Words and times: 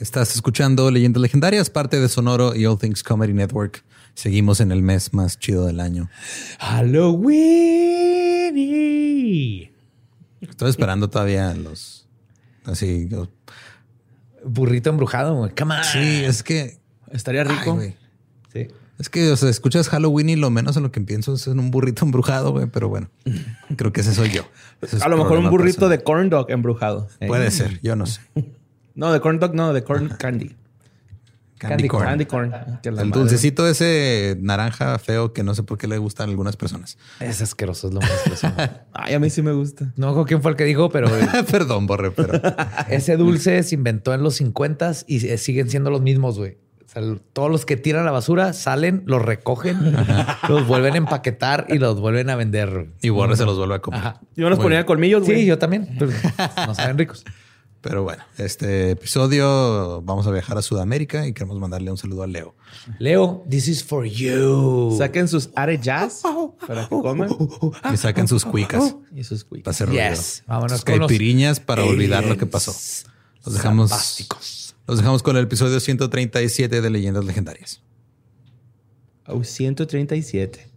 Estás 0.00 0.34
escuchando 0.34 0.90
Leyendas 0.90 1.22
Legendarias, 1.22 1.70
parte 1.70 2.00
de 2.00 2.08
Sonoro 2.08 2.56
y 2.56 2.66
All 2.66 2.76
Things 2.76 3.04
Comedy 3.04 3.32
Network. 3.32 3.84
Seguimos 4.14 4.58
en 4.58 4.72
el 4.72 4.82
mes 4.82 5.14
más 5.14 5.38
chido 5.38 5.66
del 5.66 5.78
año. 5.78 6.10
Halloween. 6.58 8.56
Estoy 10.40 10.70
esperando 10.70 11.08
todavía 11.08 11.54
los 11.54 12.08
así 12.64 13.08
burrito 14.44 14.90
embrujado. 14.90 15.36
Güey. 15.36 15.52
Sí, 15.92 16.24
es 16.24 16.42
que 16.42 16.78
estaría 17.12 17.44
rico. 17.44 17.80
sí. 18.52 18.66
Es 18.98 19.08
que, 19.08 19.30
o 19.30 19.36
sea, 19.36 19.48
escuchas 19.48 19.88
Halloween 19.88 20.28
y 20.28 20.36
lo 20.36 20.50
menos 20.50 20.76
en 20.76 20.84
lo 20.84 20.92
que 20.92 21.00
pienso 21.00 21.34
es 21.34 21.48
en 21.48 21.58
un 21.58 21.72
burrito 21.72 22.04
embrujado, 22.04 22.52
güey, 22.52 22.66
pero 22.66 22.88
bueno, 22.88 23.10
creo 23.76 23.92
que 23.92 24.02
ese 24.02 24.14
soy 24.14 24.30
yo. 24.30 24.42
a 25.00 25.08
lo 25.08 25.16
mejor 25.16 25.38
un 25.38 25.50
burrito 25.50 25.88
de 25.88 26.02
corn 26.02 26.30
dog 26.30 26.48
embrujado. 26.50 27.08
Puede 27.26 27.50
ser, 27.50 27.80
yo 27.82 27.94
no 27.96 28.06
sé. 28.06 28.20
No, 28.94 29.12
de 29.12 29.20
corn 29.20 29.38
dog, 29.38 29.54
no, 29.54 29.72
de 29.72 29.82
corn 29.82 30.08
candy. 30.18 30.54
Candy, 31.58 31.88
corn. 31.88 32.04
Candy 32.04 32.26
corn. 32.26 32.52
El 32.82 33.10
dulcecito 33.10 33.66
ese 33.66 34.36
naranja 34.40 34.98
feo 34.98 35.32
que 35.32 35.42
no 35.42 35.54
sé 35.54 35.62
por 35.62 35.78
qué 35.78 35.86
le 35.86 35.96
gustan 35.98 36.28
a 36.28 36.30
algunas 36.30 36.56
personas. 36.56 36.98
Es 37.20 37.40
asqueroso, 37.40 37.88
es 37.88 37.94
lo 37.94 38.00
más 38.00 38.10
asqueroso. 38.10 38.52
Ay, 38.92 39.14
a 39.14 39.20
mí 39.20 39.30
sí 39.30 39.40
me 39.40 39.52
gusta. 39.52 39.92
No 39.96 40.14
con 40.14 40.24
quién 40.24 40.42
fue 40.42 40.50
el 40.50 40.56
que 40.58 40.64
dijo, 40.64 40.90
pero... 40.90 41.08
Perdón, 41.50 41.86
Borre, 41.86 42.10
pero... 42.10 42.40
ese 42.88 43.16
dulce 43.16 43.62
se 43.62 43.76
inventó 43.76 44.12
en 44.12 44.22
los 44.22 44.34
50 44.34 44.92
y 45.06 45.20
siguen 45.38 45.70
siendo 45.70 45.90
los 45.90 46.02
mismos, 46.02 46.36
güey 46.36 46.58
todos 47.32 47.50
los 47.50 47.66
que 47.66 47.76
tiran 47.76 48.04
la 48.04 48.12
basura 48.12 48.52
salen, 48.52 49.02
los 49.06 49.20
recogen, 49.20 49.96
los 50.48 50.66
vuelven 50.66 50.94
a 50.94 50.98
empaquetar 50.98 51.66
y 51.68 51.78
los 51.78 51.98
vuelven 52.00 52.30
a 52.30 52.36
vender. 52.36 52.88
Y 53.02 53.08
Borre 53.08 53.36
se 53.36 53.44
los 53.44 53.58
vuelve 53.58 53.74
a 53.74 53.78
comer. 53.80 54.14
Yo 54.36 54.48
los 54.48 54.58
ponía 54.58 54.86
colmillos, 54.86 55.26
Sí, 55.26 55.44
yo 55.44 55.58
también. 55.58 55.98
no 56.66 56.74
saben 56.74 56.96
ricos. 56.98 57.24
Pero 57.84 58.02
bueno, 58.02 58.24
este 58.38 58.92
episodio 58.92 60.00
vamos 60.00 60.26
a 60.26 60.30
viajar 60.30 60.56
a 60.56 60.62
Sudamérica 60.62 61.26
y 61.26 61.34
queremos 61.34 61.58
mandarle 61.58 61.90
un 61.90 61.98
saludo 61.98 62.22
a 62.22 62.26
Leo. 62.26 62.54
Leo, 62.98 63.44
this 63.50 63.68
is 63.68 63.84
for 63.84 64.06
you. 64.06 64.94
Saquen 64.96 65.28
sus 65.28 65.50
arellas 65.54 66.22
para 66.66 66.88
que 66.88 66.88
coman. 66.88 67.28
Y 67.92 67.98
saquen 67.98 68.26
sus 68.26 68.46
cuicas. 68.46 68.96
Y 69.14 69.22
sus 69.22 69.44
cuicas. 69.44 69.76
Para 69.76 69.92
hacer 69.92 70.14
yes. 70.14 70.44
Vámonos 70.46 70.78
sus 70.78 70.84
caipiriñas 70.84 71.60
para 71.60 71.84
olvidar 71.84 72.24
lo 72.24 72.38
que 72.38 72.46
pasó. 72.46 72.74
Los 73.44 73.54
dejamos. 73.54 73.90
Los 74.86 74.96
dejamos 74.96 75.22
con 75.22 75.36
el 75.36 75.44
episodio 75.44 75.78
137 75.78 76.80
de 76.80 76.88
Leyendas 76.88 77.26
Legendarias. 77.26 77.82
Oh, 79.26 79.44
137. 79.44 80.70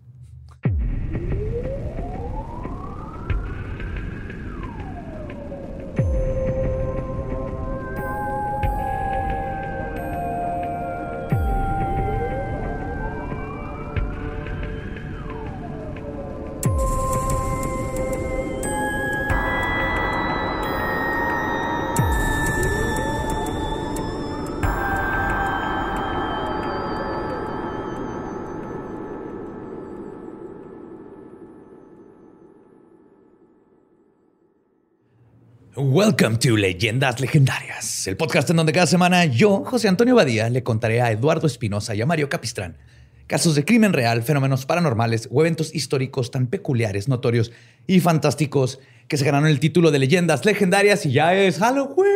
Welcome 35.97 36.37
to 36.37 36.55
Leyendas 36.55 37.19
Legendarias, 37.19 38.05
el 38.05 38.17
podcast 38.17 38.47
en 38.51 38.57
donde 38.57 38.71
cada 38.71 38.85
semana 38.85 39.25
yo, 39.25 39.63
José 39.65 39.87
Antonio 39.87 40.13
Badía, 40.13 40.47
le 40.47 40.61
contaré 40.61 41.01
a 41.01 41.11
Eduardo 41.11 41.47
Espinosa 41.47 41.95
y 41.95 42.01
a 42.01 42.05
Mario 42.05 42.29
Capistrán 42.29 42.77
casos 43.25 43.55
de 43.55 43.65
crimen 43.65 43.93
real, 43.93 44.21
fenómenos 44.21 44.67
paranormales 44.67 45.27
o 45.31 45.41
eventos 45.41 45.73
históricos 45.73 46.29
tan 46.29 46.45
peculiares, 46.45 47.07
notorios 47.07 47.51
y 47.87 47.99
fantásticos 47.99 48.77
que 49.07 49.17
se 49.17 49.25
ganaron 49.25 49.49
el 49.49 49.59
título 49.59 49.89
de 49.89 49.97
Leyendas 49.97 50.45
Legendarias 50.45 51.03
y 51.07 51.13
ya 51.13 51.33
es 51.33 51.57
Halloween. 51.57 52.11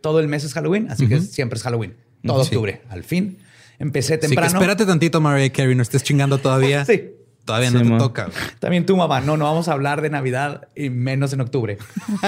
Todo 0.00 0.20
el 0.20 0.26
mes 0.26 0.42
es 0.44 0.54
Halloween, 0.54 0.90
así 0.90 1.06
que 1.06 1.20
siempre 1.20 1.58
es 1.58 1.62
Halloween. 1.62 1.94
Todo 2.24 2.40
octubre, 2.40 2.80
al 2.88 3.04
fin. 3.04 3.36
Empecé 3.78 4.16
temprano. 4.16 4.46
espérate 4.46 4.86
tantito, 4.86 5.20
Maria 5.20 5.52
Carey, 5.52 5.74
no 5.74 5.82
estés 5.82 6.02
chingando 6.02 6.38
todavía. 6.38 6.84
sí. 6.86 7.16
Todavía 7.46 7.70
no 7.70 7.80
te 7.80 7.98
toca. 7.98 8.28
También 8.58 8.84
tu 8.86 8.96
mamá. 8.96 9.20
No, 9.20 9.36
no 9.36 9.44
vamos 9.44 9.68
a 9.68 9.72
hablar 9.72 10.02
de 10.02 10.10
Navidad 10.10 10.66
y 10.74 10.90
menos 10.90 11.32
en 11.32 11.40
octubre. 11.40 11.78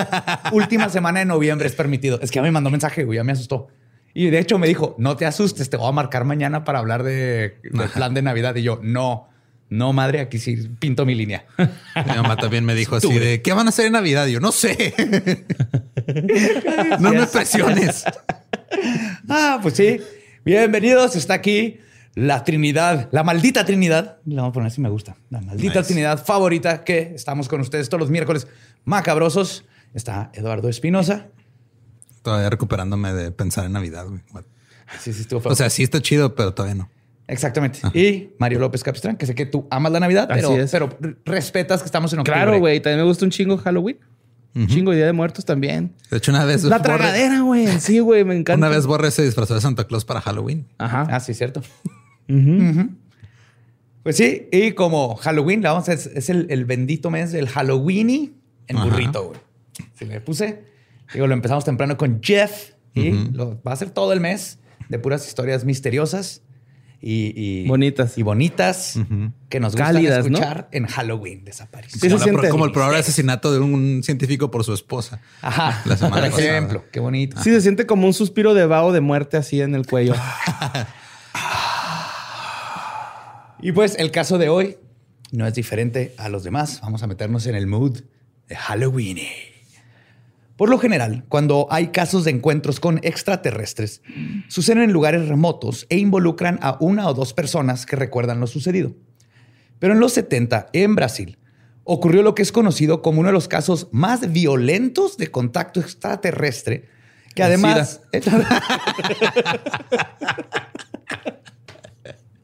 Última 0.52 0.88
semana 0.90 1.18
de 1.18 1.24
noviembre 1.24 1.66
es 1.66 1.74
permitido. 1.74 2.20
Es 2.22 2.30
que 2.30 2.36
ya 2.36 2.42
me 2.42 2.52
mandó 2.52 2.70
mensaje, 2.70 3.02
güey, 3.02 3.16
ya 3.16 3.24
me 3.24 3.32
asustó. 3.32 3.66
Y 4.14 4.30
de 4.30 4.38
hecho 4.38 4.58
me 4.58 4.68
dijo, 4.68 4.94
no 4.96 5.16
te 5.16 5.26
asustes, 5.26 5.68
te 5.70 5.76
voy 5.76 5.88
a 5.88 5.92
marcar 5.92 6.24
mañana 6.24 6.62
para 6.64 6.78
hablar 6.78 7.02
de, 7.02 7.56
del 7.64 7.88
plan 7.90 8.14
de 8.14 8.22
Navidad. 8.22 8.54
Y 8.54 8.62
yo, 8.62 8.78
no, 8.80 9.28
no, 9.70 9.92
madre, 9.92 10.20
aquí 10.20 10.38
sí 10.38 10.56
pinto 10.78 11.04
mi 11.04 11.16
línea. 11.16 11.46
Mi 11.58 12.14
mamá 12.14 12.36
también 12.36 12.64
me 12.64 12.76
dijo 12.76 12.94
así 12.94 13.18
de, 13.18 13.42
¿qué 13.42 13.52
van 13.52 13.66
a 13.66 13.70
hacer 13.70 13.86
en 13.86 13.94
Navidad? 13.94 14.28
Y 14.28 14.32
yo, 14.34 14.40
no 14.40 14.52
sé. 14.52 14.94
no 17.00 17.12
me 17.12 17.26
presiones. 17.26 18.04
ah, 19.28 19.58
pues 19.60 19.74
sí. 19.74 20.00
Bienvenidos, 20.44 21.16
está 21.16 21.34
aquí 21.34 21.80
la 22.18 22.42
Trinidad, 22.42 23.08
la 23.12 23.22
maldita 23.22 23.64
Trinidad, 23.64 24.18
le 24.24 24.34
vamos 24.36 24.50
a 24.50 24.52
poner 24.52 24.70
si 24.72 24.80
me 24.80 24.88
gusta, 24.88 25.16
la 25.30 25.40
maldita 25.40 25.84
Trinidad 25.84 26.24
favorita 26.24 26.82
que 26.82 27.12
estamos 27.14 27.48
con 27.48 27.60
ustedes 27.60 27.88
todos 27.88 28.00
los 28.00 28.10
miércoles 28.10 28.48
macabrosos. 28.84 29.64
Está 29.94 30.30
Eduardo 30.34 30.68
Espinosa. 30.68 31.28
Todavía 32.22 32.50
recuperándome 32.50 33.12
de 33.12 33.30
pensar 33.30 33.66
en 33.66 33.72
Navidad. 33.72 34.06
Güey. 34.06 34.44
Sí, 34.98 35.12
sí, 35.12 35.22
estuvo 35.22 35.48
O 35.48 35.54
sea, 35.54 35.70
sí 35.70 35.84
está 35.84 36.02
chido, 36.02 36.34
pero 36.34 36.52
todavía 36.52 36.74
no. 36.74 36.90
Exactamente. 37.28 37.80
Y 37.94 38.30
Mario 38.38 38.58
López 38.58 38.82
Capistrán, 38.82 39.16
que 39.16 39.24
sé 39.24 39.36
que 39.36 39.46
tú 39.46 39.68
amas 39.70 39.92
la 39.92 40.00
Navidad, 40.00 40.28
pero, 40.28 40.56
pero 40.70 41.16
respetas 41.24 41.82
que 41.82 41.86
estamos 41.86 42.12
en 42.12 42.20
octubre. 42.20 42.40
Claro, 42.40 42.58
güey. 42.58 42.80
También 42.80 43.00
me 43.00 43.06
gusta 43.06 43.24
un 43.24 43.30
chingo 43.30 43.58
Halloween. 43.58 43.98
Chingo 44.66 44.90
de 44.90 44.96
Día 44.96 45.06
de 45.06 45.12
Muertos 45.12 45.44
también. 45.44 45.94
De 46.10 46.16
hecho, 46.16 46.32
una 46.32 46.44
vez. 46.44 46.64
La 46.64 46.82
tragadera, 46.82 47.42
güey. 47.42 47.68
Sí, 47.80 48.00
güey, 48.00 48.24
me 48.24 48.34
encanta. 48.38 48.66
Una 48.66 48.74
vez 48.74 48.86
Borre 48.86 49.12
se 49.12 49.22
disfrazó 49.22 49.54
de 49.54 49.60
Santa 49.60 49.84
Claus 49.86 50.04
para 50.04 50.20
Halloween. 50.20 50.66
Ajá. 50.78 51.06
Ah, 51.10 51.20
sí, 51.20 51.32
cierto. 51.32 51.62
Pues 54.02 54.16
sí, 54.16 54.48
y 54.52 54.72
como 54.72 55.16
Halloween, 55.16 55.60
vamos, 55.60 55.88
es, 55.88 56.06
es 56.06 56.30
el, 56.30 56.64
bendito 56.64 57.10
mes 57.10 57.32
del 57.32 57.46
Halloweeny 57.46 58.32
en 58.66 58.76
burrito, 58.76 59.26
güey. 59.28 59.40
Si 59.94 60.04
me 60.04 60.20
puse, 60.20 60.64
digo, 61.12 61.26
lo 61.26 61.34
empezamos 61.34 61.64
temprano 61.64 61.96
con 61.96 62.20
Jeff 62.22 62.70
y 62.94 63.10
lo, 63.32 63.60
va 63.62 63.72
a 63.72 63.76
ser 63.76 63.90
todo 63.90 64.12
el 64.12 64.20
mes 64.20 64.58
de 64.88 64.98
puras 64.98 65.26
historias 65.26 65.64
misteriosas 65.64 66.42
y, 67.00 67.66
bonitas 67.68 68.18
y 68.18 68.22
bonitas 68.22 68.98
que 69.48 69.60
nos 69.60 69.74
gustan 69.74 69.96
escuchar 69.98 70.68
en 70.72 70.86
Halloween 70.86 71.44
desaparición. 71.44 72.00
como, 72.50 72.64
el 72.64 72.72
probable 72.72 72.98
asesinato 72.98 73.52
de 73.52 73.60
un 73.60 74.02
científico 74.02 74.50
por 74.50 74.64
su 74.64 74.72
esposa. 74.72 75.20
Ajá. 75.42 75.82
por 76.08 76.24
ejemplo, 76.24 76.84
qué 76.90 77.00
bonito. 77.00 77.36
Sí, 77.42 77.50
se 77.50 77.60
siente 77.60 77.86
como 77.86 78.06
un 78.06 78.14
suspiro 78.14 78.54
de 78.54 78.66
vaho 78.66 78.92
de 78.92 79.00
muerte 79.00 79.36
así 79.36 79.60
en 79.60 79.74
el 79.74 79.86
cuello. 79.86 80.14
y 83.60 83.72
pues 83.72 83.96
el 83.98 84.10
caso 84.10 84.38
de 84.38 84.48
hoy 84.48 84.76
no 85.30 85.46
es 85.46 85.54
diferente 85.54 86.14
a 86.16 86.28
los 86.28 86.44
demás. 86.44 86.80
Vamos 86.82 87.02
a 87.02 87.06
meternos 87.06 87.46
en 87.46 87.54
el 87.54 87.66
mood 87.66 88.00
de 88.48 88.56
Halloween. 88.56 89.18
Por 90.56 90.70
lo 90.70 90.78
general, 90.78 91.24
cuando 91.28 91.68
hay 91.70 91.88
casos 91.88 92.24
de 92.24 92.32
encuentros 92.32 92.80
con 92.80 92.98
extraterrestres, 93.02 94.02
suceden 94.48 94.82
en 94.82 94.92
lugares 94.92 95.28
remotos 95.28 95.86
e 95.88 95.98
involucran 95.98 96.58
a 96.62 96.76
una 96.80 97.06
o 97.08 97.14
dos 97.14 97.32
personas 97.32 97.86
que 97.86 97.94
recuerdan 97.94 98.40
lo 98.40 98.48
sucedido. 98.48 98.92
Pero 99.78 99.92
en 99.92 100.00
los 100.00 100.14
70, 100.14 100.70
en 100.72 100.96
Brasil, 100.96 101.38
ocurrió 101.84 102.24
lo 102.24 102.34
que 102.34 102.42
es 102.42 102.50
conocido 102.50 103.02
como 103.02 103.20
uno 103.20 103.28
de 103.28 103.34
los 103.34 103.46
casos 103.46 103.86
más 103.92 104.32
violentos 104.32 105.16
de 105.16 105.30
contacto 105.30 105.78
extraterrestre, 105.78 106.88
que 107.34 107.44
además... 107.44 108.00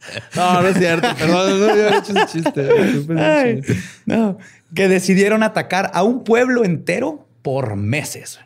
No, 0.36 0.62
no 0.62 0.68
es 0.68 0.78
cierto. 0.78 1.08
Perdón, 1.18 1.60
no 1.60 1.70
había 1.70 1.98
hecho 1.98 2.12
ese 2.16 2.26
chiste. 2.26 3.62
no, 4.06 4.38
que 4.74 4.88
decidieron 4.88 5.42
atacar 5.42 5.90
a 5.94 6.02
un 6.02 6.24
pueblo 6.24 6.64
entero 6.64 7.26
por 7.42 7.76
meses. 7.76 8.40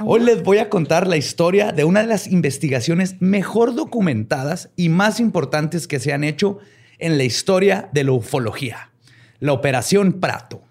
Hoy 0.00 0.20
les 0.20 0.42
voy 0.42 0.58
a 0.58 0.68
contar 0.68 1.06
la 1.06 1.16
historia 1.16 1.72
de 1.72 1.84
una 1.84 2.00
de 2.00 2.06
las 2.06 2.26
investigaciones 2.26 3.16
mejor 3.20 3.74
documentadas 3.74 4.70
y 4.74 4.88
más 4.88 5.20
importantes 5.20 5.86
que 5.86 6.00
se 6.00 6.12
han 6.12 6.24
hecho 6.24 6.58
en 6.98 7.18
la 7.18 7.24
historia 7.24 7.88
de 7.92 8.04
la 8.04 8.12
ufología. 8.12 8.90
La 9.38 9.52
Operación 9.52 10.14
Prato. 10.14 10.62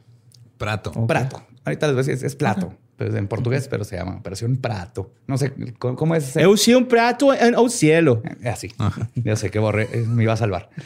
Prato. 0.57 0.91
Prato. 1.06 1.45
Ahorita 1.65 1.88
les 1.88 1.95
voy 1.95 2.03
a 2.03 2.07
decir, 2.07 2.25
es, 2.25 2.35
Plato. 2.35 2.75
Pues 3.01 3.15
en 3.15 3.27
portugués, 3.27 3.68
pero 3.68 3.83
se 3.83 3.98
llama 3.98 4.18
Operación 4.18 4.57
Prato. 4.57 5.12
No 5.25 5.36
sé, 5.36 5.51
¿cómo 5.80 6.13
es? 6.13 6.36
Eu 6.36 6.53
un 6.77 6.88
prato 6.88 7.33
en 7.33 7.56
el 7.56 7.69
cielo. 7.71 8.21
Así. 8.45 8.71
Ya 9.15 9.36
sé 9.36 9.50
que 9.50 9.57
borré, 9.57 9.89
eh, 9.92 10.06
me 10.07 10.21
iba 10.21 10.33
a 10.33 10.38
salvar. 10.38 10.69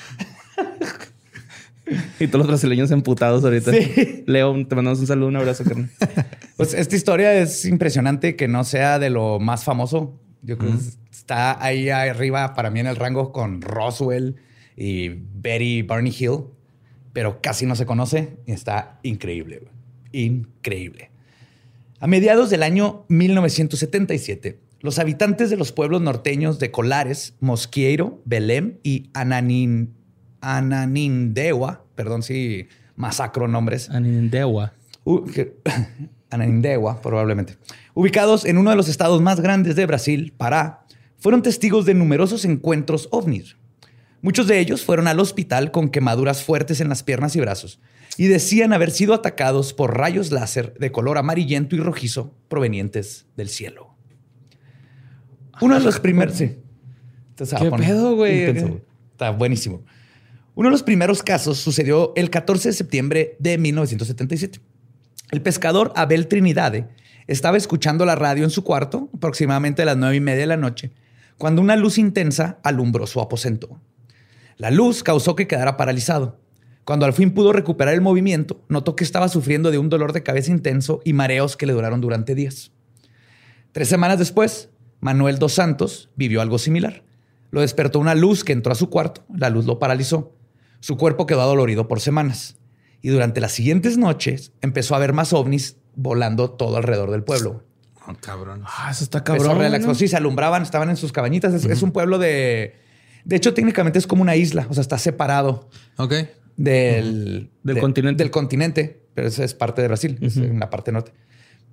Y 2.20 2.26
todos 2.26 2.40
los 2.40 2.48
brasileños 2.48 2.90
emputados 2.90 3.44
ahorita. 3.44 3.72
Sí. 3.72 4.24
Leo, 4.26 4.54
te 4.66 4.76
mandamos 4.76 5.00
un 5.02 5.06
saludo, 5.06 5.28
un 5.28 5.36
abrazo, 5.36 5.64
Pues 6.58 6.74
esta 6.74 6.96
historia 6.96 7.36
es 7.36 7.64
impresionante 7.66 8.36
que 8.36 8.48
no 8.48 8.64
sea 8.64 8.98
de 8.98 9.12
lo 9.12 9.40
más 9.40 9.64
famoso. 9.64 10.20
Yo 10.42 10.58
creo 10.58 10.72
que 10.72 10.78
está 11.12 11.64
ahí 11.64 11.90
arriba 11.90 12.56
para 12.56 12.72
mí 12.72 12.80
en 12.80 12.88
el 12.88 12.96
rango 12.96 13.32
con 13.32 13.62
Roswell 13.62 14.38
y 14.76 15.10
Betty 15.10 15.84
Barney 15.84 16.16
Hill, 16.18 16.46
pero 17.14 17.40
casi 17.40 17.68
no 17.68 17.76
se 17.76 17.86
conoce 17.86 18.38
y 18.48 18.54
está 18.54 19.00
increíble. 19.04 19.68
Increíble. 20.12 21.12
A 22.02 22.08
mediados 22.08 22.50
del 22.50 22.62
año 22.62 23.06
1977, 23.08 24.60
los 24.82 25.00
habitantes 25.00 25.50
de 25.50 25.56
los 25.56 25.72
pueblos 25.72 26.02
norteños 26.02 26.60
de 26.60 26.70
Colares, 26.70 27.36
Mosqueiro, 27.40 28.22
Belém 28.26 28.80
y 28.84 29.10
Ananín 29.14 29.94
Ananindewa, 30.42 31.86
perdón 31.96 32.22
si 32.22 32.68
masacro 32.98 33.48
nombres. 33.48 33.90
Ananindewa. 33.90 34.74
Ananindewa, 36.30 37.02
probablemente. 37.02 37.58
Ubicados 37.94 38.44
en 38.44 38.58
uno 38.58 38.72
de 38.72 38.76
los 38.76 38.90
estados 38.90 39.22
más 39.22 39.40
grandes 39.40 39.78
de 39.78 39.86
Brasil, 39.86 40.34
Pará, 40.36 40.86
fueron 41.18 41.42
testigos 41.42 41.86
de 41.86 41.94
numerosos 41.94 42.44
encuentros 42.44 43.08
ovnis. 43.12 43.56
Muchos 44.22 44.48
de 44.48 44.60
ellos 44.60 44.84
fueron 44.84 45.08
al 45.08 45.22
hospital 45.22 45.72
con 45.72 45.88
quemaduras 45.88 46.44
fuertes 46.44 46.82
en 46.82 46.90
las 46.90 47.04
piernas 47.04 47.38
y 47.38 47.40
brazos 47.40 47.80
y 48.18 48.28
decían 48.28 48.74
haber 48.74 48.92
sido 48.92 49.14
atacados 49.14 49.74
por 49.74 49.98
rayos 49.98 50.32
láser 50.32 50.74
de 50.80 50.92
color 50.92 51.18
amarillento 51.18 51.76
y 51.76 51.80
rojizo 51.80 52.34
provenientes 52.48 53.26
del 53.36 53.50
cielo. 53.50 53.96
Uno 55.62 55.78
de 55.78 55.86
los 55.86 56.00
primeros... 56.00 56.36
Sí. 56.36 56.58
¿Qué 57.38 57.72
pedo, 57.72 58.16
güey? 58.16 58.44
Está 59.12 59.32
buenísimo. 59.32 59.84
Uno 60.56 60.70
de 60.70 60.72
los 60.72 60.84
primeros 60.84 61.22
casos 61.22 61.58
sucedió 61.58 62.14
el 62.16 62.30
14 62.30 62.70
de 62.70 62.74
septiembre 62.74 63.36
de 63.40 63.58
1977. 63.58 64.62
El 65.32 65.42
pescador 65.42 65.92
Abel 65.96 66.28
Trinidade 66.28 66.88
estaba 67.28 67.58
escuchando 67.58 68.06
la 68.06 68.16
radio 68.16 68.44
en 68.44 68.52
su 68.52 68.64
cuarto, 68.64 69.10
aproximadamente 69.14 69.82
a 69.82 69.86
las 69.86 69.98
nueve 69.98 70.16
y 70.16 70.22
media 70.22 70.42
de 70.42 70.48
la 70.48 70.58
noche, 70.58 70.92
cuando 71.38 71.62
una 71.62 71.76
luz 71.76 71.98
intensa 71.98 72.60
alumbró 72.64 73.08
su 73.08 73.20
aposento. 73.20 73.82
La 74.58 74.72
luz 74.72 75.04
causó 75.04 75.36
que 75.36 75.48
quedara 75.48 75.76
paralizado. 75.76 76.40
Cuando 76.86 77.06
al 77.06 77.14
fin 77.14 77.32
pudo 77.32 77.52
recuperar 77.52 77.94
el 77.94 78.02
movimiento, 78.02 78.64
notó 78.70 78.96
que 78.96 79.04
estaba 79.04 79.28
sufriendo 79.28 79.72
de 79.72 79.78
un 79.78 79.90
dolor 79.90 80.14
de 80.14 80.24
cabeza 80.24 80.52
intenso 80.52 81.02
y 81.04 81.14
mareos 81.14 81.58
que 81.58 81.66
le 81.66 81.74
duraron 81.74 82.00
durante 82.00 82.36
días. 82.36 82.72
Tres 83.74 83.90
semanas 83.90 84.20
después, 84.20 84.70
Manuel 85.02 85.40
dos 85.40 85.54
Santos 85.54 86.10
vivió 86.16 86.42
algo 86.42 86.58
similar. 86.60 87.04
Lo 87.52 87.62
despertó 87.62 88.00
una 88.00 88.16
luz 88.16 88.44
que 88.44 88.54
entró 88.54 88.72
a 88.72 88.76
su 88.76 88.90
cuarto, 88.90 89.26
la 89.36 89.50
luz 89.50 89.66
lo 89.66 89.80
paralizó 89.80 90.36
su 90.86 90.98
cuerpo 90.98 91.26
quedó 91.26 91.42
adolorido 91.42 91.88
por 91.88 92.00
semanas. 92.00 92.58
Y 93.02 93.10
durante 93.10 93.42
las 93.42 93.54
siguientes 93.54 93.98
noches 93.98 94.52
empezó 94.62 94.94
a 94.94 95.00
ver 95.00 95.14
más 95.14 95.34
ovnis 95.34 95.78
volando 95.96 96.52
todo 96.52 96.78
alrededor 96.78 97.10
del 97.10 97.24
pueblo. 97.24 97.64
Oh, 98.08 98.14
cabrón. 98.22 98.62
Ah, 98.68 98.90
eso 98.92 99.04
está 99.04 99.24
cabrón. 99.24 99.82
¿no? 99.82 99.96
Sí, 99.96 100.08
se 100.08 100.16
alumbraban, 100.16 100.62
estaban 100.62 100.92
en 100.92 100.96
sus 100.96 101.12
cabañitas. 101.12 101.56
Es, 101.66 101.82
un 101.82 101.92
pueblo 101.92 102.20
de. 102.20 102.76
De 103.24 103.36
hecho, 103.36 103.56
técnicamente 103.56 103.98
es 103.98 104.06
como 104.06 104.22
una 104.22 104.36
isla. 104.36 104.68
O 104.70 104.76
sea, 104.76 104.82
está 104.82 105.00
separado. 105.00 105.72
Ok. 105.98 106.14
Del, 106.58 107.50
del 107.64 107.80
continente. 107.80 108.24
Del 108.24 108.32
continente. 108.32 109.02
Pero 109.14 109.28
eso 109.28 109.44
es 109.44 109.54
parte 109.54 109.82
de 109.82 109.88
Brasil, 109.88 110.18
es 110.22 110.36
en 110.38 110.60
la 110.60 110.70
parte 110.70 110.92
norte. 110.92 111.14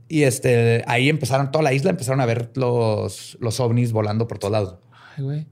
Y 0.08 0.23
este, 0.23 0.84
ahí 0.87 1.08
empezaron, 1.08 1.50
toda 1.50 1.64
la 1.64 1.73
isla 1.73 1.90
empezaron 1.90 2.20
a 2.20 2.26
ver 2.26 2.50
los, 2.55 3.37
los 3.40 3.58
ovnis 3.61 3.93
volando 3.93 4.29
por 4.29 4.38
todos 4.38 4.52
lados. 4.52 4.79
Ay, 5.17 5.25
güey. 5.25 5.46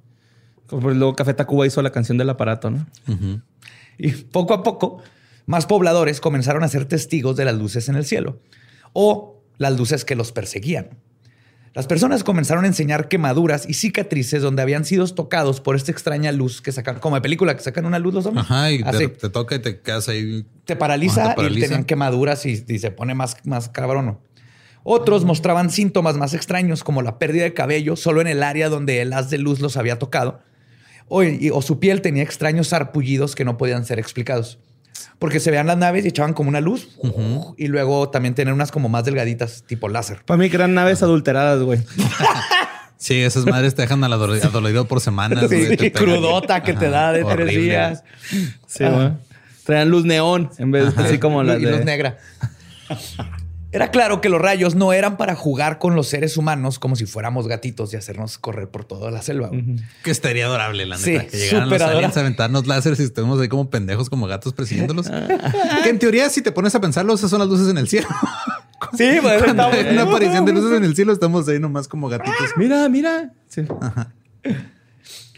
Como 0.67 0.91
luego 0.91 1.17
Café 1.17 1.35
Tacuba 1.35 1.67
hizo 1.67 1.83
la 1.83 1.91
canción 1.91 2.17
del 2.17 2.31
aparato, 2.31 2.71
¿no? 2.71 2.87
Y 3.99 4.13
poco 4.13 4.55
a 4.55 4.63
poco, 4.63 5.03
más 5.47 5.67
pobladores 5.67 6.21
comenzaron 6.21 6.63
a 6.63 6.69
ser 6.69 6.85
testigos 6.85 7.37
de 7.37 7.45
las 7.45 7.57
luces 7.57 7.89
en 7.89 7.97
el 7.97 8.05
cielo 8.05 8.39
o 8.93 9.43
las 9.59 9.77
luces 9.77 10.05
que 10.05 10.15
los 10.15 10.31
perseguían. 10.31 10.91
Las 11.73 11.87
personas 11.87 12.25
comenzaron 12.25 12.65
a 12.65 12.67
enseñar 12.67 13.09
quemaduras 13.09 13.69
y 13.69 13.75
cicatrices 13.75 14.43
donde 14.43 14.63
habían 14.63 14.85
sido 14.85 15.07
tocados 15.07 15.61
por 15.61 15.77
esta 15.77 15.93
extraña 15.93 16.33
luz 16.33 16.61
que 16.61 16.73
sacan, 16.73 16.99
como 16.99 17.15
de 17.17 17.23
película, 17.23 17.57
que 17.57 17.63
sacan 17.63 17.87
una 17.87 17.99
luz 17.99 18.13
los 18.13 18.27
hombres. 18.27 18.45
Ajá, 18.45 18.73
y 18.73 18.83
te, 18.83 19.29
toca 19.31 19.55
y 19.55 19.59
te 19.61 19.81
quedas 19.81 20.09
ahí. 20.09 20.45
Te 20.65 20.75
paraliza, 20.75 21.37
y 21.39 21.61
tenían 21.61 21.85
quemaduras 21.85 22.45
y, 22.45 22.57
se 22.57 22.91
pone 22.91 23.15
más, 23.15 23.37
más 23.45 23.69
cabrón. 23.69 24.19
Otros 24.83 25.25
mostraban 25.25 25.71
síntomas 25.71 26.17
más 26.17 26.35
extraños, 26.35 26.83
como 26.83 27.03
la 27.03 27.19
pérdida 27.19 27.45
de 27.45 27.55
cabello 27.55 27.95
solo 27.95 28.21
en 28.21 28.27
el 28.27 28.43
área 28.43 28.69
donde 28.69 29.01
el 29.01 29.13
haz 29.13 29.31
de 29.31 29.39
luz 29.39 29.61
los 29.61 29.77
había 29.77 29.99
tocado 29.99 30.41
o, 31.11 31.63
su 31.63 31.81
piel 31.81 32.03
tenía 32.03 32.23
extraños 32.23 32.69
sarpullidos 32.69 33.35
que 33.35 33.45
no 33.45 33.57
podían 33.57 33.85
ser 33.85 33.99
explicados. 33.99 34.61
Porque 35.19 35.41
se 35.41 35.51
veían 35.51 35.67
las 35.67 35.77
naves 35.77 36.05
y 36.05 36.09
echaban 36.09 36.33
como 36.33 36.49
una 36.49 36.61
luz 36.61 36.89
y 37.57 37.69
luego 37.69 38.09
también 38.11 38.35
tener 38.35 38.55
unas 38.55 38.71
como 38.71 38.89
más 38.89 39.05
delgaditas, 39.05 39.65
tipo 39.67 39.89
láser. 39.89 40.23
Para 40.25 40.39
mí 40.39 40.47
eran 40.53 40.75
naves 40.75 41.03
adulteradas, 41.03 41.63
güey. 41.63 41.81
sí, 42.97 43.21
esas 43.21 43.45
madres 43.45 43.75
te 43.75 43.83
dejan 43.83 44.03
adolorido 44.03 44.87
por 44.87 45.01
semanas. 45.01 45.49
Sí, 45.51 45.91
crudota 45.91 46.63
que 46.63 46.73
te 46.73 46.89
da 46.89 47.13
de 47.13 47.25
tres 47.25 47.49
días. 47.49 48.05
Sí, 48.67 48.85
güey. 48.85 49.13
Traían 49.65 49.91
luz 49.91 50.05
neón 50.05 50.51
en 50.59 50.71
vez 50.71 50.97
de 50.97 51.03
así 51.03 51.19
como 51.19 51.43
la 51.43 51.57
luz 51.57 51.85
negra. 51.85 52.19
Era 53.73 53.91
claro 53.93 54.21
que 54.21 54.29
los 54.29 54.41
rayos 54.41 54.75
no 54.75 54.93
eran 54.93 55.17
para 55.17 55.37
jugar 55.37 55.79
con 55.79 55.95
los 55.95 56.09
seres 56.09 56.37
humanos 56.37 56.79
como 56.81 56.97
si 56.97 57.07
fuéramos 57.07 57.47
gatitos 57.47 57.93
y 57.93 57.97
hacernos 57.97 58.37
correr 58.39 58.69
por 58.69 58.85
toda 58.85 59.11
la 59.13 59.23
selva. 59.23 59.51
Que 60.03 60.11
estaría 60.11 60.47
adorable, 60.47 60.87
la 60.87 60.99
neta. 60.99 61.27
que 61.27 61.37
llegaran 61.37 61.71
los 61.71 61.81
aliens 61.81 62.17
a 62.17 62.21
aventarnos 62.21 62.67
láseres 62.67 62.99
y 62.99 63.05
estemos 63.05 63.41
ahí 63.41 63.49
como 63.49 63.71
pendejos, 63.71 64.11
como 64.11 64.27
gatos 64.27 64.55
persiguiéndolos. 64.55 65.09
que 65.09 65.89
en 65.89 65.99
teoría, 65.99 66.29
si 66.31 66.43
te 66.43 66.51
pones 66.51 66.75
a 66.75 66.81
pensarlo, 66.81 67.15
esas 67.15 67.31
son 67.31 67.39
las 67.39 67.49
luces 67.49 67.69
en 67.69 67.79
el 67.79 67.89
cielo. 67.89 68.09
Sí, 68.97 69.19
pues 69.21 69.43
estamos 69.43 69.77
una 69.93 70.03
aparición 70.03 70.47
de 70.47 70.53
luces 70.53 70.73
en 70.79 70.85
el 70.85 70.97
cielo, 70.97 71.13
estamos 71.13 71.47
ahí 71.49 71.61
nomás 71.61 71.87
como 71.87 72.09
gatitos. 72.09 72.49
Mira, 72.57 72.89
mira. 72.89 73.31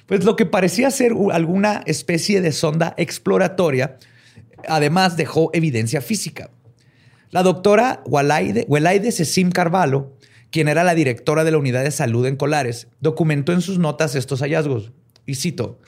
Pues 0.06 0.24
lo 0.24 0.36
que 0.36 0.46
parecía 0.46 0.90
ser 0.92 1.12
alguna 1.32 1.82
especie 1.86 2.40
de 2.40 2.52
sonda 2.52 2.94
exploratoria, 2.96 3.98
además 4.68 5.16
dejó 5.16 5.50
evidencia 5.52 6.00
física. 6.00 6.50
La 7.32 7.42
doctora 7.42 8.02
Walaide, 8.04 8.66
Welaide 8.68 9.10
Sesim 9.10 9.50
Carvalho, 9.50 10.12
quien 10.50 10.68
era 10.68 10.84
la 10.84 10.94
directora 10.94 11.44
de 11.44 11.50
la 11.50 11.56
unidad 11.56 11.82
de 11.82 11.90
salud 11.90 12.26
en 12.26 12.36
Colares, 12.36 12.88
documentó 13.00 13.54
en 13.54 13.62
sus 13.62 13.78
notas 13.78 14.14
estos 14.14 14.40
hallazgos. 14.40 14.92
Y 15.24 15.36
cito, 15.36 15.80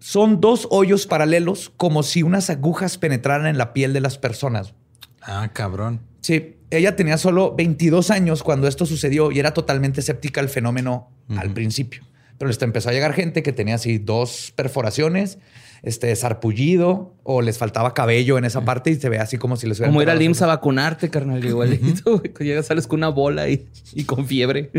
son 0.00 0.42
dos 0.42 0.68
hoyos 0.70 1.06
paralelos 1.06 1.72
como 1.78 2.02
si 2.02 2.22
unas 2.22 2.50
agujas 2.50 2.98
penetraran 2.98 3.46
en 3.46 3.56
la 3.56 3.72
piel 3.72 3.94
de 3.94 4.02
las 4.02 4.18
personas. 4.18 4.74
Ah, 5.22 5.48
cabrón. 5.54 6.02
Sí, 6.20 6.56
ella 6.70 6.94
tenía 6.94 7.16
solo 7.16 7.54
22 7.56 8.10
años 8.10 8.42
cuando 8.42 8.68
esto 8.68 8.84
sucedió 8.84 9.32
y 9.32 9.38
era 9.38 9.54
totalmente 9.54 10.00
escéptica 10.00 10.42
al 10.42 10.50
fenómeno 10.50 11.08
al 11.38 11.54
principio. 11.54 12.02
Pero 12.38 12.48
les 12.48 12.60
empezó 12.62 12.88
a 12.90 12.92
llegar 12.92 13.12
gente 13.12 13.42
que 13.42 13.52
tenía 13.52 13.76
así 13.76 13.98
dos 13.98 14.52
perforaciones, 14.56 15.38
este 15.82 16.14
sarpullido 16.16 17.14
o 17.22 17.42
les 17.42 17.58
faltaba 17.58 17.94
cabello 17.94 18.38
en 18.38 18.44
esa 18.44 18.64
parte 18.64 18.90
y 18.90 18.96
se 18.96 19.08
ve 19.08 19.18
así 19.18 19.38
como 19.38 19.56
si 19.56 19.66
les 19.66 19.78
hubiera. 19.78 19.90
Como 19.90 20.02
ir 20.02 20.10
al 20.10 20.20
IMSS 20.20 20.42
a 20.42 20.46
vacunarte, 20.46 21.10
carnal, 21.10 21.44
igualito. 21.44 22.22
Llegas, 22.40 22.66
sales 22.66 22.86
con 22.86 23.00
una 23.00 23.08
bola 23.08 23.48
y, 23.48 23.68
y 23.92 24.04
con 24.04 24.26
fiebre. 24.26 24.70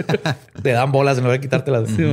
Te 0.62 0.70
dan 0.70 0.92
bolas 0.92 1.18
en 1.18 1.24
lugar 1.24 1.40
de 1.40 1.42
quitártelas. 1.42 1.90
Sí, 1.90 2.04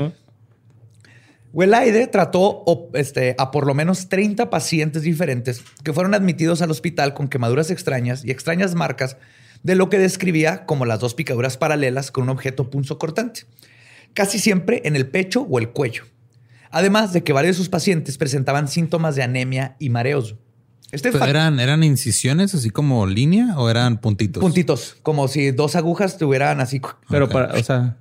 Welaide 1.54 2.08
trató 2.08 2.64
este, 2.94 3.36
a 3.38 3.52
por 3.52 3.68
lo 3.68 3.74
menos 3.74 4.08
30 4.08 4.50
pacientes 4.50 5.02
diferentes 5.02 5.64
que 5.84 5.92
fueron 5.92 6.14
admitidos 6.14 6.62
al 6.62 6.72
hospital 6.72 7.14
con 7.14 7.28
quemaduras 7.28 7.72
extrañas 7.72 8.24
y 8.24 8.32
extrañas 8.32 8.74
marcas 8.74 9.18
de 9.62 9.76
lo 9.76 9.90
que 9.90 10.00
describía 10.00 10.66
como 10.66 10.86
las 10.86 11.00
dos 11.00 11.14
picaduras 11.14 11.58
paralelas 11.58 12.10
con 12.10 12.24
un 12.24 12.30
objeto 12.30 12.70
punzo 12.70 12.98
cortante, 12.98 13.42
casi 14.14 14.40
siempre 14.40 14.82
en 14.86 14.96
el 14.96 15.08
pecho 15.08 15.42
o 15.50 15.60
el 15.60 15.70
cuello. 15.70 16.04
Además 16.72 17.14
de 17.14 17.24
que 17.24 17.34
varios 17.34 17.56
de 17.56 17.58
sus 17.58 17.70
pacientes 17.70 18.18
presentaban 18.18 18.68
síntomas 18.68 19.16
de 19.16 19.24
anemia 19.24 19.76
y 19.80 19.90
mareos. 19.90 20.36
Este 20.92 21.10
eran, 21.10 21.60
¿Eran 21.60 21.84
incisiones 21.84 22.54
así 22.54 22.70
como 22.70 23.06
línea 23.08 23.58
o 23.58 23.70
eran 23.70 24.00
puntitos? 24.00 24.42
Puntitos, 24.42 24.98
como 25.04 25.28
si 25.28 25.52
dos 25.52 25.76
agujas 25.76 26.18
tuvieran 26.18 26.60
así. 26.60 26.82
Pero 27.10 27.30
para, 27.30 27.54
o 27.54 27.64
sea, 27.64 27.98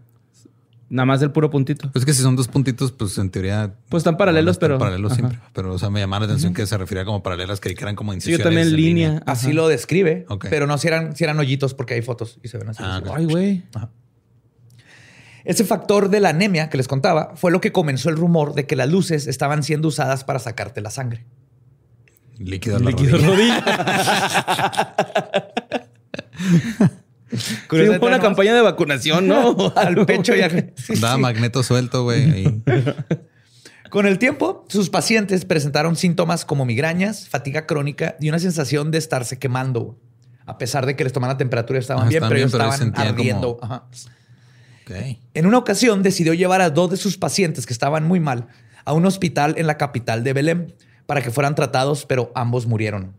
Nada 0.90 1.07
más 1.07 1.21
del 1.21 1.31
puro 1.31 1.50
puntito. 1.50 1.88
Pues 1.93 2.05
que 2.05 2.12
si 2.12 2.21
son 2.21 2.35
dos 2.35 2.49
puntitos, 2.49 2.90
pues 2.90 3.17
en 3.19 3.31
teoría. 3.31 3.73
Pues 3.88 4.00
están 4.00 4.17
paralelos, 4.17 4.59
pero. 4.59 4.76
Paralelos 4.76 5.14
siempre. 5.14 5.38
Pero, 5.52 5.73
o 5.73 5.79
sea, 5.79 5.88
me 5.88 6.00
llamaba 6.00 6.26
la 6.26 6.33
atención 6.33 6.52
que 6.52 6.67
se 6.67 6.76
refería 6.76 7.05
como 7.05 7.23
paralelas, 7.23 7.61
que 7.61 7.71
eran 7.71 7.95
como 7.95 8.12
incisiones. 8.12 8.38
Sí, 8.38 8.43
yo 8.43 8.45
también 8.45 8.75
línea. 8.76 9.23
Así 9.25 9.52
lo 9.52 9.69
describe. 9.69 10.26
Pero 10.50 10.67
no 10.67 10.76
si 10.79 10.88
eran, 10.88 11.14
si 11.14 11.23
eran 11.23 11.38
hoyitos 11.38 11.75
porque 11.75 11.95
hay 11.95 12.02
fotos 12.02 12.40
y 12.43 12.49
se 12.49 12.59
ven 12.59 12.71
así. 12.71 12.83
Ah, 12.85 13.00
Ay, 13.14 13.25
güey. 13.25 13.62
Ese 15.45 15.65
factor 15.65 16.11
de 16.11 16.21
la 16.21 16.31
anemia 16.31 16.69
que 16.69 16.77
les 16.77 16.89
contaba 16.89 17.33
fue 17.37 17.51
lo 17.51 17.61
que 17.61 17.73
comenzó 17.73 18.09
el 18.09 18.17
rumor 18.17 18.55
de 18.55 18.67
que 18.67 18.77
las 18.77 18.89
luces 18.89 19.27
estaban 19.27 19.63
siendo 19.63 19.89
usadas 19.89 20.25
para 20.25 20.39
sacarte 20.39 20.81
la 20.81 20.91
sangre. 20.91 21.25
Líquido, 22.39 22.79
Líquido 22.79 23.19
rodilla. 23.19 24.95
Sí, 27.33 27.89
una 28.03 28.19
campaña 28.19 28.55
de 28.55 28.61
vacunación, 28.61 29.29
¿no? 29.29 29.73
Al 29.77 30.05
pecho 30.07 30.35
ya. 30.35 30.49
Da 31.01 31.17
magneto 31.17 31.63
suelto, 31.63 32.03
güey. 32.03 32.63
Con 33.91 34.07
el 34.07 34.19
tiempo, 34.19 34.65
sus 34.69 34.91
pacientes 34.91 35.45
presentaron 35.45 35.97
síntomas 35.97 36.45
como 36.45 36.65
migrañas, 36.65 37.29
fatiga 37.29 37.67
crónica 37.67 38.17
y 38.21 38.29
una 38.29 38.39
sensación 38.39 38.91
de 38.91 38.99
estarse 38.99 39.39
quemando. 39.39 39.99
A 40.47 40.59
pesar 40.59 40.87
de 40.87 40.97
que 40.97 41.05
les 41.05 41.13
tomaban 41.13 41.35
la 41.35 41.39
temperatura 41.39 41.79
y 41.79 41.81
estaban 41.81 42.07
ah, 42.07 42.09
bien, 42.09 42.23
pero 42.23 42.37
ellos 42.37 42.53
estaban 42.53 42.93
ardiendo. 42.97 43.59
En 45.35 45.47
una 45.47 45.59
ocasión 45.59 46.03
decidió 46.03 46.35
llevar 46.35 46.61
a 46.61 46.71
dos 46.71 46.91
de 46.91 46.97
sus 46.97 47.17
pacientes 47.17 47.67
que 47.67 47.73
estaban 47.73 48.07
muy 48.07 48.21
mal 48.21 48.49
a 48.85 48.93
un 48.93 49.07
hospital 49.07 49.55
en 49.59 49.67
la 49.67 49.77
capital 49.77 50.25
de 50.25 50.33
Belém 50.33 50.67
para 51.07 51.23
que 51.23 51.31
fueran 51.31 51.55
tratados, 51.55 52.07
pero 52.07 52.33
ambos 52.35 52.67
murieron. 52.67 53.15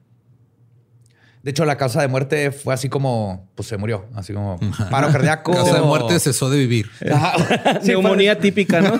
De 1.43 1.51
hecho, 1.51 1.65
la 1.65 1.75
causa 1.75 2.01
de 2.01 2.07
muerte 2.07 2.51
fue 2.51 2.73
así 2.73 2.87
como, 2.87 3.49
pues 3.55 3.67
se 3.67 3.77
murió, 3.77 4.05
así 4.15 4.31
como 4.33 4.59
paro 4.91 5.11
cardíaco. 5.11 5.51
Causa 5.53 5.75
de 5.75 5.81
muerte 5.81 6.19
cesó 6.19 6.49
de 6.49 6.59
vivir. 6.59 6.89
Neumonía 7.83 8.39
típica, 8.39 8.79
¿no? 8.81 8.99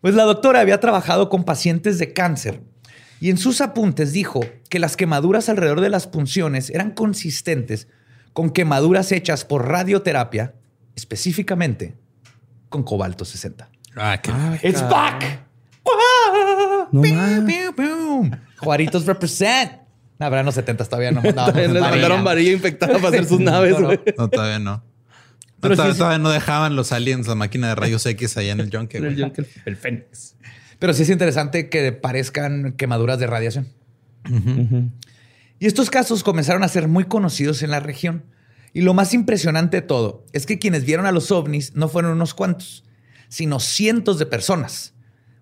pues 0.00 0.14
la 0.14 0.24
doctora 0.24 0.60
había 0.60 0.78
trabajado 0.78 1.30
con 1.30 1.44
pacientes 1.44 1.98
de 1.98 2.12
cáncer 2.12 2.60
y 3.18 3.30
en 3.30 3.38
sus 3.38 3.62
apuntes 3.62 4.12
dijo 4.12 4.40
que 4.68 4.78
las 4.78 4.96
quemaduras 4.96 5.48
alrededor 5.48 5.80
de 5.80 5.88
las 5.88 6.06
punciones 6.06 6.68
eran 6.70 6.90
consistentes 6.90 7.88
con 8.36 8.50
quemaduras 8.50 9.12
hechas 9.12 9.46
por 9.46 9.66
radioterapia, 9.66 10.52
específicamente 10.94 11.94
con 12.68 12.82
cobalto 12.82 13.24
60. 13.24 13.66
Ah, 13.96 14.20
qué 14.20 14.30
It's 14.62 14.82
back. 14.90 15.40
Juaritos 18.58 19.06
represent. 19.06 19.72
No, 20.18 20.28
pero 20.28 20.40
en 20.40 20.44
los 20.44 20.54
70 20.54 20.84
todavía 20.84 21.12
no. 21.12 21.22
les 21.22 21.34
mandaron 21.80 22.22
varilla 22.24 22.52
infectada 22.52 22.98
para 22.98 23.08
hacer 23.08 23.24
sus 23.24 23.40
naves, 23.40 23.80
güey. 23.80 24.00
No, 24.18 24.28
todavía 24.28 24.58
no. 24.58 24.84
Pero 25.60 25.74
todavía, 25.74 26.18
no 26.18 26.28
dejaban 26.28 26.76
los 26.76 26.92
aliens 26.92 27.26
la 27.26 27.36
máquina 27.36 27.68
de 27.68 27.74
rayos 27.74 28.04
X 28.04 28.36
allá 28.36 28.52
en 28.52 28.60
el 28.60 28.70
Junker. 28.70 29.02
el 29.06 29.18
Junker, 29.18 29.48
el 29.64 29.76
Fénix. 29.78 30.36
Pero 30.78 30.92
sí 30.92 31.04
es 31.04 31.08
interesante 31.08 31.70
que 31.70 31.90
parezcan 31.92 32.74
quemaduras 32.74 33.18
de 33.18 33.28
radiación. 33.28 33.68
Y 35.58 35.66
estos 35.66 35.90
casos 35.90 36.22
comenzaron 36.22 36.62
a 36.62 36.68
ser 36.68 36.88
muy 36.88 37.04
conocidos 37.04 37.62
en 37.62 37.70
la 37.70 37.80
región. 37.80 38.24
Y 38.72 38.82
lo 38.82 38.94
más 38.94 39.14
impresionante 39.14 39.78
de 39.78 39.86
todo 39.86 40.24
es 40.32 40.44
que 40.44 40.58
quienes 40.58 40.84
vieron 40.84 41.06
a 41.06 41.12
los 41.12 41.30
ovnis 41.30 41.74
no 41.74 41.88
fueron 41.88 42.12
unos 42.12 42.34
cuantos, 42.34 42.84
sino 43.28 43.58
cientos 43.58 44.18
de 44.18 44.26
personas 44.26 44.92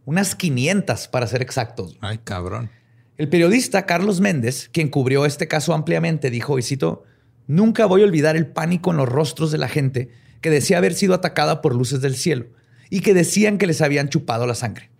unas 0.04 0.34
500 0.34 1.08
para 1.08 1.26
ser 1.26 1.42
exactos. 1.42 1.96
Ay, 2.00 2.18
cabrón. 2.18 2.70
El 3.16 3.28
periodista 3.28 3.86
Carlos 3.86 4.20
Méndez, 4.20 4.68
quien 4.72 4.88
cubrió 4.88 5.24
este 5.24 5.48
caso 5.48 5.72
ampliamente, 5.72 6.30
dijo, 6.30 6.58
y 6.58 6.62
cito, 6.62 7.04
nunca 7.46 7.86
voy 7.86 8.02
a 8.02 8.04
olvidar 8.04 8.36
el 8.36 8.46
pánico 8.46 8.90
en 8.90 8.96
los 8.96 9.08
rostros 9.08 9.50
de 9.50 9.58
la 9.58 9.68
gente 9.68 10.10
que 10.40 10.50
decía 10.50 10.78
haber 10.78 10.94
sido 10.94 11.14
atacada 11.14 11.62
por 11.62 11.74
luces 11.74 12.00
del 12.00 12.16
cielo 12.16 12.46
y 12.90 13.00
que 13.00 13.14
decían 13.14 13.56
que 13.56 13.66
les 13.66 13.80
habían 13.80 14.08
chupado 14.08 14.46
la 14.46 14.54
sangre. 14.54 14.90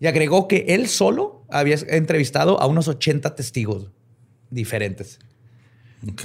Y 0.00 0.06
agregó 0.06 0.46
que 0.46 0.66
él 0.68 0.88
solo 0.88 1.44
había 1.48 1.76
entrevistado 1.88 2.60
a 2.60 2.66
unos 2.66 2.86
80 2.88 3.34
testigos 3.34 3.90
diferentes. 4.50 5.18
Ok. 6.10 6.24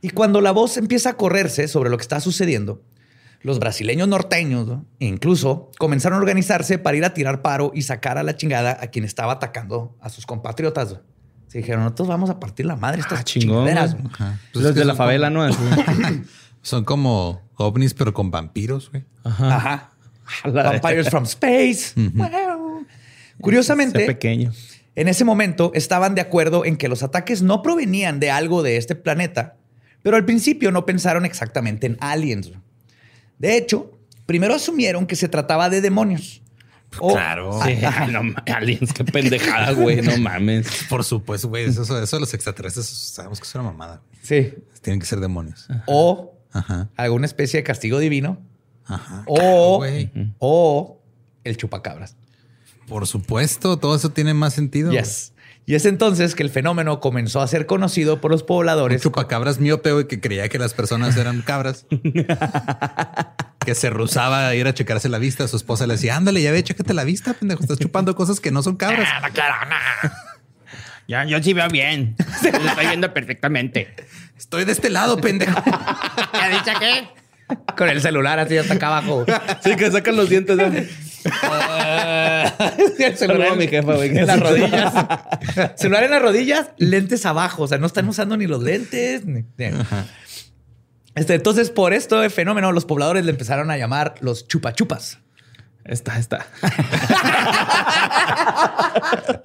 Y 0.00 0.10
cuando 0.10 0.40
la 0.40 0.52
voz 0.52 0.76
empieza 0.76 1.10
a 1.10 1.16
correrse 1.16 1.68
sobre 1.68 1.90
lo 1.90 1.96
que 1.96 2.02
está 2.02 2.20
sucediendo, 2.20 2.82
los 3.42 3.58
brasileños 3.58 4.08
norteños 4.08 4.80
incluso 4.98 5.70
comenzaron 5.78 6.16
a 6.16 6.20
organizarse 6.20 6.78
para 6.78 6.96
ir 6.96 7.04
a 7.04 7.14
tirar 7.14 7.42
paro 7.42 7.72
y 7.74 7.82
sacar 7.82 8.16
a 8.18 8.22
la 8.22 8.36
chingada 8.36 8.78
a 8.80 8.86
quien 8.88 9.04
estaba 9.04 9.34
atacando 9.34 9.96
a 10.00 10.08
sus 10.08 10.26
compatriotas. 10.26 10.96
Se 11.48 11.58
dijeron, 11.58 11.84
nosotros 11.84 12.08
vamos 12.08 12.30
a 12.30 12.40
partir 12.40 12.66
la 12.66 12.76
madre 12.76 13.00
estas 13.00 13.20
ah, 13.20 13.24
chingaderas. 13.24 13.96
Pues 14.52 14.64
los 14.64 14.74
de 14.74 14.84
la 14.84 14.94
favela, 14.94 15.30
¿no? 15.30 15.46
Son 16.62 16.84
como 16.84 17.42
ovnis, 17.56 17.94
pero 17.94 18.14
con 18.14 18.30
vampiros, 18.30 18.90
güey. 18.90 19.04
Ajá. 19.24 19.90
Vampires 20.44 21.10
from 21.10 21.24
space. 21.24 21.94
Curiosamente, 23.40 24.06
pequeño. 24.06 24.52
En 24.96 25.08
ese 25.08 25.24
momento 25.24 25.72
estaban 25.74 26.14
de 26.14 26.20
acuerdo 26.20 26.64
en 26.64 26.76
que 26.76 26.88
los 26.88 27.02
ataques 27.02 27.42
no 27.42 27.62
provenían 27.62 28.20
de 28.20 28.30
algo 28.30 28.62
de 28.62 28.76
este 28.76 28.94
planeta, 28.94 29.56
pero 30.02 30.16
al 30.16 30.24
principio 30.24 30.70
no 30.70 30.86
pensaron 30.86 31.24
exactamente 31.24 31.86
en 31.86 31.96
aliens. 32.00 32.52
De 33.38 33.56
hecho, 33.56 33.90
primero 34.26 34.54
asumieron 34.54 35.06
que 35.06 35.16
se 35.16 35.28
trataba 35.28 35.68
de 35.70 35.80
demonios. 35.80 36.42
claro. 36.90 37.58
Sí, 37.64 37.76
no, 38.12 38.34
aliens, 38.54 38.92
qué 38.92 39.04
pendejada, 39.04 39.72
güey. 39.72 40.00
No 40.02 40.16
mames. 40.18 40.84
Por 40.88 41.02
supuesto, 41.02 41.48
güey. 41.48 41.64
Eso, 41.64 41.82
eso, 42.00 42.20
los 42.20 42.32
extraterrestres 42.34 42.86
sabemos 42.86 43.40
que 43.40 43.46
es 43.46 43.54
una 43.54 43.64
mamada. 43.64 44.02
Sí. 44.22 44.54
Tienen 44.80 45.00
que 45.00 45.06
ser 45.06 45.20
demonios. 45.20 45.66
O 45.86 46.38
alguna 46.96 47.26
especie 47.26 47.58
de 47.58 47.64
castigo 47.64 47.98
divino. 47.98 48.38
Ajá. 48.86 49.24
O, 49.26 49.82
o 50.38 51.00
el 51.42 51.56
chupacabras. 51.56 52.16
Por 52.88 53.06
supuesto, 53.06 53.78
todo 53.78 53.96
eso 53.96 54.10
tiene 54.10 54.34
más 54.34 54.54
sentido. 54.54 54.92
Yes. 54.92 55.32
Y 55.66 55.74
es 55.74 55.86
entonces 55.86 56.34
que 56.34 56.42
el 56.42 56.50
fenómeno 56.50 57.00
comenzó 57.00 57.40
a 57.40 57.48
ser 57.48 57.64
conocido 57.64 58.20
por 58.20 58.30
los 58.30 58.42
pobladores. 58.42 59.00
Un 59.00 59.02
chupacabras 59.10 59.60
miope, 59.60 59.92
güey, 59.92 60.06
que 60.06 60.20
creía 60.20 60.48
que 60.50 60.58
las 60.58 60.74
personas 60.74 61.16
eran 61.16 61.40
cabras. 61.40 61.86
que 63.64 63.74
se 63.74 63.88
rusaba 63.88 64.48
a 64.48 64.54
ir 64.54 64.66
a 64.66 64.74
checarse 64.74 65.08
la 65.08 65.18
vista. 65.18 65.48
Su 65.48 65.56
esposa 65.56 65.86
le 65.86 65.94
decía, 65.94 66.16
ándale, 66.16 66.42
ya 66.42 66.52
ve, 66.52 66.62
chécate 66.62 66.92
la 66.92 67.04
vista, 67.04 67.32
pendejo. 67.32 67.62
Estás 67.62 67.78
chupando 67.78 68.14
cosas 68.14 68.40
que 68.40 68.50
no 68.50 68.62
son 68.62 68.76
cabras. 68.76 69.08
Ah, 69.10 69.30
claro, 69.30 69.54
Ya, 71.08 71.24
yo 71.24 71.42
sí 71.42 71.52
veo 71.52 71.68
bien. 71.68 72.16
Lo 72.42 72.68
estoy 72.68 72.86
viendo 72.86 73.12
perfectamente. 73.12 73.94
Estoy 74.38 74.64
de 74.64 74.72
este 74.72 74.90
lado, 74.90 75.18
pendejo. 75.18 75.62
¿Ya 76.32 76.48
dicho 76.48 76.78
qué? 76.78 77.08
Con 77.76 77.88
el 77.88 78.00
celular 78.00 78.38
así 78.38 78.56
hasta 78.56 78.74
acá 78.74 78.86
abajo. 78.86 79.26
Sí, 79.62 79.76
que 79.76 79.90
sacan 79.90 80.16
los 80.16 80.30
dientes. 80.30 80.56
el 82.98 83.16
celular 83.16 83.52
en, 83.52 83.58
mi 83.58 83.68
jefa, 83.68 83.94
güey, 83.94 84.16
en 84.16 84.26
las 84.26 84.40
rodillas. 84.40 84.92
celular 85.76 86.04
en 86.04 86.10
las 86.10 86.22
rodillas, 86.22 86.70
lentes 86.78 87.26
abajo. 87.26 87.64
O 87.64 87.68
sea, 87.68 87.78
no 87.78 87.86
están 87.86 88.08
usando 88.08 88.36
ni 88.36 88.46
los 88.46 88.62
lentes. 88.62 89.22
Este, 91.14 91.34
entonces, 91.34 91.70
por 91.70 91.92
esto 91.92 92.22
el 92.22 92.30
fenómeno, 92.30 92.72
los 92.72 92.84
pobladores 92.84 93.24
le 93.24 93.30
empezaron 93.30 93.70
a 93.70 93.78
llamar 93.78 94.14
los 94.20 94.48
chupachupas. 94.48 95.18
Está, 95.84 96.18
está. 96.18 96.46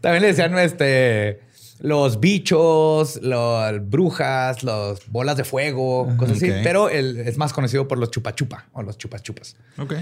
También 0.00 0.22
le 0.22 0.28
decían 0.28 0.56
este, 0.58 1.40
los 1.84 2.20
bichos, 2.20 3.20
las 3.22 3.88
brujas, 3.90 4.62
los 4.62 5.04
bolas 5.10 5.36
de 5.36 5.42
fuego, 5.42 6.08
cosas 6.16 6.36
así. 6.36 6.48
Pero 6.62 6.88
es 6.88 7.36
más 7.36 7.52
conocido 7.52 7.88
por 7.88 7.98
los 7.98 8.10
chupa 8.12 8.34
chupa 8.36 8.68
o 8.72 8.82
los 8.82 8.96
chupas 8.96 9.22
chupas. 9.22 9.56
Ok. 9.78 9.94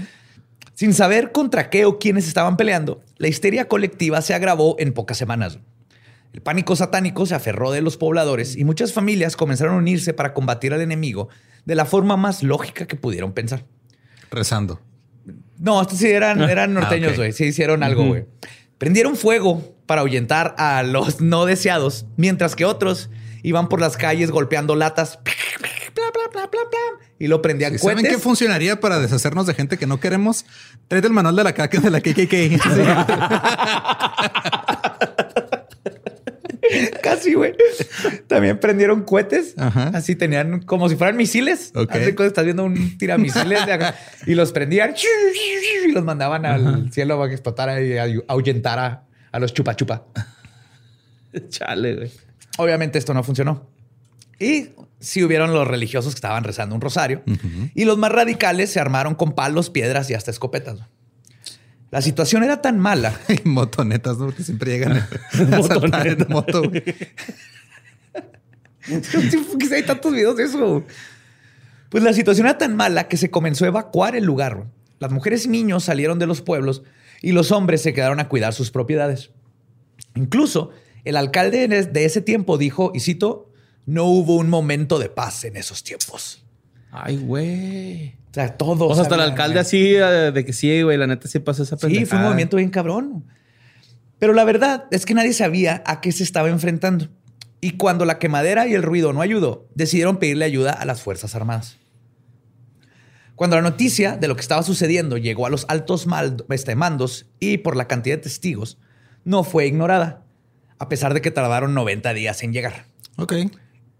Sin 0.75 0.93
saber 0.93 1.31
contra 1.31 1.69
qué 1.71 1.85
o 1.85 1.97
quiénes 1.97 2.27
estaban 2.27 2.55
peleando, 2.55 3.01
la 3.17 3.27
histeria 3.27 3.67
colectiva 3.67 4.21
se 4.21 4.33
agravó 4.35 4.75
en 4.79 4.93
pocas 4.93 5.17
semanas. 5.17 5.57
El 6.33 6.41
pánico 6.41 6.75
satánico 6.75 7.25
se 7.25 7.33
aferró 7.35 7.71
de 7.71 7.81
los 7.81 7.97
pobladores 7.97 8.55
y 8.55 8.63
muchas 8.63 8.93
familias 8.93 9.35
comenzaron 9.35 9.73
a 9.75 9.77
unirse 9.79 10.13
para 10.13 10.33
combatir 10.35 10.73
al 10.73 10.81
enemigo 10.81 11.29
de 11.65 11.75
la 11.75 11.85
forma 11.85 12.15
más 12.15 12.41
lógica 12.43 12.85
que 12.85 12.95
pudieron 12.95 13.33
pensar. 13.33 13.65
Rezando. 14.29 14.79
No, 15.59 15.81
estos 15.81 15.97
sí 15.97 16.07
eran, 16.09 16.41
eran 16.41 16.73
norteños, 16.73 17.09
Ah, 17.09 17.13
ok. 17.13 17.17
güey. 17.17 17.31
Sí 17.33 17.45
hicieron 17.45 17.83
algo, 17.83 18.05
güey. 18.05 18.25
Prendieron 18.81 19.15
fuego 19.15 19.61
para 19.85 20.01
ahuyentar 20.01 20.55
a 20.57 20.81
los 20.81 21.21
no 21.21 21.45
deseados, 21.45 22.07
mientras 22.17 22.55
que 22.55 22.65
otros 22.65 23.11
iban 23.43 23.69
por 23.69 23.79
las 23.79 23.95
calles 23.95 24.31
golpeando 24.31 24.75
latas. 24.75 25.19
Bla, 25.23 26.09
bla, 26.11 26.27
bla, 26.31 26.47
bla, 26.47 26.61
bla, 26.67 26.79
y 27.19 27.27
lo 27.27 27.43
prendían 27.43 27.73
Si 27.73 27.77
¿Saben 27.77 28.03
qué 28.03 28.17
funcionaría 28.17 28.79
para 28.79 28.97
deshacernos 28.97 29.45
de 29.45 29.53
gente 29.53 29.77
que 29.77 29.85
no 29.85 29.99
queremos? 29.99 30.47
Tráete 30.87 31.05
el 31.05 31.13
manual 31.13 31.35
de 31.35 31.43
la 31.43 31.53
caca 31.53 31.79
de 31.79 31.91
la 31.91 32.01
KKK. 32.01 32.59
Casi, 37.01 37.33
güey. 37.33 37.53
También 38.27 38.59
prendieron 38.59 39.03
cohetes. 39.03 39.55
Ajá. 39.57 39.91
Así 39.93 40.15
tenían 40.15 40.61
como 40.61 40.89
si 40.89 40.95
fueran 40.95 41.17
misiles. 41.17 41.71
Ok. 41.75 41.91
Así 41.91 42.13
cuando 42.13 42.27
estás 42.27 42.45
viendo 42.45 42.63
un 42.63 42.97
tiramisiles 42.97 43.65
de 43.65 43.73
acá, 43.73 43.95
y 44.25 44.35
los 44.35 44.51
prendían 44.51 44.93
y 45.87 45.91
los 45.91 46.03
mandaban 46.03 46.45
al 46.45 46.91
cielo 46.91 47.17
para 47.17 47.29
que 47.29 47.35
explotara 47.35 47.81
y 47.81 47.97
ahuyentara 48.27 49.05
a 49.31 49.39
los 49.39 49.53
chupa 49.53 49.75
chupa. 49.75 50.05
Chale, 51.49 51.95
güey. 51.95 52.11
Obviamente 52.57 52.99
esto 52.99 53.13
no 53.13 53.23
funcionó. 53.23 53.69
Y 54.39 54.69
sí 54.99 55.23
hubieron 55.23 55.53
los 55.53 55.67
religiosos 55.67 56.13
que 56.13 56.17
estaban 56.17 56.43
rezando 56.43 56.75
un 56.75 56.81
rosario 56.81 57.23
y 57.75 57.85
los 57.85 57.97
más 57.97 58.11
radicales 58.11 58.71
se 58.71 58.79
armaron 58.79 59.13
con 59.15 59.33
palos, 59.33 59.69
piedras 59.69 60.09
y 60.09 60.15
hasta 60.15 60.31
escopetas. 60.31 60.79
La 61.91 62.01
situación 62.01 62.43
era 62.43 62.61
tan 62.61 62.79
mala 62.79 63.19
Y 63.27 63.47
motonetas, 63.47 64.17
¿no? 64.17 64.25
Porque 64.25 64.43
siempre 64.43 64.71
llegan 64.71 64.97
a 64.97 65.61
saltar 65.63 66.07
en 66.07 66.25
moto. 66.29 66.63
güey. 66.67 66.83
¿Por 68.87 69.57
qué 69.57 69.75
hay 69.75 69.83
tantos 69.83 70.11
videos 70.11 70.37
de 70.37 70.45
eso? 70.45 70.83
Pues 71.89 72.03
la 72.03 72.13
situación 72.13 72.47
era 72.47 72.57
tan 72.57 72.75
mala 72.75 73.07
que 73.07 73.17
se 73.17 73.29
comenzó 73.29 73.65
a 73.65 73.67
evacuar 73.67 74.15
el 74.15 74.23
lugar. 74.23 74.65
Las 74.99 75.11
mujeres 75.11 75.45
y 75.45 75.49
niños 75.49 75.83
salieron 75.83 76.17
de 76.17 76.27
los 76.27 76.41
pueblos 76.41 76.83
y 77.21 77.33
los 77.33 77.51
hombres 77.51 77.81
se 77.81 77.93
quedaron 77.93 78.19
a 78.19 78.29
cuidar 78.29 78.53
sus 78.53 78.71
propiedades. 78.71 79.31
Incluso 80.15 80.71
el 81.03 81.17
alcalde 81.17 81.67
de 81.67 82.05
ese 82.05 82.21
tiempo 82.21 82.57
dijo, 82.57 82.91
y 82.95 83.01
cito, 83.01 83.51
no 83.85 84.05
hubo 84.05 84.37
un 84.37 84.49
momento 84.49 84.99
de 84.99 85.09
paz 85.09 85.43
en 85.43 85.57
esos 85.57 85.83
tiempos. 85.83 86.45
Ay, 86.91 87.17
güey. 87.17 88.15
O 88.31 88.33
sea, 88.33 88.57
todos. 88.57 88.91
O 88.91 88.93
sea, 88.95 89.03
hasta 89.03 89.15
el 89.15 89.21
alcalde 89.21 89.59
así 89.59 89.93
eh, 89.95 90.31
de 90.33 90.45
que 90.45 90.53
sí, 90.53 90.81
güey. 90.81 90.97
La 90.97 91.05
neta 91.05 91.27
sí 91.27 91.39
pasó 91.39 91.63
esa 91.63 91.75
Sí, 91.75 91.81
fue 91.81 91.89
un 91.89 91.95
pendejada. 91.95 92.23
movimiento 92.23 92.57
bien 92.57 92.69
cabrón. 92.69 93.25
Pero 94.19 94.33
la 94.33 94.43
verdad 94.45 94.85
es 94.91 95.05
que 95.05 95.13
nadie 95.13 95.33
sabía 95.33 95.83
a 95.85 95.99
qué 95.99 96.11
se 96.11 96.23
estaba 96.23 96.49
enfrentando. 96.49 97.09
Y 97.59 97.71
cuando 97.71 98.05
la 98.05 98.19
quemadera 98.19 98.67
y 98.67 98.73
el 98.73 98.83
ruido 98.83 99.13
no 99.13 99.21
ayudó, 99.21 99.67
decidieron 99.75 100.17
pedirle 100.17 100.45
ayuda 100.45 100.71
a 100.71 100.85
las 100.85 101.01
Fuerzas 101.01 101.35
Armadas. 101.35 101.77
Cuando 103.35 103.55
la 103.55 103.63
noticia 103.63 104.17
de 104.17 104.27
lo 104.27 104.35
que 104.35 104.41
estaba 104.41 104.63
sucediendo 104.63 105.17
llegó 105.17 105.45
a 105.45 105.49
los 105.49 105.65
altos 105.67 106.07
este, 106.49 106.75
mandos 106.75 107.25
y 107.39 107.57
por 107.57 107.75
la 107.75 107.87
cantidad 107.87 108.15
de 108.17 108.21
testigos, 108.23 108.77
no 109.25 109.43
fue 109.43 109.65
ignorada, 109.67 110.23
a 110.79 110.89
pesar 110.89 111.13
de 111.13 111.21
que 111.21 111.31
tardaron 111.31 111.73
90 111.73 112.13
días 112.13 112.43
en 112.43 112.53
llegar. 112.53 112.85
Ok. 113.17 113.33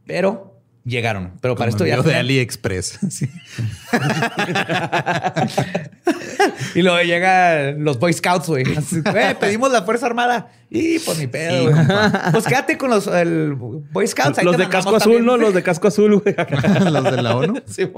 Pero 0.05 0.50
llegaron. 0.83 1.33
Pero 1.41 1.55
para 1.55 1.69
Como 1.71 1.83
esto 1.83 1.85
ya... 1.85 2.01
de 2.01 2.15
AliExpress. 2.15 2.99
Sí. 3.09 3.29
Y 6.75 6.81
luego 6.81 7.01
llegan 7.03 7.83
los 7.83 7.99
Boy 7.99 8.13
Scouts, 8.13 8.47
güey. 8.47 8.63
"Güey, 8.63 9.35
pedimos 9.39 9.71
la 9.71 9.83
Fuerza 9.83 10.05
Armada. 10.07 10.51
Y 10.69 10.99
pues 10.99 11.17
ni 11.19 11.27
pedo, 11.27 11.69
güey. 11.69 11.75
Pues 12.31 12.45
quédate 12.45 12.77
con 12.77 12.89
los 12.89 13.07
el 13.07 13.53
Boy 13.53 14.07
Scouts. 14.07 14.39
ahí 14.39 14.45
Los 14.45 14.57
de 14.57 14.69
casco 14.69 14.95
azul, 14.95 15.13
también". 15.17 15.25
¿no? 15.25 15.37
Los 15.37 15.53
de 15.53 15.63
casco 15.63 15.87
azul, 15.87 16.19
güey. 16.19 16.35
Los 16.91 17.03
de 17.03 17.21
la 17.21 17.35
ONU. 17.35 17.61
Sí. 17.67 17.91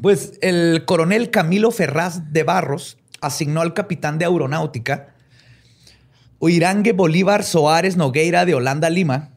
Pues 0.00 0.38
el 0.42 0.84
coronel 0.86 1.30
Camilo 1.30 1.70
Ferraz 1.70 2.32
de 2.32 2.42
Barros 2.42 2.98
asignó 3.20 3.60
al 3.62 3.72
capitán 3.74 4.18
de 4.18 4.24
aeronáutica 4.26 5.14
Oirangue 6.38 6.92
Bolívar 6.92 7.44
Soares 7.44 7.96
Nogueira 7.96 8.44
de 8.44 8.54
Holanda 8.54 8.90
Lima, 8.90 9.30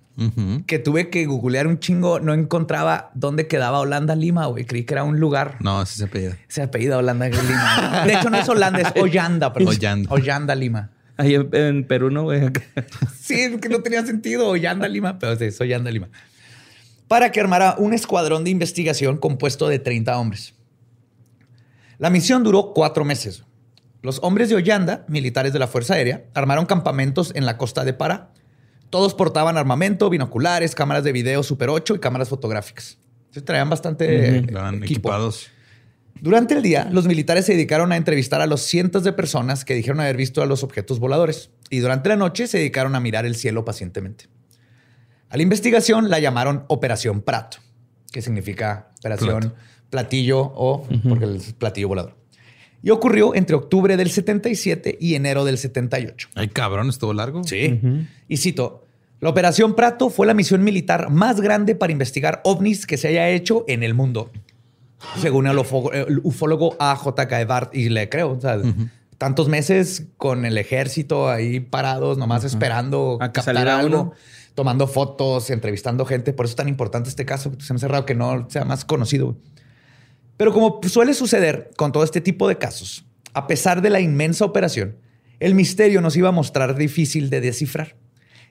Que 0.67 0.79
tuve 0.79 1.09
que 1.09 1.25
googlear 1.25 1.67
un 1.67 1.79
chingo, 1.79 2.19
no 2.19 2.33
encontraba 2.33 3.11
dónde 3.13 3.47
quedaba 3.47 3.79
Holanda 3.79 4.15
Lima, 4.15 4.47
güey. 4.47 4.65
Creí 4.65 4.83
que 4.83 4.93
era 4.93 5.03
un 5.03 5.19
lugar. 5.19 5.57
No, 5.61 5.85
sí 5.85 5.97
se 5.97 6.05
apellida. 6.05 6.37
Se 6.47 6.61
apellida 6.61 6.97
Holanda 6.97 7.29
Lima. 7.29 8.03
De 8.05 8.13
hecho, 8.13 8.29
no 8.29 8.37
es 8.37 8.49
Holanda, 8.49 8.81
es 8.81 9.01
Ollanda, 9.01 9.53
perdón. 9.53 9.75
Ollanda. 9.75 10.09
Ollanda 10.13 10.55
Lima. 10.55 10.91
Ahí 11.17 11.35
en, 11.35 11.49
en 11.53 11.83
Perú, 11.85 12.09
¿no, 12.09 12.23
güey? 12.23 12.41
Sí, 13.19 13.57
que 13.61 13.69
no 13.69 13.81
tenía 13.81 14.05
sentido. 14.05 14.47
Ollanda 14.47 14.87
Lima, 14.87 15.19
pero 15.19 15.35
sí, 15.35 15.51
soy 15.51 15.69
Yanda 15.69 15.91
Lima. 15.91 16.09
Para 17.07 17.31
que 17.31 17.39
armara 17.39 17.75
un 17.77 17.93
escuadrón 17.93 18.43
de 18.43 18.49
investigación 18.51 19.17
compuesto 19.17 19.67
de 19.67 19.79
30 19.79 20.17
hombres. 20.17 20.53
La 21.97 22.09
misión 22.09 22.43
duró 22.43 22.71
cuatro 22.73 23.03
meses. 23.03 23.43
Los 24.01 24.19
hombres 24.23 24.47
de 24.47 24.55
Ollanda, 24.55 25.03
militares 25.09 25.51
de 25.51 25.59
la 25.59 25.67
Fuerza 25.67 25.95
Aérea, 25.95 26.23
armaron 26.33 26.65
campamentos 26.65 27.33
en 27.35 27.45
la 27.45 27.57
costa 27.57 27.83
de 27.83 27.93
Pará. 27.93 28.31
Todos 28.89 29.13
portaban 29.13 29.57
armamento, 29.57 30.09
binoculares, 30.09 30.75
cámaras 30.75 31.03
de 31.03 31.11
video 31.11 31.43
Super 31.43 31.69
8 31.69 31.95
y 31.95 31.99
cámaras 31.99 32.29
fotográficas. 32.29 32.97
Se 33.31 33.41
traían 33.41 33.69
bastante 33.69 34.39
Estaban 34.39 34.83
equipados. 34.83 35.47
Durante 36.21 36.55
el 36.55 36.61
día, 36.61 36.89
los 36.91 37.07
militares 37.07 37.45
se 37.45 37.53
dedicaron 37.53 37.91
a 37.91 37.97
entrevistar 37.97 38.41
a 38.41 38.47
los 38.47 38.61
cientos 38.61 39.03
de 39.03 39.13
personas 39.13 39.63
que 39.63 39.73
dijeron 39.73 40.01
haber 40.01 40.17
visto 40.17 40.41
a 40.41 40.45
los 40.45 40.63
objetos 40.63 40.99
voladores 40.99 41.49
y 41.69 41.79
durante 41.79 42.09
la 42.09 42.17
noche 42.17 42.47
se 42.47 42.57
dedicaron 42.57 42.95
a 42.95 42.99
mirar 42.99 43.25
el 43.25 43.35
cielo 43.35 43.63
pacientemente. 43.63 44.25
A 45.29 45.37
la 45.37 45.43
investigación 45.43 46.09
la 46.09 46.19
llamaron 46.19 46.65
Operación 46.67 47.21
Prato, 47.21 47.59
que 48.11 48.21
significa 48.21 48.89
Operación 48.99 49.39
Plato. 49.39 49.55
Platillo 49.89 50.39
o 50.39 50.87
porque 51.07 51.25
el 51.25 51.41
platillo 51.57 51.87
volador. 51.87 52.18
Y 52.81 52.91
ocurrió 52.91 53.35
entre 53.35 53.55
octubre 53.55 53.97
del 53.97 54.09
77 54.09 54.97
y 55.01 55.15
enero 55.15 55.43
del 55.45 55.57
78. 55.57 56.29
Ay, 56.35 56.47
cabrón, 56.47 56.89
estuvo 56.89 57.13
largo. 57.13 57.43
Sí. 57.43 57.79
Y 58.27 58.37
cito, 58.37 58.85
la 59.19 59.29
Operación 59.29 59.75
Prato 59.75 60.09
fue 60.09 60.25
la 60.27 60.33
misión 60.33 60.63
militar 60.63 61.09
más 61.09 61.41
grande 61.41 61.75
para 61.75 61.91
investigar 61.91 62.41
ovnis 62.45 62.85
que 62.87 62.95
se 62.97 63.09
haya 63.09 63.29
hecho 63.29 63.65
en 63.67 63.83
el 63.83 63.93
mundo. 63.93 64.31
Según 65.21 65.47
el, 65.47 65.57
ufo- 65.57 65.91
el 65.93 66.19
ufólogo 66.23 66.75
A.J.K. 66.79 67.45
Bart, 67.45 67.75
y 67.75 67.89
le 67.89 68.09
creo, 68.09 68.31
o 68.31 68.39
sea, 68.41 68.59
tantos 69.17 69.47
meses 69.49 70.03
con 70.17 70.45
el 70.45 70.57
ejército 70.57 71.29
ahí 71.29 71.59
parados, 71.59 72.17
nomás 72.17 72.43
esperando 72.45 73.17
A 73.21 73.31
que 73.31 73.41
captar 73.41 73.67
algo, 73.67 74.01
uno. 74.01 74.13
tomando 74.55 74.87
fotos, 74.87 75.49
entrevistando 75.49 76.05
gente. 76.05 76.31
Por 76.33 76.45
eso 76.45 76.51
es 76.53 76.55
tan 76.57 76.67
importante 76.69 77.09
este 77.09 77.25
caso. 77.25 77.51
Se 77.59 77.73
me 77.73 77.77
hace 77.77 77.87
raro 77.89 78.05
que 78.05 78.15
no 78.15 78.49
sea 78.49 78.63
más 78.65 78.83
conocido. 78.85 79.35
Pero 80.39 80.53
como 80.53 80.79
suele 80.87 81.13
suceder 81.13 81.69
con 81.75 81.91
todo 81.91 82.05
este 82.05 82.21
tipo 82.21 82.47
de 82.47 82.57
casos, 82.57 83.05
a 83.33 83.45
pesar 83.45 83.81
de 83.81 83.89
la 83.89 83.99
inmensa 83.99 84.45
operación, 84.45 84.95
el 85.41 85.53
misterio 85.53 85.99
nos 85.99 86.15
iba 86.15 86.29
a 86.29 86.31
mostrar 86.31 86.77
difícil 86.77 87.29
de 87.29 87.41
descifrar. 87.41 87.97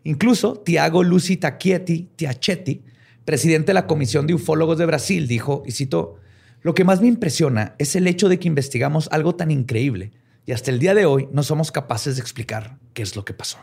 Incluso 0.04 0.58
Tiago 0.58 1.02
Luci 1.02 1.38
Tacchietti 1.38 2.10
Tiachetti, 2.14 2.82
presidente 3.24 3.68
de 3.68 3.72
la 3.74 3.86
Comisión 3.86 4.26
de 4.26 4.34
Ufólogos 4.34 4.76
de 4.76 4.84
Brasil, 4.84 5.26
dijo, 5.26 5.62
y 5.64 5.72
cito, 5.72 6.16
lo 6.60 6.74
que 6.74 6.84
más 6.84 7.00
me 7.00 7.08
impresiona 7.08 7.74
es 7.78 7.96
el 7.96 8.06
hecho 8.06 8.28
de 8.28 8.38
que 8.38 8.48
investigamos 8.48 9.08
algo 9.10 9.34
tan 9.34 9.50
increíble 9.50 10.12
y 10.44 10.52
hasta 10.52 10.70
el 10.70 10.80
día 10.80 10.92
de 10.92 11.06
hoy 11.06 11.30
no 11.32 11.42
somos 11.42 11.72
capaces 11.72 12.16
de 12.16 12.20
explicar 12.20 12.76
qué 12.92 13.00
es 13.00 13.16
lo 13.16 13.24
que 13.24 13.32
pasó. 13.32 13.60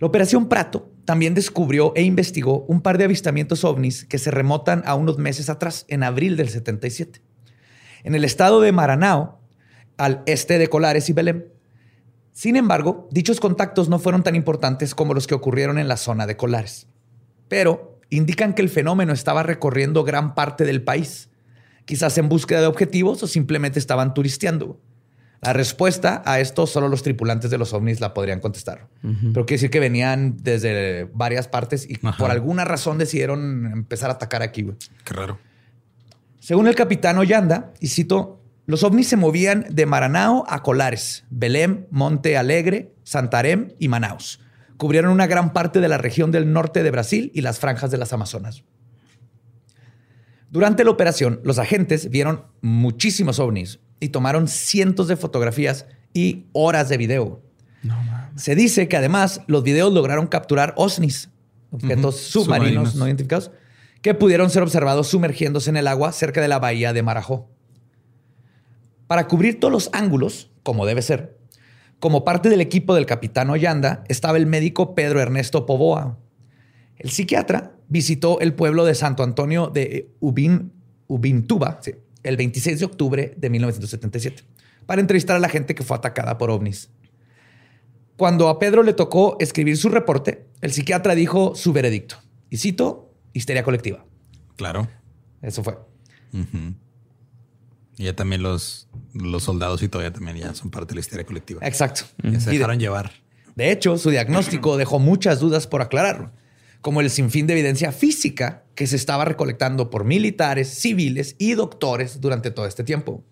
La 0.00 0.06
Operación 0.06 0.48
Prato 0.48 0.90
también 1.04 1.34
descubrió 1.34 1.92
e 1.94 2.02
investigó 2.02 2.64
un 2.68 2.80
par 2.80 2.96
de 2.96 3.04
avistamientos 3.04 3.64
ovnis 3.64 4.06
que 4.06 4.16
se 4.16 4.30
remotan 4.30 4.82
a 4.86 4.94
unos 4.94 5.18
meses 5.18 5.50
atrás, 5.50 5.84
en 5.88 6.02
abril 6.02 6.38
del 6.38 6.48
77. 6.48 7.20
En 8.04 8.14
el 8.14 8.24
estado 8.24 8.62
de 8.62 8.72
Maranao, 8.72 9.38
al 9.98 10.22
este 10.24 10.56
de 10.56 10.68
Colares 10.68 11.10
y 11.10 11.12
Belém. 11.12 11.44
Sin 12.32 12.56
embargo, 12.56 13.08
dichos 13.10 13.40
contactos 13.40 13.90
no 13.90 13.98
fueron 13.98 14.22
tan 14.22 14.34
importantes 14.34 14.94
como 14.94 15.12
los 15.12 15.26
que 15.26 15.34
ocurrieron 15.34 15.78
en 15.78 15.86
la 15.86 15.98
zona 15.98 16.26
de 16.26 16.38
Colares. 16.38 16.86
Pero 17.48 18.00
indican 18.08 18.54
que 18.54 18.62
el 18.62 18.70
fenómeno 18.70 19.12
estaba 19.12 19.42
recorriendo 19.42 20.02
gran 20.02 20.34
parte 20.34 20.64
del 20.64 20.82
país, 20.82 21.28
quizás 21.84 22.16
en 22.16 22.30
búsqueda 22.30 22.62
de 22.62 22.68
objetivos 22.68 23.22
o 23.22 23.26
simplemente 23.26 23.78
estaban 23.78 24.14
turisteando. 24.14 24.80
La 25.42 25.54
respuesta 25.54 26.22
a 26.26 26.38
esto 26.40 26.66
solo 26.66 26.88
los 26.88 27.02
tripulantes 27.02 27.50
de 27.50 27.56
los 27.56 27.72
ovnis 27.72 28.00
la 28.00 28.12
podrían 28.12 28.40
contestar. 28.40 28.88
Pero 29.00 29.46
quiere 29.46 29.56
decir 29.56 29.70
que 29.70 29.80
venían 29.80 30.36
desde 30.42 31.04
varias 31.14 31.48
partes 31.48 31.88
y 31.88 31.98
Ajá. 32.06 32.18
por 32.18 32.30
alguna 32.30 32.66
razón 32.66 32.98
decidieron 32.98 33.66
empezar 33.72 34.10
a 34.10 34.14
atacar 34.14 34.42
aquí. 34.42 34.62
güey. 34.62 34.76
Qué 35.04 35.14
raro. 35.14 35.38
Según 36.40 36.68
el 36.68 36.74
capitán 36.74 37.16
Ollanda, 37.16 37.72
y 37.80 37.88
cito, 37.88 38.42
los 38.66 38.84
ovnis 38.84 39.08
se 39.08 39.16
movían 39.16 39.66
de 39.70 39.86
Maranao 39.86 40.44
a 40.46 40.62
Colares, 40.62 41.24
Belém, 41.30 41.86
Monte 41.90 42.36
Alegre, 42.36 42.92
Santarém 43.04 43.74
y 43.78 43.88
Manaus. 43.88 44.40
Cubrieron 44.76 45.10
una 45.10 45.26
gran 45.26 45.52
parte 45.54 45.80
de 45.80 45.88
la 45.88 45.98
región 45.98 46.30
del 46.30 46.52
norte 46.52 46.82
de 46.82 46.90
Brasil 46.90 47.30
y 47.34 47.40
las 47.40 47.58
franjas 47.58 47.90
de 47.90 47.98
las 47.98 48.12
Amazonas. 48.12 48.62
Durante 50.50 50.84
la 50.84 50.90
operación, 50.90 51.40
los 51.44 51.58
agentes 51.58 52.10
vieron 52.10 52.44
muchísimos 52.60 53.38
ovnis 53.38 53.80
y 54.00 54.08
tomaron 54.08 54.48
cientos 54.48 55.06
de 55.08 55.16
fotografías 55.16 55.86
y 56.12 56.46
horas 56.52 56.88
de 56.88 56.96
video. 56.96 57.42
Se 58.34 58.54
dice 58.54 58.88
que 58.88 58.96
además 58.96 59.42
los 59.46 59.62
videos 59.62 59.92
lograron 59.92 60.26
capturar 60.26 60.74
OSNIs, 60.76 61.30
objetos 61.70 62.16
submarinos, 62.16 62.90
Submarinos. 62.90 62.94
no 62.96 63.06
identificados, 63.06 63.50
que 64.02 64.14
pudieron 64.14 64.50
ser 64.50 64.62
observados 64.62 65.08
sumergiéndose 65.08 65.70
en 65.70 65.76
el 65.76 65.86
agua 65.86 66.12
cerca 66.12 66.40
de 66.40 66.48
la 66.48 66.58
bahía 66.58 66.92
de 66.92 67.02
Marajó. 67.02 67.48
Para 69.06 69.26
cubrir 69.28 69.60
todos 69.60 69.72
los 69.72 69.90
ángulos, 69.92 70.50
como 70.62 70.86
debe 70.86 71.02
ser, 71.02 71.38
como 71.98 72.24
parte 72.24 72.48
del 72.48 72.60
equipo 72.60 72.94
del 72.94 73.06
capitán 73.06 73.50
Ollanda 73.50 74.04
estaba 74.08 74.38
el 74.38 74.46
médico 74.46 74.94
Pedro 74.94 75.20
Ernesto 75.20 75.66
Poboa. 75.66 76.18
El 76.96 77.10
psiquiatra 77.10 77.72
visitó 77.88 78.40
el 78.40 78.54
pueblo 78.54 78.84
de 78.84 78.94
Santo 78.94 79.22
Antonio 79.22 79.68
de 79.68 80.10
Ubin, 80.20 80.72
Ubintuba 81.08 81.78
sí, 81.82 81.92
el 82.22 82.36
26 82.36 82.78
de 82.80 82.84
octubre 82.84 83.34
de 83.36 83.50
1977 83.50 84.42
para 84.86 85.00
entrevistar 85.00 85.36
a 85.36 85.40
la 85.40 85.48
gente 85.48 85.74
que 85.74 85.82
fue 85.82 85.96
atacada 85.96 86.36
por 86.38 86.50
ovnis. 86.50 86.90
Cuando 88.16 88.48
a 88.48 88.58
Pedro 88.58 88.82
le 88.82 88.92
tocó 88.92 89.36
escribir 89.40 89.76
su 89.76 89.88
reporte, 89.88 90.46
el 90.60 90.72
psiquiatra 90.72 91.14
dijo 91.14 91.54
su 91.54 91.72
veredicto. 91.72 92.16
Y 92.50 92.58
cito, 92.58 93.14
histeria 93.32 93.62
colectiva. 93.62 94.04
Claro. 94.56 94.88
Eso 95.40 95.62
fue. 95.64 95.78
Y 97.96 98.04
ya 98.04 98.14
también 98.16 98.42
los, 98.42 98.88
los 99.14 99.42
soldados 99.44 99.82
y 99.82 99.88
todavía 99.88 100.12
también 100.12 100.36
ya 100.38 100.54
son 100.54 100.70
parte 100.70 100.88
de 100.90 100.94
la 100.96 101.00
histeria 101.00 101.24
colectiva. 101.26 101.60
Exacto. 101.66 102.02
Ya 102.22 102.40
se 102.40 102.50
de- 102.50 102.56
dejaron 102.56 102.78
llevar. 102.78 103.12
De 103.56 103.70
hecho, 103.72 103.98
su 103.98 104.10
diagnóstico 104.10 104.76
dejó 104.76 104.98
muchas 104.98 105.40
dudas 105.40 105.66
por 105.66 105.82
aclarar, 105.82 106.32
como 106.80 107.00
el 107.00 107.10
sinfín 107.10 107.46
de 107.46 107.52
evidencia 107.54 107.92
física 107.92 108.64
que 108.74 108.86
se 108.86 108.96
estaba 108.96 109.24
recolectando 109.24 109.90
por 109.90 110.04
militares, 110.04 110.68
civiles 110.68 111.36
y 111.38 111.52
doctores 111.54 112.20
durante 112.20 112.50
todo 112.50 112.66
este 112.66 112.84
tiempo. 112.84 113.24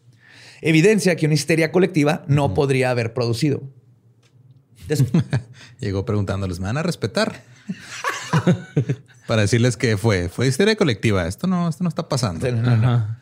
Evidencia 0.60 1.16
que 1.16 1.26
una 1.26 1.34
histeria 1.34 1.72
colectiva 1.72 2.24
no 2.28 2.52
podría 2.52 2.90
haber 2.90 3.14
producido. 3.14 3.62
Des- 4.88 5.04
Llegó 5.80 6.04
preguntándoles, 6.04 6.60
¿me 6.60 6.66
van 6.66 6.76
a 6.78 6.82
respetar? 6.82 7.42
Para 9.26 9.42
decirles 9.42 9.76
que 9.76 9.96
fue, 9.96 10.28
fue 10.28 10.46
histeria 10.46 10.76
colectiva. 10.76 11.26
Esto 11.26 11.46
no, 11.46 11.68
esto 11.68 11.84
no 11.84 11.88
está 11.88 12.08
pasando. 12.08 12.50
No, 12.50 12.62
no, 12.62 12.76
no. 12.76 13.18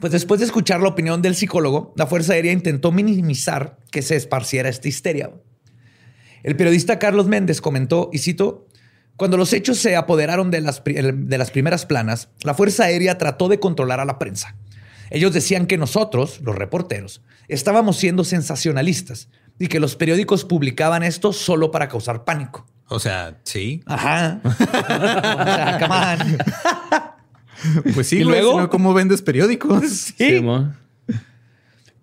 Pues 0.00 0.12
después 0.12 0.40
de 0.40 0.46
escuchar 0.46 0.80
la 0.80 0.88
opinión 0.88 1.20
del 1.20 1.34
psicólogo, 1.34 1.92
la 1.96 2.06
Fuerza 2.06 2.32
Aérea 2.32 2.52
intentó 2.52 2.90
minimizar 2.90 3.78
que 3.90 4.00
se 4.00 4.16
esparciera 4.16 4.70
esta 4.70 4.88
histeria. 4.88 5.30
El 6.42 6.56
periodista 6.56 6.98
Carlos 6.98 7.26
Méndez 7.26 7.60
comentó, 7.60 8.08
y 8.10 8.18
cito, 8.18 8.66
cuando 9.20 9.36
los 9.36 9.52
hechos 9.52 9.76
se 9.76 9.96
apoderaron 9.96 10.50
de 10.50 10.62
las, 10.62 10.82
de 10.82 11.36
las 11.36 11.50
primeras 11.50 11.84
planas, 11.84 12.30
la 12.42 12.54
Fuerza 12.54 12.84
Aérea 12.84 13.18
trató 13.18 13.50
de 13.50 13.60
controlar 13.60 14.00
a 14.00 14.06
la 14.06 14.18
prensa. 14.18 14.56
Ellos 15.10 15.34
decían 15.34 15.66
que 15.66 15.76
nosotros, 15.76 16.40
los 16.40 16.56
reporteros, 16.56 17.20
estábamos 17.46 17.98
siendo 17.98 18.24
sensacionalistas 18.24 19.28
y 19.58 19.66
que 19.66 19.78
los 19.78 19.94
periódicos 19.94 20.46
publicaban 20.46 21.02
esto 21.02 21.34
solo 21.34 21.70
para 21.70 21.90
causar 21.90 22.24
pánico. 22.24 22.66
O 22.88 22.98
sea, 22.98 23.38
sí. 23.44 23.82
Ajá. 23.84 24.40
o 24.44 24.52
sea, 24.54 25.78
come 25.78 25.96
on. 25.96 27.92
Pues 27.92 28.06
sí, 28.06 28.20
¿Y 28.20 28.24
luego? 28.24 28.70
¿cómo 28.70 28.94
vendes 28.94 29.20
periódicos? 29.20 29.84
Sí. 29.86 30.14
Sí. 30.16 30.42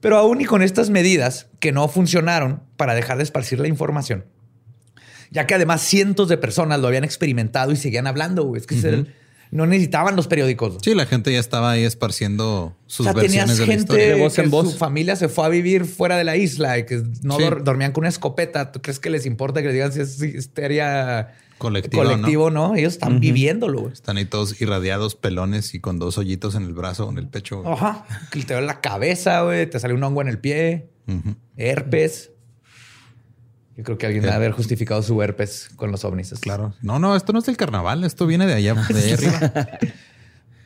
Pero 0.01 0.17
aún 0.17 0.39
y 0.39 0.45
con 0.45 0.61
estas 0.61 0.91
medidas 0.91 1.47
que 1.59 1.71
no 1.71 1.87
funcionaron 1.87 2.61
para 2.75 2.93
dejar 2.93 3.17
de 3.17 3.23
esparcir 3.23 3.59
la 3.59 3.67
información, 3.67 4.25
ya 5.31 5.45
que 5.47 5.53
además 5.55 5.81
cientos 5.81 6.27
de 6.29 6.37
personas 6.37 6.79
lo 6.79 6.87
habían 6.87 7.03
experimentado 7.03 7.71
y 7.71 7.75
seguían 7.75 8.07
hablando, 8.07 8.43
güey. 8.43 8.61
Es 8.61 8.67
que 8.67 8.75
el- 8.75 9.13
no 9.49 9.65
necesitaban 9.65 10.17
los 10.17 10.27
periódicos. 10.27 10.77
Sí, 10.83 10.93
la 10.93 11.05
gente 11.05 11.31
ya 11.31 11.39
estaba 11.39 11.71
ahí 11.71 11.83
esparciendo 11.85 12.75
sus 12.85 13.07
o 13.07 13.13
sea, 13.13 13.13
tenías 13.13 13.47
versiones 13.47 13.57
de 13.57 13.65
la 13.65 13.71
gente 13.71 13.81
historia. 13.93 14.15
De 14.15 14.21
voz 14.21 14.33
que 14.35 14.41
en 14.41 14.49
voz. 14.51 14.71
su 14.73 14.77
familia 14.77 15.15
se 15.15 15.29
fue 15.29 15.45
a 15.45 15.47
vivir 15.49 15.85
fuera 15.85 16.17
de 16.17 16.25
la 16.25 16.35
isla 16.35 16.77
y 16.77 16.85
que 16.85 17.01
no 17.23 17.37
Sí. 17.37 17.43
dor- 17.43 17.63
dormían 17.63 17.93
con 17.93 18.01
una 18.01 18.09
escopeta. 18.09 18.73
¿Tú 18.73 18.81
crees 18.81 18.99
que 18.99 19.09
les 19.09 19.25
importa 19.25 19.61
que 19.61 19.67
les 19.67 19.73
digan 19.75 19.93
si 19.93 20.01
es 20.01 20.21
histeria 20.21 21.33
Colectivo, 21.59 22.03
colectivo 22.03 22.49
no? 22.51 22.75
Ellos 22.75 22.93
están 22.93 23.21
viviéndolo. 23.21 23.79
güey. 23.83 23.93
Están 23.93 24.17
ahí 24.17 24.25
todos 24.25 24.59
irradiados, 24.59 25.15
pelones 25.15 25.73
y 25.73 25.79
con 25.79 25.97
dos 25.97 26.17
hoyitos 26.17 26.55
en 26.55 26.63
el 26.63 26.73
brazo 26.73 27.07
o 27.07 27.11
en 27.11 27.17
el 27.17 27.29
pecho. 27.29 27.61
güey. 27.61 27.73
Ajá. 27.73 28.05
Que 28.31 28.43
te 28.43 28.53
duele 28.53 28.67
la 28.67 28.81
cabeza, 28.81 29.43
güey. 29.43 29.65
Te 29.69 29.79
sale 29.79 29.93
un 29.93 30.03
hongo 30.03 30.21
en 30.21 30.27
el 30.27 30.39
pie. 30.39 30.89
Herpes. 31.55 32.31
Yo 33.77 33.83
creo 33.83 33.97
que 33.99 34.07
alguien 34.07 34.23
debe 34.23 34.33
haber 34.33 34.51
justificado 34.53 35.03
su 35.03 35.21
herpes 35.21 35.69
con 35.75 35.91
los 35.91 36.03
ovnis. 36.03 36.33
Claro. 36.41 36.73
No, 36.81 36.97
no, 36.97 37.15
esto 37.15 37.31
no 37.31 37.39
es 37.39 37.45
del 37.45 37.57
carnaval. 37.57 38.03
Esto 38.03 38.25
viene 38.25 38.47
de 38.47 38.55
allá, 38.55 38.73
de 38.73 38.99
allá 38.99 39.13
arriba. 39.13 39.67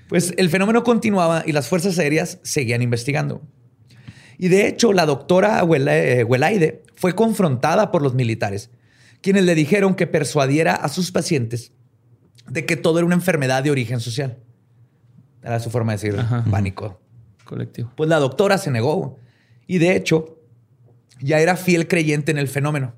Pues 0.07 0.33
el 0.35 0.49
fenómeno 0.49 0.83
continuaba 0.83 1.43
y 1.45 1.53
las 1.53 1.69
fuerzas 1.69 1.97
aéreas 1.97 2.39
seguían 2.43 2.81
investigando. 2.81 3.41
Y 4.37 4.49
de 4.49 4.67
hecho, 4.67 4.91
la 4.91 5.05
doctora 5.05 5.61
eh, 5.61 6.25
Huelaide 6.25 6.83
fue 6.95 7.15
confrontada 7.15 7.91
por 7.91 8.01
los 8.01 8.13
militares, 8.13 8.71
quienes 9.21 9.45
le 9.45 9.55
dijeron 9.55 9.95
que 9.95 10.07
persuadiera 10.07 10.75
a 10.75 10.89
sus 10.89 11.13
pacientes 11.13 11.71
de 12.45 12.65
que 12.65 12.75
todo 12.75 12.99
era 12.99 13.05
una 13.05 13.15
enfermedad 13.15 13.63
de 13.63 13.71
origen 13.71 14.01
social. 14.01 14.37
Era 15.41 15.61
su 15.61 15.69
forma 15.69 15.93
de 15.93 15.97
decir 15.97 16.19
Ajá. 16.19 16.43
pánico. 16.51 16.99
Colectivo. 17.45 17.93
Pues 17.95 18.09
la 18.09 18.19
doctora 18.19 18.57
se 18.57 18.69
negó. 18.69 19.17
Y 19.65 19.77
de 19.77 19.95
hecho, 19.95 20.41
ya 21.21 21.39
era 21.39 21.55
fiel 21.55 21.87
creyente 21.87 22.31
en 22.31 22.37
el 22.37 22.49
fenómeno. 22.49 22.95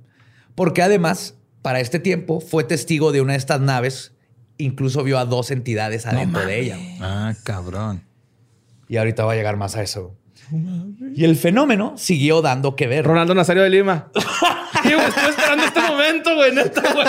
Porque 0.55 0.81
además, 0.81 1.35
para 1.61 1.79
este 1.79 1.99
tiempo, 1.99 2.41
fue 2.41 2.63
testigo 2.63 3.11
de 3.11 3.21
una 3.21 3.33
de 3.33 3.39
estas 3.39 3.61
naves. 3.61 4.13
Incluso 4.57 5.03
vio 5.03 5.17
a 5.17 5.25
dos 5.25 5.51
entidades 5.51 6.05
adentro 6.05 6.45
de 6.45 6.59
ella. 6.59 6.77
Ah, 7.01 7.33
cabrón. 7.43 8.03
Y 8.87 8.97
ahorita 8.97 9.25
va 9.25 9.33
a 9.33 9.35
llegar 9.35 9.57
más 9.57 9.75
a 9.75 9.81
eso. 9.81 10.15
Y 11.15 11.23
el 11.23 11.35
fenómeno 11.35 11.93
siguió 11.97 12.41
dando 12.41 12.75
que 12.75 12.87
ver. 12.87 13.05
Ronaldo 13.05 13.33
Nazario 13.33 13.63
de 13.63 13.69
Lima. 13.69 14.11
Güey, 14.83 14.95
estoy 14.95 15.29
esperando 15.29 15.63
este 15.63 15.81
momento, 15.81 16.35
güey. 16.35 16.53
Neta, 16.53 16.81
güey. 16.93 17.05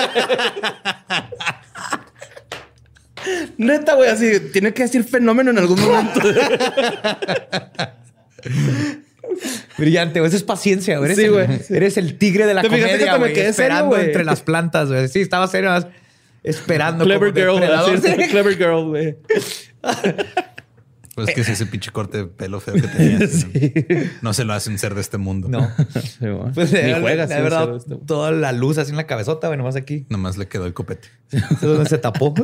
Neta, 3.59 3.95
güey, 3.97 4.11
así. 4.11 4.39
Tiene 4.53 4.73
que 4.73 4.85
decir 4.85 5.03
fenómeno 5.03 5.51
en 5.51 5.59
algún 5.59 5.81
momento. 5.81 6.21
Brillante, 9.79 10.21
güey. 10.21 10.29
Eso 10.29 10.37
es 10.37 10.43
paciencia, 10.43 10.99
güey. 10.99 11.13
Eres, 11.13 11.19
Sí, 11.19 11.25
el, 11.25 11.33
güey. 11.33 11.47
eres 11.71 11.97
el 11.97 12.19
tigre 12.19 12.47
de 12.47 12.55
la 12.55 12.63
¿Te 12.63 12.69
que 12.69 12.77
comedia, 12.81 12.95
hasta 12.97 13.13
me 13.15 13.19
güey. 13.19 13.35
serio, 13.35 13.51
Esperando 13.51 13.87
güey? 13.89 14.05
entre 14.07 14.25
las 14.25 14.43
plantas, 14.43 14.89
güey. 14.89 15.09
Sí, 15.09 15.21
estaba 15.21 15.47
serio. 15.49 15.71
más 15.71 15.87
Esperando. 16.43 17.05
Clever 17.05 17.33
girl. 17.35 17.63
así, 17.63 18.01
Clever 18.31 18.57
girl, 18.57 18.85
güey. 18.89 19.17
Pues 21.15 21.29
es 21.29 21.35
que 21.37 21.41
es 21.43 21.49
ese 21.49 21.67
pinche 21.67 21.93
corte 21.93 22.19
de 22.19 22.25
pelo 22.27 22.59
feo 22.61 22.75
que 22.75 22.83
tenías. 22.89 23.47
No 24.23 24.35
se 24.35 24.45
lo 24.45 24.53
hacen 24.53 24.79
ser 24.79 24.95
de 24.97 25.01
este 25.01 25.17
mundo. 25.17 25.49
No. 25.49 25.71
Sí. 25.93 26.27
Pues 26.55 26.73
Ni 26.73 26.93
juegas. 26.95 27.31
sí, 27.31 27.37
verdad, 27.37 27.77
este- 27.77 27.97
toda 28.05 28.33
la 28.33 28.51
luz 28.53 28.79
así 28.79 28.91
en 28.91 28.97
la 28.97 29.07
cabezota, 29.07 29.47
güey, 29.47 29.57
nomás 29.57 29.77
aquí. 29.77 30.07
Nomás 30.09 30.37
le 30.39 30.49
quedó 30.49 30.67
el 30.67 30.75
copete. 30.75 31.09
Es 31.31 31.61
donde 31.61 31.89
se 31.89 31.99
tapó. 31.99 32.35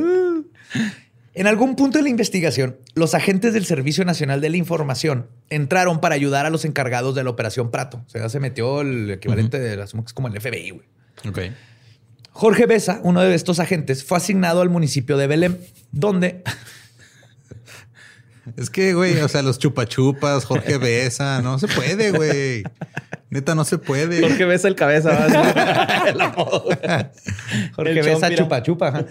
En 1.40 1.46
algún 1.46 1.74
punto 1.74 1.96
de 1.96 2.02
la 2.02 2.10
investigación, 2.10 2.76
los 2.94 3.14
agentes 3.14 3.54
del 3.54 3.64
Servicio 3.64 4.04
Nacional 4.04 4.42
de 4.42 4.50
la 4.50 4.58
Información 4.58 5.26
entraron 5.48 5.98
para 6.02 6.14
ayudar 6.14 6.44
a 6.44 6.50
los 6.50 6.66
encargados 6.66 7.14
de 7.14 7.24
la 7.24 7.30
Operación 7.30 7.70
Prato. 7.70 8.04
O 8.06 8.10
sea, 8.10 8.28
se 8.28 8.40
metió 8.40 8.82
el 8.82 9.10
equivalente 9.10 9.58
de, 9.58 9.80
asumo 9.82 10.02
que 10.02 10.08
es 10.08 10.12
como 10.12 10.28
el 10.28 10.38
FBI, 10.38 10.68
güey. 10.68 10.86
Ok. 11.26 11.38
Jorge 12.32 12.66
Besa, 12.66 13.00
uno 13.04 13.22
de 13.22 13.34
estos 13.34 13.58
agentes, 13.58 14.04
fue 14.04 14.18
asignado 14.18 14.60
al 14.60 14.68
municipio 14.68 15.16
de 15.16 15.28
Belém, 15.28 15.56
donde 15.92 16.42
Es 18.58 18.68
que, 18.68 18.92
güey, 18.92 19.16
o 19.20 19.28
sea, 19.28 19.40
los 19.40 19.58
chupachupas, 19.58 20.44
Jorge 20.44 20.76
Besa, 20.76 21.40
no 21.40 21.58
se 21.58 21.68
puede, 21.68 22.10
güey. 22.10 22.64
Neta, 23.30 23.54
no 23.54 23.64
se 23.64 23.78
puede. 23.78 24.20
Jorge 24.20 24.44
besa 24.44 24.68
el 24.68 24.74
cabeza. 24.74 25.08
¿verdad? 25.08 26.06
El 26.08 26.20
apodo, 26.20 26.64
güey. 26.64 26.76
Jorge 27.76 27.98
El 27.98 28.04
Besa 28.04 28.28
chompira. 28.34 28.62
chupa. 28.62 29.06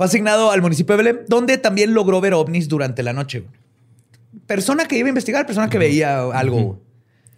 Fue 0.00 0.06
asignado 0.06 0.50
al 0.50 0.62
municipio 0.62 0.96
de 0.96 1.02
Belém, 1.02 1.26
donde 1.28 1.58
también 1.58 1.92
logró 1.92 2.22
ver 2.22 2.32
ovnis 2.32 2.68
durante 2.68 3.02
la 3.02 3.12
noche. 3.12 3.44
Persona 4.46 4.86
que 4.86 4.96
iba 4.96 5.08
a 5.08 5.10
investigar, 5.10 5.44
persona 5.44 5.68
que 5.68 5.76
veía 5.76 6.22
algo. 6.22 6.80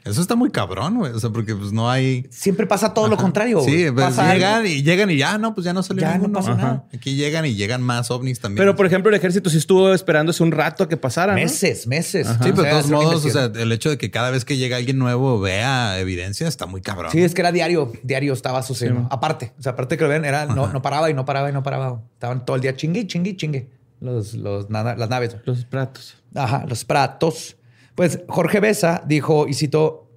Eso 0.04 0.20
está 0.20 0.34
muy 0.34 0.50
cabrón, 0.50 0.98
güey. 0.98 1.12
O 1.12 1.20
sea, 1.20 1.30
porque 1.30 1.54
pues 1.54 1.72
no 1.72 1.88
hay. 1.90 2.26
Siempre 2.30 2.66
pasa 2.66 2.92
todo 2.92 3.08
lo 3.08 3.16
contrario. 3.16 3.60
Sí, 3.60 3.86
pues, 3.92 4.06
Pasa 4.06 4.34
llegan 4.34 4.54
algo. 4.56 4.68
y 4.68 4.82
llegan 4.82 5.10
y 5.10 5.16
ya, 5.16 5.38
no, 5.38 5.54
pues 5.54 5.64
ya 5.64 5.72
no 5.72 5.82
salió 5.82 6.00
Ya 6.02 6.08
no 6.08 6.14
ninguno. 6.14 6.34
pasó 6.40 6.56
nada. 6.56 6.84
Aquí 6.92 7.14
llegan 7.14 7.46
y 7.46 7.54
llegan 7.54 7.82
más 7.82 8.10
ovnis 8.10 8.40
también. 8.40 8.58
Pero, 8.58 8.74
por 8.74 8.86
ejemplo, 8.86 9.10
el 9.10 9.14
ejército 9.16 9.48
sí 9.48 9.58
estuvo 9.58 9.92
esperándose 9.94 10.42
un 10.42 10.50
rato 10.50 10.82
a 10.84 10.88
que 10.88 10.96
pasara, 10.96 11.34
¿no? 11.34 11.38
Meses, 11.38 11.86
meses. 11.86 12.26
Sí, 12.26 12.34
pero 12.40 12.62
de 12.62 12.70
todos 12.70 12.90
modos, 12.90 13.24
o 13.24 13.30
sea, 13.30 13.44
el 13.44 13.70
hecho 13.70 13.90
de 13.90 13.98
que 13.98 14.10
cada 14.10 14.30
vez 14.30 14.44
que 14.44 14.56
llega 14.56 14.76
alguien 14.76 14.98
nuevo 14.98 15.40
vea 15.40 15.98
evidencia 16.00 16.48
está 16.48 16.66
muy 16.66 16.80
cabrón. 16.80 17.12
Sí, 17.12 17.22
es 17.22 17.34
que 17.34 17.40
era 17.42 17.52
diario, 17.52 17.92
diario 18.02 18.32
estaba 18.32 18.62
sucediendo. 18.62 19.02
Sí, 19.02 19.06
aparte, 19.10 19.52
o 19.58 19.62
sea, 19.62 19.72
aparte 19.72 19.96
que 19.96 20.02
lo 20.02 20.10
ven, 20.10 20.24
era 20.24 20.46
no, 20.46 20.66
no 20.72 20.82
paraba 20.82 21.10
y 21.10 21.14
no 21.14 21.24
paraba 21.24 21.48
y 21.48 21.52
no 21.52 21.62
paraba. 21.62 22.02
Estaban 22.14 22.44
todo 22.44 22.56
el 22.56 22.62
día 22.62 22.74
chingue, 22.74 23.06
chingue, 23.06 23.36
chingue. 23.36 23.68
los, 24.00 24.34
los 24.34 24.68
las 24.68 25.08
naves. 25.08 25.36
Los 25.44 25.64
platos. 25.64 26.16
Ajá, 26.34 26.64
los 26.68 26.84
pratos. 26.84 27.56
Pues 27.94 28.20
Jorge 28.28 28.60
Besa 28.60 29.02
dijo, 29.06 29.46
y 29.48 29.54
citó, 29.54 30.10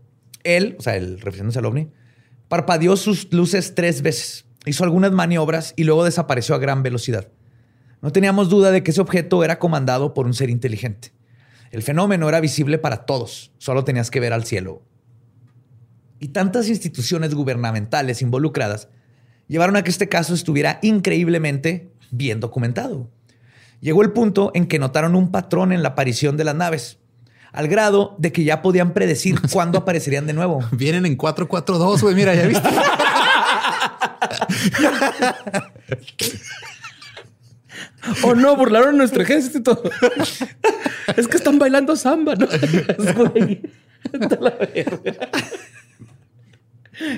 él, 0.44 0.76
o 0.80 0.82
sea, 0.82 0.96
el 0.96 1.20
refiriéndose 1.20 1.60
al 1.60 1.66
ovni, 1.66 1.92
parpadeó 2.48 2.96
sus 2.96 3.32
luces 3.34 3.76
tres 3.76 4.02
veces, 4.02 4.46
hizo 4.66 4.84
algunas 4.84 5.12
maniobras 5.12 5.74
y 5.76 5.84
luego 5.84 6.06
desapareció 6.06 6.56
a 6.56 6.60
gran 6.60 6.84
velocidad. 6.84 7.28
No 8.02 8.12
teníamos 8.12 8.50
duda 8.50 8.72
de 8.72 8.84
que 8.84 8.92
ese 8.92 9.02
objeto 9.02 9.44
era 9.44 9.60
comandado 9.60 10.14
por 10.14 10.26
un 10.26 10.34
ser 10.34 10.50
inteligente. 10.50 11.12
El 11.72 11.82
fenómeno 11.82 12.30
era 12.30 12.40
visible 12.40 12.78
para 12.78 13.06
todos, 13.06 13.52
solo 13.58 13.84
tenías 13.84 14.12
que 14.12 14.20
ver 14.20 14.32
al 14.32 14.46
cielo. 14.46 14.84
Y 16.20 16.30
tantas 16.30 16.70
instituciones 16.70 17.34
gubernamentales 17.34 18.22
involucradas 18.22 18.90
llevaron 19.48 19.76
a 19.76 19.84
que 19.84 19.90
este 19.90 20.08
caso 20.08 20.34
estuviera 20.34 20.80
increíblemente 20.82 21.92
bien 22.12 22.40
documentado. 22.40 23.10
Llegó 23.82 24.02
el 24.04 24.12
punto 24.12 24.52
en 24.54 24.68
que 24.68 24.80
notaron 24.80 25.16
un 25.16 25.32
patrón 25.32 25.72
en 25.72 25.84
la 25.84 25.90
aparición 25.90 26.38
de 26.38 26.44
las 26.46 26.56
naves, 26.56 27.00
al 27.56 27.68
grado 27.68 28.16
de 28.18 28.32
que 28.32 28.44
ya 28.44 28.62
podían 28.62 28.94
predecir 28.94 29.40
cuándo 29.52 29.80
aparecerían 29.80 30.28
de 30.28 30.34
nuevo. 30.34 30.64
Vienen 30.72 31.06
en 31.06 31.16
442, 31.16 32.02
güey. 32.02 32.16
Mira, 32.16 32.36
ya 32.36 32.48
viste. 32.48 32.70
Oh, 38.24 38.36
no, 38.36 38.56
burlaron 38.56 38.98
nuestro 38.98 39.24
ejército. 39.24 39.82
es 41.18 41.28
que 41.28 41.38
están 41.38 41.58
bailando 41.58 41.96
samba, 41.96 42.36
¿no? 42.36 42.48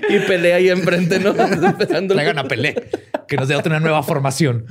Y 0.09 0.19
pelea 0.19 0.55
ahí 0.55 0.69
enfrente, 0.69 1.19
¿no? 1.19 1.33
Traigan 1.33 2.39
a 2.39 2.45
Pelé, 2.45 2.89
que 3.27 3.35
nos 3.35 3.49
dé 3.49 3.55
otra 3.55 3.81
nueva 3.81 4.01
formación. 4.01 4.65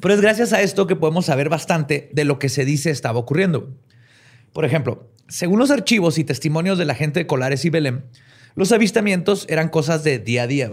Pero 0.00 0.14
es 0.14 0.20
gracias 0.20 0.52
a 0.52 0.62
esto 0.62 0.86
que 0.86 0.96
podemos 0.96 1.26
saber 1.26 1.48
bastante 1.48 2.10
de 2.12 2.24
lo 2.24 2.38
que 2.38 2.48
se 2.48 2.64
dice 2.64 2.90
estaba 2.90 3.18
ocurriendo. 3.18 3.76
Por 4.52 4.64
ejemplo, 4.64 5.10
según 5.28 5.58
los 5.58 5.70
archivos 5.70 6.18
y 6.18 6.24
testimonios 6.24 6.78
de 6.78 6.86
la 6.86 6.94
gente 6.94 7.20
de 7.20 7.26
Colares 7.26 7.64
y 7.64 7.70
Belém, 7.70 8.02
los 8.54 8.72
avistamientos 8.72 9.46
eran 9.48 9.68
cosas 9.68 10.02
de 10.02 10.18
día 10.18 10.44
a 10.44 10.46
día. 10.46 10.70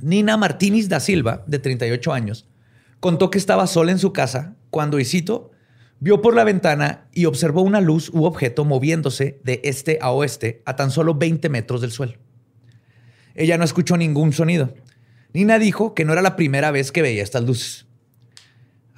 Nina 0.00 0.36
Martínez 0.36 0.88
da 0.88 1.00
Silva, 1.00 1.44
de 1.46 1.58
38 1.58 2.12
años, 2.12 2.46
contó 3.00 3.30
que 3.30 3.38
estaba 3.38 3.66
sola 3.66 3.92
en 3.92 3.98
su 3.98 4.12
casa 4.12 4.56
cuando, 4.70 5.00
y 5.00 5.04
cito, 5.04 5.50
vio 6.00 6.22
por 6.22 6.34
la 6.34 6.44
ventana 6.44 7.08
y 7.12 7.24
observó 7.24 7.62
una 7.62 7.80
luz 7.80 8.08
u 8.10 8.24
objeto 8.24 8.64
moviéndose 8.64 9.40
de 9.42 9.60
este 9.64 9.98
a 10.00 10.12
oeste 10.12 10.62
a 10.64 10.76
tan 10.76 10.90
solo 10.92 11.14
20 11.14 11.48
metros 11.48 11.80
del 11.80 11.90
suelo. 11.90 12.14
Ella 13.34 13.58
no 13.58 13.64
escuchó 13.64 13.96
ningún 13.96 14.32
sonido. 14.32 14.74
Nina 15.32 15.58
dijo 15.58 15.94
que 15.94 16.04
no 16.04 16.12
era 16.12 16.22
la 16.22 16.36
primera 16.36 16.70
vez 16.70 16.92
que 16.92 17.02
veía 17.02 17.22
estas 17.22 17.44
luces. 17.44 17.87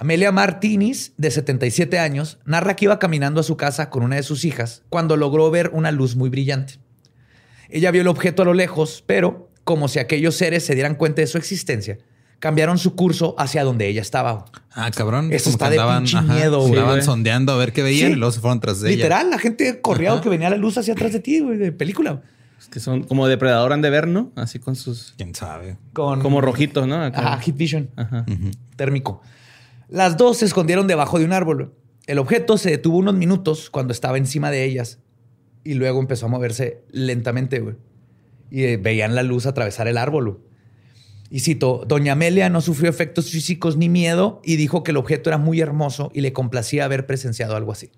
Amelia 0.01 0.33
Martínez, 0.33 1.13
de 1.19 1.31
77 1.31 1.99
años, 1.99 2.39
narra 2.47 2.75
que 2.75 2.87
iba 2.87 2.99
caminando 2.99 3.39
a 3.41 3.45
su 3.45 3.59
casa 3.59 3.91
con 3.91 4.03
una 4.03 4.17
de 4.17 4.23
sus 4.23 4.47
hijas 4.47 4.83
cuando 4.89 5.15
logró 5.19 5.51
ver 5.51 5.71
una 5.75 5.93
luz 5.93 6.17
muy 6.17 6.31
brillante. 6.31 6.79
Ella 7.69 7.91
vio 7.91 8.01
el 8.01 8.09
objeto 8.09 8.41
a 8.41 8.45
lo 8.47 8.55
lejos, 8.55 9.05
pero 9.07 9.51
como 9.63 9.89
si 9.89 9.99
aquellos 9.99 10.37
seres 10.37 10.65
se 10.65 10.75
dieran 10.75 10.95
cuenta 10.95 11.21
de 11.21 11.27
su 11.27 11.37
existencia, 11.37 11.99
cambiaron 12.39 12.79
su 12.79 12.97
curso 12.97 13.35
hacia 13.39 13.63
donde 13.63 13.89
ella 13.89 14.01
estaba. 14.01 14.47
Ah, 14.73 14.91
cabrón. 14.91 15.35
Eso 15.35 15.45
Como 15.45 15.53
está 15.57 15.65
que 15.67 15.73
de 15.73 15.81
andaban, 15.81 16.03
pinche 16.05 16.17
ajá, 16.17 16.33
miedo, 16.35 16.61
güey. 16.61 16.73
Estaban 16.73 17.03
sondeando 17.03 17.53
a 17.53 17.57
ver 17.59 17.75
qué 17.75 17.83
veían 17.83 18.09
Sí. 18.09 18.13
y 18.15 18.17
luego 18.17 18.33
se 18.33 18.41
fueron 18.41 18.59
tras 18.59 18.81
de 18.81 18.89
ella. 18.89 18.97
Literal, 18.97 19.29
la 19.29 19.39
gente 19.39 19.83
corría 19.83 20.19
que 20.23 20.31
venía 20.31 20.49
la 20.49 20.57
luz 20.57 20.79
hacia 20.79 20.95
atrás 20.95 21.13
de 21.13 21.21
ti, 21.21 21.41
güey, 21.41 21.59
de 21.59 21.73
película. 21.73 22.23
Es 22.59 22.69
que 22.69 22.81
son 22.81 23.03
como 23.05 23.29
depredador 23.29 23.75
han 23.75 23.83
de 23.83 23.91
ver, 23.91 24.09
¿no? 24.09 24.33
Así 24.35 24.59
con 24.59 24.77
sus... 24.77 25.13
¿Quién 25.19 25.35
sabe? 25.35 25.77
Con, 25.93 26.23
Como 26.23 26.41
rojitos, 26.41 26.87
¿no? 26.87 27.03
Acá. 27.05 27.35
Ajá, 27.35 27.43
Heat 27.43 27.57
Vision. 27.59 27.91
Ajá. 27.97 28.25
térmico. 28.77 29.21
Las 29.91 30.17
dos 30.17 30.39
se 30.39 30.45
escondieron 30.45 30.87
debajo 30.87 31.19
de 31.19 31.25
un 31.25 31.33
árbol. 31.33 31.75
El 32.07 32.19
objeto 32.19 32.57
se 32.59 32.71
detuvo 32.71 32.97
unos 32.99 33.15
minutos 33.15 33.71
cuando 33.71 33.93
estaba 33.93 34.19
encima 34.19 34.51
de 34.51 34.65
ellas 34.65 34.99
y 35.65 35.75
luego 35.75 36.01
empezó 36.01 36.27
a 36.27 36.29
moverse 36.29 36.83
lentamente, 36.91 37.59
güey. 37.61 37.75
Y 38.51 38.65
eh, 38.65 38.77
veían 38.77 39.15
la 39.15 39.23
luz 39.23 39.47
atravesar 39.47 39.89
el 39.89 39.99
árbol. 39.99 40.31
güey. 40.31 40.39
Y 41.31 41.41
cito, 41.41 41.85
Doña 41.87 42.13
Amelia 42.13 42.49
no 42.49 42.61
sufrió 42.61 42.89
efectos 42.91 43.31
físicos 43.31 43.77
ni 43.77 43.89
miedo 43.89 44.41
y 44.45 44.57
dijo 44.57 44.83
que 44.83 44.93
el 44.93 44.97
objeto 44.97 45.31
era 45.31 45.39
muy 45.39 45.61
hermoso 45.61 46.11
y 46.15 46.21
le 46.23 46.33
complacía 46.33 46.85
haber 46.85 47.07
presenciado 47.07 47.57
algo 47.57 47.73
así. 47.73 47.91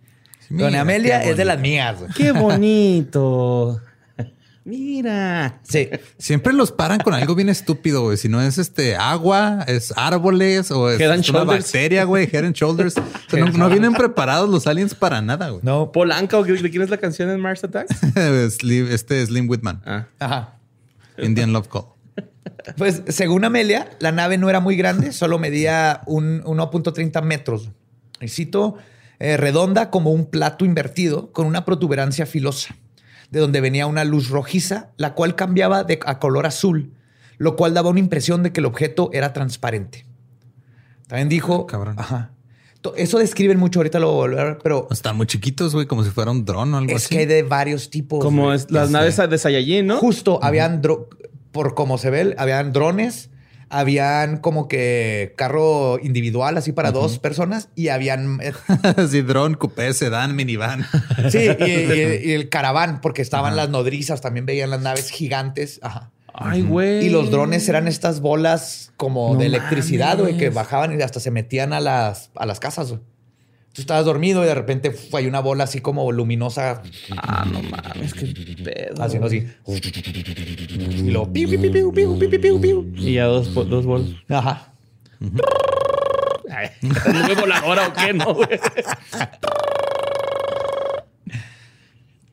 Mira, 0.51 0.67
Doña 0.69 0.81
Amelia 0.83 1.23
es 1.23 1.37
de 1.37 1.45
las 1.45 1.59
mías. 1.61 1.99
güey. 1.99 2.11
¡Qué 2.15 2.33
bonito! 2.33 3.81
Mira. 4.65 5.61
Sí. 5.65 5.89
Siempre 6.19 6.53
los 6.53 6.71
paran 6.73 7.01
con 7.01 7.15
algo 7.15 7.35
bien 7.35 7.49
estúpido, 7.49 8.03
güey. 8.03 8.17
Si 8.17 8.29
no 8.29 8.41
es 8.41 8.59
este 8.59 8.97
agua, 8.97 9.65
es 9.67 9.93
árboles 9.97 10.71
o 10.71 10.89
es 10.91 11.01
and 11.01 11.11
una 11.15 11.23
shoulders. 11.23 11.65
bacteria, 11.65 12.05
güey. 12.05 12.29
Head 12.33 12.45
and 12.45 12.55
shoulders. 12.55 12.97
O 12.97 13.03
sea, 13.29 13.45
no, 13.45 13.51
no 13.53 13.69
vienen 13.69 13.93
preparados 13.95 14.49
los 14.49 14.67
aliens 14.67 14.95
para 14.95 15.21
nada, 15.21 15.49
güey. 15.51 15.61
No. 15.65 15.91
¿Polanca 15.93 16.39
o 16.39 16.45
qué- 16.45 16.53
de 16.53 16.71
quién 16.71 16.83
es 16.83 16.91
la 16.91 16.99
canción 16.99 17.29
en 17.31 17.41
Mars 17.41 17.65
Attacks? 17.65 17.97
Slim- 18.59 18.89
este 18.91 19.25
Slim 19.27 19.49
Whitman. 19.51 19.83
Ah. 19.85 20.07
Ajá. 20.21 20.59
Indian 21.19 21.53
Love 21.53 21.69
Call. 21.69 21.85
Pues 22.77 23.03
según 23.09 23.45
Amelia, 23.45 23.91
la 23.99 24.13
nave 24.13 24.39
no 24.39 24.49
era 24.49 24.61
muy 24.61 24.77
grande, 24.77 25.13
solo 25.13 25.39
medía 25.39 26.03
un 26.07 26.43
1.30 26.45 27.23
metros. 27.23 27.71
Y 28.21 28.29
cito, 28.29 28.77
eh, 29.19 29.37
redonda 29.37 29.91
como 29.91 30.13
un 30.13 30.27
plato 30.27 30.65
invertido 30.65 31.33
con 31.33 31.47
una 31.47 31.65
protuberancia 31.65 32.25
filosa, 32.27 32.77
de 33.33 33.41
donde 33.41 33.61
venía 33.61 33.87
una 33.89 34.05
luz 34.05 34.29
rojiza, 34.29 34.91
la 34.97 35.15
cual 35.15 35.35
cambiaba 35.35 35.83
de, 35.83 35.99
a 36.07 36.19
color 36.21 36.47
azul, 36.47 36.93
lo 37.39 37.57
cual 37.57 37.75
daba 37.75 37.91
una 37.91 37.99
impresión 37.99 38.43
de 38.45 38.53
que 38.53 38.61
el 38.61 38.67
objeto 38.67 39.11
era 39.13 39.33
transparente. 39.33 40.07
También 41.09 41.29
dijo... 41.29 41.67
Cabrón. 41.67 41.97
Ajá. 41.99 42.31
Eso 42.97 43.19
describen 43.19 43.59
mucho, 43.59 43.79
ahorita 43.79 44.01
lo 44.01 44.11
voy 44.13 44.33
a 44.37 44.45
ver, 44.45 44.59
pero 44.63 44.89
Están 44.91 45.17
muy 45.17 45.27
chiquitos, 45.27 45.73
güey, 45.73 45.87
como 45.87 46.03
si 46.03 46.11
fuera 46.11 46.31
un 46.33 46.45
dron 46.45 46.75
o 46.75 46.79
algo 46.79 46.91
es 46.91 47.05
así. 47.05 47.15
que 47.15 47.21
hay 47.21 47.27
de 47.27 47.43
varios 47.45 47.91
tipos. 47.91 48.25
Como 48.25 48.53
es, 48.53 48.71
las 48.73 48.89
sé. 48.89 48.93
naves 48.93 49.17
de 49.17 49.39
Saiyajin, 49.39 49.87
¿no? 49.87 49.99
Justo, 49.99 50.41
habían, 50.43 50.83
dro- 50.83 51.07
por 51.53 51.75
como 51.75 51.97
se 51.97 52.11
ve, 52.11 52.35
habían 52.39 52.73
drones, 52.73 53.31
habían 53.73 54.37
como 54.37 54.69
que 54.69 55.33
carro 55.37 55.99
individual 56.03 56.57
así 56.59 56.73
para 56.73 56.93
dos 56.93 57.19
personas 57.19 57.69
y 57.75 57.89
habían, 57.89 58.39
eh, 58.43 58.53
sí, 59.11 59.23
dron, 59.23 59.55
coupé, 59.55 59.93
sedán, 59.95 60.37
minivan. 60.37 60.87
sí, 61.31 61.39
y, 61.59 61.65
y- 61.65 62.21
y 62.31 62.33
el 62.33 62.49
caraván, 62.51 63.01
porque 63.01 63.23
estaban 63.23 63.57
las 63.57 63.71
nodrizas, 63.71 64.21
también 64.21 64.47
veían 64.47 64.71
las 64.71 64.81
naves 64.83 65.11
gigantes. 65.11 65.81
Ajá. 65.83 66.11
Ay, 66.35 66.63
güey. 66.63 67.07
Y 67.07 67.11
los 67.11 67.31
drones 67.31 67.69
eran 67.69 67.89
estas 67.89 68.21
bolas 68.21 68.93
como 68.97 69.35
No 69.35 69.39
de 69.41 69.47
electricidad, 69.47 70.19
güey, 70.19 70.37
que 70.39 70.49
bajaban 70.51 70.99
y 70.99 71.03
hasta 71.03 71.21
se 71.21 71.31
metían 71.31 71.73
a 71.73 71.81
las, 71.81 72.31
a 72.37 72.47
las 72.47 72.59
casas, 72.61 72.91
güey. 72.91 73.01
Tú 73.73 73.81
estabas 73.81 74.05
dormido 74.05 74.43
y 74.45 74.47
de 74.47 74.55
repente 74.55 74.95
hay 75.13 75.27
una 75.27 75.41
bola 75.41 75.65
así 75.65 75.81
como 75.81 76.13
luminosa. 76.13 76.83
Ah, 77.17 77.47
no 77.51 77.63
mames, 77.63 78.13
qué 78.13 78.27
pedo. 78.63 79.03
Haciendo 79.03 79.29
así. 79.29 79.47
Y 79.67 81.11
luego. 81.11 81.33
Piu, 81.33 81.49
piu, 81.49 81.93
piu, 82.61 82.93
y 82.97 83.15
ya 83.15 83.25
dos, 83.25 83.55
dos 83.55 83.87
bolas. 83.87 84.09
Ajá. 84.29 84.75
Uh 85.21 85.31
¿No 86.83 87.41
voladora 87.41 87.89
o 87.89 87.93
qué? 87.95 88.13
No, 88.13 88.35
güey. 88.35 88.49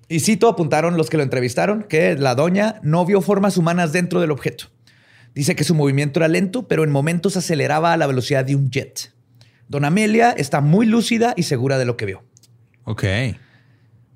Y 0.09 0.19
cito 0.21 0.47
apuntaron 0.49 0.97
los 0.97 1.09
que 1.09 1.17
lo 1.17 1.23
entrevistaron 1.23 1.83
que 1.83 2.15
la 2.15 2.35
doña 2.35 2.79
no 2.81 3.05
vio 3.05 3.21
formas 3.21 3.57
humanas 3.57 3.93
dentro 3.93 4.19
del 4.19 4.31
objeto. 4.31 4.65
Dice 5.35 5.55
que 5.55 5.63
su 5.63 5.75
movimiento 5.75 6.19
era 6.19 6.27
lento, 6.27 6.67
pero 6.67 6.83
en 6.83 6.91
momentos 6.91 7.37
aceleraba 7.37 7.93
a 7.93 7.97
la 7.97 8.07
velocidad 8.07 8.43
de 8.43 8.55
un 8.55 8.71
jet. 8.71 9.13
Don 9.69 9.85
Amelia 9.85 10.31
está 10.31 10.61
muy 10.61 10.87
lúcida 10.87 11.35
y 11.37 11.43
segura 11.43 11.77
de 11.77 11.85
lo 11.85 11.95
que 11.95 12.07
vio. 12.07 12.23
Ok. 12.85 13.03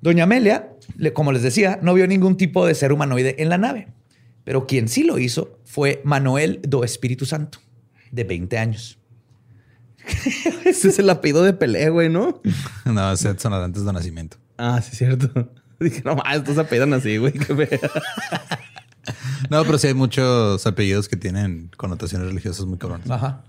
Doña 0.02 0.24
Amelia, 0.24 0.74
como 1.14 1.32
les 1.32 1.44
decía, 1.44 1.80
no 1.82 1.94
vio 1.94 2.08
ningún 2.08 2.38
tipo 2.38 2.66
de 2.66 2.74
ser 2.74 2.92
humanoide 2.92 3.36
en 3.38 3.50
la 3.50 3.60
nave. 3.60 3.88
Pero 4.44 4.66
quien 4.66 4.90
sí 4.90 5.04
lo 5.04 5.20
hizo 5.20 5.60
fue 5.64 6.02
Manuel 6.04 6.60
do 6.68 6.84
Espíritu 6.84 7.26
Santo, 7.26 7.60
de 8.12 8.24
20 8.24 8.58
años. 8.58 8.98
Ese 10.66 10.90
es 10.90 11.00
el 11.00 11.10
apellido 11.10 11.44
de 11.44 11.54
Pelé, 11.54 11.90
güey, 11.90 12.10
¿no? 12.10 12.42
No, 12.86 13.14
es 13.14 13.24
Edson 13.24 13.54
antes 13.54 13.86
de 13.86 13.94
nacimiento. 13.94 14.38
Ah, 14.58 14.82
sí, 14.82 14.90
es 14.92 14.98
cierto. 14.98 15.52
Dije, 15.80 16.02
no 16.04 16.18
estos 16.34 16.58
apellidan 16.58 16.94
así, 16.94 17.18
güey. 17.18 17.32
Qué 17.32 17.56
feo. 17.56 17.92
No, 19.52 19.64
pero 19.66 19.78
sí 19.78 19.88
hay 19.88 19.94
muchos 19.94 20.66
apellidos 20.66 21.08
que 21.08 21.16
tienen 21.16 21.70
connotaciones 21.78 22.28
religiosas 22.28 22.66
muy 22.66 22.80
cabrones. 22.80 23.10
Ajá. 23.12 23.44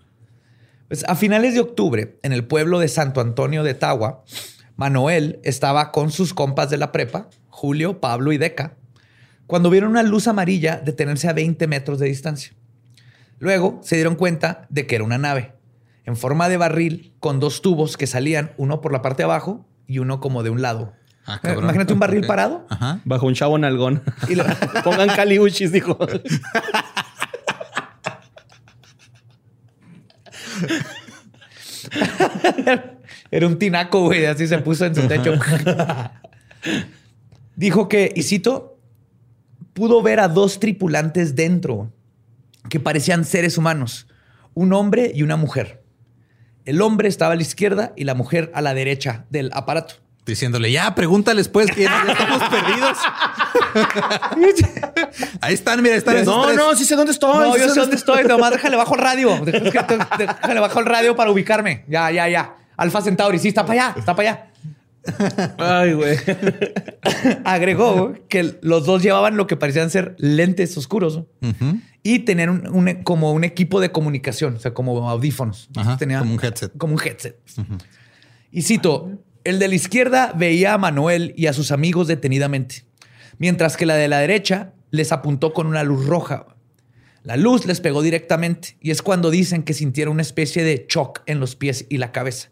Pues 0.94 1.04
a 1.08 1.16
finales 1.16 1.54
de 1.54 1.60
octubre, 1.60 2.20
en 2.22 2.32
el 2.32 2.44
pueblo 2.46 2.78
de 2.78 2.86
Santo 2.86 3.20
Antonio 3.20 3.64
de 3.64 3.74
Tagua, 3.74 4.22
Manuel 4.76 5.40
estaba 5.42 5.90
con 5.90 6.12
sus 6.12 6.34
compas 6.34 6.70
de 6.70 6.76
la 6.76 6.92
prepa, 6.92 7.28
Julio, 7.48 7.98
Pablo 8.00 8.30
y 8.30 8.38
Deca, 8.38 8.74
cuando 9.48 9.70
vieron 9.70 9.90
una 9.90 10.04
luz 10.04 10.28
amarilla 10.28 10.76
detenerse 10.76 11.26
a 11.28 11.32
20 11.32 11.66
metros 11.66 11.98
de 11.98 12.06
distancia. 12.06 12.52
Luego 13.40 13.80
se 13.82 13.96
dieron 13.96 14.14
cuenta 14.14 14.66
de 14.68 14.86
que 14.86 14.94
era 14.94 15.02
una 15.02 15.18
nave, 15.18 15.54
en 16.04 16.16
forma 16.16 16.48
de 16.48 16.58
barril, 16.58 17.12
con 17.18 17.40
dos 17.40 17.60
tubos 17.60 17.96
que 17.96 18.06
salían, 18.06 18.52
uno 18.56 18.80
por 18.80 18.92
la 18.92 19.02
parte 19.02 19.22
de 19.22 19.24
abajo 19.24 19.66
y 19.88 19.98
uno 19.98 20.20
como 20.20 20.44
de 20.44 20.50
un 20.50 20.62
lado. 20.62 20.92
Ah. 21.26 21.40
Imagínate 21.58 21.92
un 21.92 21.98
barril 21.98 22.24
parado. 22.28 22.66
Ajá. 22.70 23.00
Bajo 23.04 23.26
un 23.26 23.34
chavo 23.34 23.58
nalgón. 23.58 24.04
Y 24.28 24.36
lo- 24.36 24.44
Pongan 24.84 25.08
caliuchis, 25.08 25.72
dijo. 25.72 25.98
Era 33.30 33.46
un 33.46 33.58
tinaco, 33.58 34.02
güey. 34.02 34.26
Así 34.26 34.46
se 34.46 34.58
puso 34.58 34.86
en 34.86 34.94
su 34.94 35.06
techo. 35.08 35.34
Dijo 37.56 37.88
que, 37.88 38.12
y 38.14 38.22
cito, 38.22 38.78
pudo 39.72 40.02
ver 40.02 40.20
a 40.20 40.28
dos 40.28 40.60
tripulantes 40.60 41.34
dentro 41.34 41.92
que 42.68 42.80
parecían 42.80 43.24
seres 43.24 43.58
humanos, 43.58 44.06
un 44.54 44.72
hombre 44.72 45.12
y 45.14 45.22
una 45.22 45.36
mujer. 45.36 45.82
El 46.64 46.80
hombre 46.80 47.08
estaba 47.08 47.34
a 47.34 47.36
la 47.36 47.42
izquierda 47.42 47.92
y 47.96 48.04
la 48.04 48.14
mujer 48.14 48.50
a 48.54 48.62
la 48.62 48.72
derecha 48.72 49.26
del 49.30 49.50
aparato. 49.52 49.96
Diciéndole, 50.24 50.72
ya, 50.72 50.94
pregúntales 50.94 51.48
pues, 51.48 51.70
que 51.70 51.82
ya 51.82 52.04
estamos 52.08 52.42
perdidos. 52.50 52.98
Ahí 55.40 55.54
están, 55.54 55.82
mira, 55.82 55.96
están 55.96 56.16
esos 56.16 56.26
No, 56.34 56.44
tres. 56.46 56.56
no, 56.56 56.74
sí 56.76 56.84
sé 56.84 56.96
dónde 56.96 57.12
estoy. 57.12 57.48
No, 57.48 57.54
sí 57.54 57.60
yo 57.60 57.68
sé 57.68 57.80
dónde 57.80 57.96
estoy. 57.96 58.24
Nomás 58.24 58.52
déjale 58.52 58.76
bajo 58.76 58.94
el 58.94 59.00
radio. 59.00 59.40
Déjale 59.44 60.60
bajo 60.60 60.80
el 60.80 60.86
radio 60.86 61.16
para 61.16 61.30
ubicarme. 61.30 61.84
Ya, 61.88 62.10
ya, 62.10 62.28
ya. 62.28 62.56
Alfa 62.76 63.02
Centauri, 63.02 63.38
sí, 63.38 63.48
está 63.48 63.64
para 63.66 63.88
allá, 63.88 63.94
está 63.98 64.14
para 64.16 64.30
allá. 64.30 64.50
Ay, 65.58 65.92
güey. 65.92 66.16
Agregó 67.44 68.14
que 68.28 68.58
los 68.62 68.86
dos 68.86 69.02
llevaban 69.02 69.36
lo 69.36 69.46
que 69.46 69.56
parecían 69.56 69.90
ser 69.90 70.14
lentes 70.18 70.76
oscuros 70.76 71.20
y 72.02 72.20
tenían 72.20 72.48
un- 72.50 72.68
un- 72.68 73.02
como 73.02 73.32
un 73.32 73.44
equipo 73.44 73.80
de 73.80 73.92
comunicación, 73.92 74.56
o 74.56 74.58
sea, 74.60 74.72
como 74.74 75.08
audífonos. 75.10 75.68
Ajá, 75.76 75.96
Tenía- 75.98 76.18
como 76.20 76.34
un 76.34 76.40
headset. 76.44 76.72
Como 76.76 76.94
un 76.94 77.00
headset. 77.02 77.38
Y 78.50 78.62
cito, 78.62 79.10
el 79.44 79.58
de 79.58 79.68
la 79.68 79.74
izquierda 79.74 80.32
veía 80.34 80.74
a 80.74 80.78
Manuel 80.78 81.34
y 81.36 81.46
a 81.48 81.52
sus 81.52 81.70
amigos 81.70 82.06
detenidamente, 82.08 82.84
mientras 83.38 83.76
que 83.76 83.86
la 83.86 83.94
de 83.96 84.08
la 84.08 84.18
derecha 84.18 84.72
les 84.90 85.12
apuntó 85.12 85.52
con 85.52 85.66
una 85.66 85.82
luz 85.82 86.06
roja. 86.06 86.46
La 87.22 87.36
luz 87.36 87.64
les 87.66 87.80
pegó 87.80 88.02
directamente 88.02 88.76
y 88.80 88.90
es 88.90 89.00
cuando 89.02 89.30
dicen 89.30 89.62
que 89.62 89.72
sintieron 89.74 90.12
una 90.14 90.22
especie 90.22 90.62
de 90.62 90.86
shock 90.88 91.22
en 91.26 91.40
los 91.40 91.56
pies 91.56 91.86
y 91.88 91.96
la 91.98 92.12
cabeza. 92.12 92.50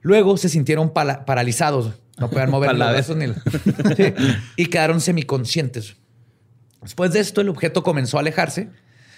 Luego 0.00 0.36
se 0.36 0.48
sintieron 0.48 0.92
paralizados, 0.92 1.92
no 2.18 2.30
podían 2.30 2.50
mover 2.52 2.74
los 2.76 2.88
brazos 2.90 3.16
ni 3.16 3.26
la- 3.26 3.34
Sí. 3.96 4.14
y 4.56 4.66
quedaron 4.66 5.00
semiconscientes. 5.00 5.96
Después 6.82 7.12
de 7.12 7.20
esto, 7.20 7.40
el 7.40 7.48
objeto 7.48 7.82
comenzó 7.82 8.16
a 8.16 8.20
alejarse, 8.20 8.70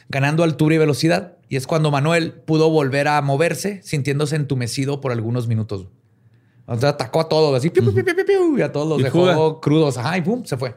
ganando 0.08 0.42
altura 0.42 0.74
y 0.74 0.78
velocidad, 0.78 1.36
y 1.48 1.56
es 1.56 1.66
cuando 1.66 1.90
Manuel 1.90 2.32
pudo 2.32 2.70
volver 2.70 3.08
a 3.08 3.20
moverse, 3.20 3.80
sintiéndose 3.82 4.36
entumecido 4.36 5.00
por 5.00 5.12
algunos 5.12 5.46
minutos. 5.48 5.86
O 6.66 6.76
sea, 6.78 6.90
atacó 6.90 7.20
a 7.20 7.28
todos, 7.28 7.56
así, 7.56 7.70
piu, 7.70 7.82
piu, 7.84 7.94
piu, 7.94 8.04
piu, 8.16 8.24
piu, 8.26 8.58
y 8.58 8.62
a 8.62 8.72
todos 8.72 8.88
los 8.88 9.00
Y 9.00 9.02
dejó 9.04 9.20
fuga. 9.34 9.60
crudos. 9.60 9.98
Ajá, 9.98 10.16
y 10.18 10.22
pum, 10.22 10.44
se 10.44 10.56
fue. 10.56 10.74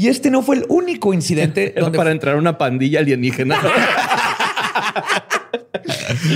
Y 0.00 0.08
este 0.08 0.30
no 0.30 0.40
fue 0.40 0.56
el 0.56 0.64
único 0.70 1.12
incidente 1.12 1.72
Era 1.72 1.82
donde 1.82 1.98
para 1.98 2.10
entrar 2.10 2.36
una 2.36 2.56
pandilla 2.56 3.00
alienígena. 3.00 3.60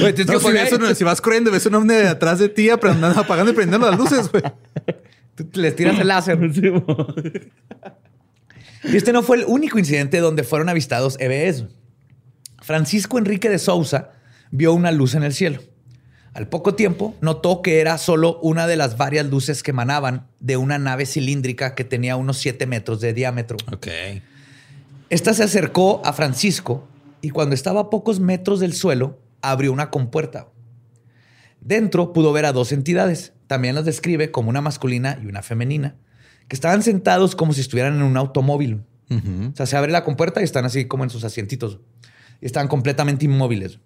Güey, 0.01 0.13
tienes 0.13 0.35
No, 0.35 0.39
que 0.39 0.67
si, 0.67 0.77
ves 0.77 1.03
vas 1.03 1.21
corriendo 1.21 1.51
ves 1.51 1.65
un 1.65 1.75
hombre 1.75 2.07
atrás 2.07 2.39
de 2.39 2.51
ti 2.51 2.69
apagando 2.69 3.51
y 3.51 3.55
prendiendo 3.55 3.91
las 3.91 3.99
luces, 3.99 4.31
güey. 4.31 4.43
Tú 5.35 5.49
les 5.55 5.75
tiras 5.75 5.99
el 5.99 6.09
láser. 6.09 6.39
Y 8.85 8.97
este 8.97 9.15
no 9.15 9.23
fue 9.23 9.39
el 9.39 9.45
único 9.47 9.79
incidente 9.79 10.19
donde 10.19 10.45
fueron 10.45 10.69
avistados 10.69 11.17
EBS. 11.19 11.65
Francisco 12.61 13.17
Enrique 13.17 13.49
de 13.49 13.59
Sousa 13.59 14.11
vio 14.51 14.75
una 14.75 14.93
luz 14.93 15.15
en 15.15 15.23
el 15.23 15.33
cielo. 15.33 15.63
Al 16.35 16.49
poco 16.49 16.75
tiempo 16.75 17.15
notó 17.21 17.63
que 17.63 17.81
era 17.81 17.97
solo 17.97 18.41
una 18.41 18.67
de 18.67 18.77
las 18.77 18.97
varias 18.97 19.27
luces 19.27 19.63
que 19.63 19.71
emanaban 19.71 20.27
de 20.41 20.57
una 20.57 20.79
nave 20.79 21.07
cilíndrica 21.07 21.77
que 21.77 21.85
tenía 21.85 22.17
unos 22.17 22.39
7 22.39 22.67
metros 22.67 23.01
de 23.01 23.13
diámetro. 23.13 23.57
Ok. 23.73 23.87
Esta 25.11 25.33
se 25.33 25.45
acercó 25.45 26.03
a 26.05 26.13
Francisco 26.13 26.89
y 27.21 27.31
cuando 27.31 27.55
estaba 27.55 27.83
a 27.83 27.91
pocos 27.91 28.19
metros 28.19 28.59
del 28.59 28.73
suelo, 28.73 29.21
abrió 29.43 29.73
una 29.73 29.91
compuerta. 29.91 30.49
Dentro 31.61 32.13
pudo 32.13 32.33
ver 32.33 32.47
a 32.47 32.53
dos 32.53 32.73
entidades. 32.73 33.33
También 33.47 33.77
las 33.77 33.85
describe 33.85 34.33
como 34.33 34.51
una 34.51 34.61
masculina 34.61 35.21
y 35.23 35.27
una 35.27 35.43
femenina, 35.43 35.97
que 36.49 36.57
estaban 36.57 36.83
sentados 36.83 37.37
como 37.37 37.53
si 37.53 37.61
estuvieran 37.61 37.95
en 37.95 38.03
un 38.03 38.17
automóvil. 38.17 38.83
O 39.09 39.55
sea, 39.55 39.67
se 39.67 39.77
abre 39.77 39.93
la 39.93 40.03
compuerta 40.03 40.41
y 40.41 40.45
están 40.45 40.65
así 40.65 40.87
como 40.87 41.05
en 41.05 41.11
sus 41.11 41.23
asientitos. 41.23 41.79
Y 42.41 42.47
están 42.47 42.67
completamente 42.67 43.27
inmóviles. 43.27 43.79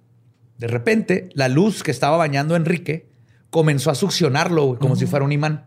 De 0.59 0.66
repente, 0.66 1.29
la 1.35 1.49
luz 1.49 1.83
que 1.83 1.90
estaba 1.90 2.16
bañando 2.16 2.55
a 2.55 2.57
Enrique 2.57 3.09
comenzó 3.51 3.90
a 3.90 3.94
succionarlo 3.94 4.64
güey, 4.66 4.79
como 4.79 4.97
si 4.97 5.07
fuera 5.07 5.25
un 5.25 5.33
imán. 5.33 5.66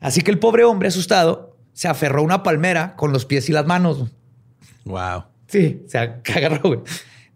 Así 0.00 0.22
que 0.22 0.30
el 0.30 0.38
pobre 0.38 0.64
hombre, 0.64 0.88
asustado, 0.88 1.56
se 1.72 1.88
aferró 1.88 2.20
a 2.20 2.24
una 2.24 2.42
palmera 2.42 2.96
con 2.96 3.12
los 3.12 3.24
pies 3.26 3.48
y 3.48 3.52
las 3.52 3.66
manos. 3.66 4.10
Wow. 4.84 5.24
Sí, 5.46 5.82
se 5.86 5.98
agarró. 5.98 6.60
güey. 6.62 6.80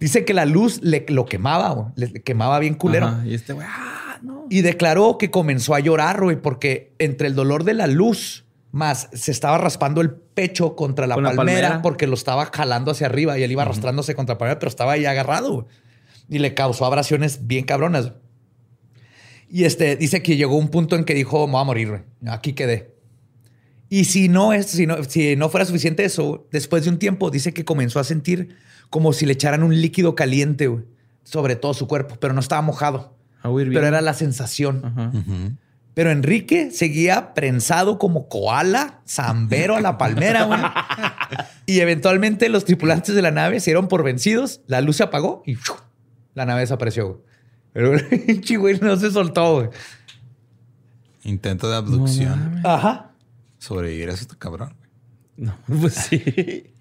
Dice 0.01 0.25
que 0.25 0.33
la 0.35 0.45
luz 0.47 0.81
le, 0.83 1.05
lo 1.09 1.25
quemaba, 1.27 1.71
güey. 1.71 1.87
le 1.97 2.23
quemaba 2.23 2.59
bien 2.59 2.75
culero. 2.75 3.07
Ajá, 3.07 3.27
Y 3.27 3.35
este 3.35 3.53
güey, 3.53 3.67
ah, 3.69 4.19
no. 4.23 4.47
Y 4.49 4.63
declaró 4.63 5.19
que 5.19 5.31
comenzó 5.31 5.75
a 5.75 5.81
llorar, 5.81 6.23
güey, 6.23 6.37
porque 6.41 6.95
entre 6.99 7.29
el 7.29 7.35
dolor 7.35 7.65
de 7.65 7.75
la 7.75 7.87
luz 7.87 8.45
más 8.71 9.09
se 9.13 9.31
estaba 9.31 9.59
raspando 9.59 10.01
el 10.01 10.11
pecho 10.13 10.77
contra 10.77 11.07
la, 11.07 11.15
Con 11.15 11.25
la 11.25 11.31
palmera, 11.35 11.61
palmera. 11.61 11.83
porque 11.83 12.07
lo 12.07 12.15
estaba 12.15 12.47
jalando 12.47 12.91
hacia 12.91 13.07
arriba 13.07 13.39
y 13.39 13.43
él 13.43 13.51
iba 13.51 13.63
arrastrándose 13.63 14.15
contra 14.15 14.35
la 14.35 14.39
palmera, 14.39 14.59
pero 14.59 14.69
estaba 14.69 14.93
ahí 14.93 15.05
agarrado. 15.07 15.53
güey. 15.55 15.67
Y 16.29 16.39
le 16.39 16.55
causó 16.55 16.85
abrasiones 16.85 17.47
bien 17.47 17.65
cabronas. 17.65 18.13
Y 19.51 19.65
este 19.65 19.97
dice 19.97 20.23
que 20.23 20.37
llegó 20.37 20.57
un 20.57 20.69
punto 20.69 20.97
en 20.97 21.05
que 21.05 21.15
dijo, 21.15 21.47
me 21.47 21.53
voy 21.53 21.61
a 21.63 21.65
morir. 21.65 22.05
Aquí 22.27 22.53
quedé. 22.53 22.95
Y 23.89 24.05
si 24.05 24.29
no, 24.29 24.53
es, 24.53 24.67
si, 24.67 24.87
no, 24.87 25.03
si 25.05 25.37
no 25.37 25.49
fuera 25.49 25.65
suficiente 25.65 26.05
eso, 26.05 26.47
después 26.53 26.85
de 26.85 26.91
un 26.91 26.99
tiempo 26.99 27.31
dice 27.31 27.55
que 27.55 27.65
comenzó 27.65 28.01
a 28.01 28.05
sentir 28.05 28.57
como 28.91 29.13
si 29.13 29.25
le 29.25 29.33
echaran 29.33 29.63
un 29.63 29.81
líquido 29.81 30.15
caliente 30.15 30.67
güey, 30.67 30.85
sobre 31.25 31.57
todo 31.57 31.73
su 31.73 31.87
cuerpo, 31.87 32.17
pero 32.21 32.35
no 32.35 32.41
estaba 32.41 32.61
mojado. 32.61 33.17
Pero 33.43 33.87
era 33.87 34.03
la 34.03 34.13
sensación. 34.13 34.83
Ajá. 34.85 35.13
Pero 35.99 36.13
Enrique 36.13 36.71
seguía 36.71 37.35
prensado 37.35 37.99
como 37.99 38.29
koala, 38.29 39.01
zambero 39.05 39.75
a 39.75 39.81
la 39.81 39.99
palmera, 39.99 40.45
güey. 40.45 40.61
Y 41.67 41.81
eventualmente 41.81 42.49
los 42.49 42.65
tripulantes 42.65 43.15
de 43.15 43.21
la 43.21 43.33
nave 43.33 43.59
se 43.61 43.71
dieron 43.71 43.89
por 43.89 44.03
vencidos, 44.03 44.61
la 44.69 44.81
luz 44.81 44.97
se 44.97 45.03
apagó 45.03 45.43
y 45.45 45.57
¡fiu! 45.57 45.75
La 46.39 46.47
nave 46.47 46.61
desapareció. 46.61 47.23
Pero 47.73 47.95
el 47.95 48.59
güey 48.59 48.79
no 48.81 48.97
se 48.97 49.11
soltó, 49.11 49.57
güey. 49.57 49.69
Intento 51.25 51.69
de 51.69 51.77
abducción. 51.77 52.61
Ajá. 52.65 53.11
Sobrevivir 53.59 54.09
a 54.09 54.13
eso 54.13 54.23
está 54.23 54.37
cabrón. 54.37 54.75
No, 55.37 55.57
pues 55.67 55.95
sí. 55.95 56.73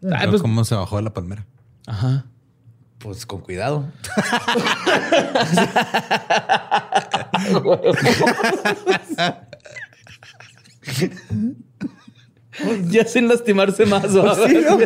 Pero 0.00 0.30
pues- 0.30 0.42
¿Cómo 0.42 0.64
se 0.64 0.74
bajó 0.76 0.96
de 0.96 1.02
la 1.02 1.12
palmera? 1.12 1.44
Ajá. 1.86 2.26
Pues 2.98 3.26
con 3.26 3.40
cuidado. 3.42 3.90
Ya 12.90 13.04
sin 13.04 13.28
lastimarse 13.28 13.86
más. 13.86 14.16
¿va? 14.16 14.34
Sí, 14.48 14.58
¿no? 14.64 14.78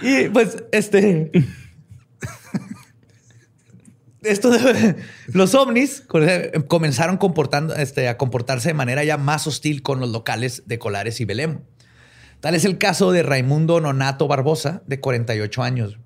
Y 0.00 0.28
pues, 0.28 0.56
este. 0.72 1.30
Esto 4.22 4.50
de- 4.50 4.96
los 5.28 5.54
ovnis 5.54 6.00
co- 6.06 6.20
comenzaron 6.66 7.18
comportando, 7.18 7.74
este, 7.76 8.08
a 8.08 8.16
comportarse 8.16 8.68
de 8.70 8.74
manera 8.74 9.04
ya 9.04 9.18
más 9.18 9.46
hostil 9.46 9.82
con 9.82 10.00
los 10.00 10.10
locales 10.10 10.62
de 10.66 10.78
Colares 10.78 11.20
y 11.20 11.26
Belém. 11.26 11.60
Tal 12.40 12.54
es 12.54 12.64
el 12.64 12.78
caso 12.78 13.12
de 13.12 13.22
Raimundo 13.22 13.80
Nonato 13.80 14.26
Barbosa, 14.26 14.82
de 14.86 14.98
48 15.00 15.62
años. 15.62 15.98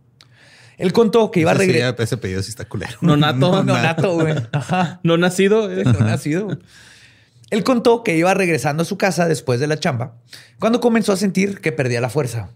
Él 0.78 0.92
contó 0.92 1.30
que 1.30 1.40
iba 1.40 1.50
a 1.50 1.54
Ese 1.54 1.66
regresar. 1.66 1.96
Ese 1.98 2.16
pedido 2.16 2.42
sí 2.42 2.50
está 2.50 2.64
culero. 2.66 2.96
Nonato. 3.02 3.62
Nonato, 3.62 4.14
güey. 4.14 4.34
Ajá. 4.52 5.00
No 5.02 5.16
nacido. 5.16 5.70
eh. 5.70 5.84
no 5.84 5.98
nacido. 6.00 6.58
Él 7.50 7.64
contó 7.64 8.04
que 8.04 8.16
iba 8.16 8.32
regresando 8.34 8.82
a 8.82 8.86
su 8.86 8.96
casa 8.98 9.26
después 9.26 9.58
de 9.58 9.66
la 9.66 9.78
chamba, 9.78 10.16
cuando 10.58 10.80
comenzó 10.80 11.12
a 11.12 11.16
sentir 11.16 11.60
que 11.60 11.72
perdía 11.72 12.00
la 12.00 12.10
fuerza. 12.10 12.50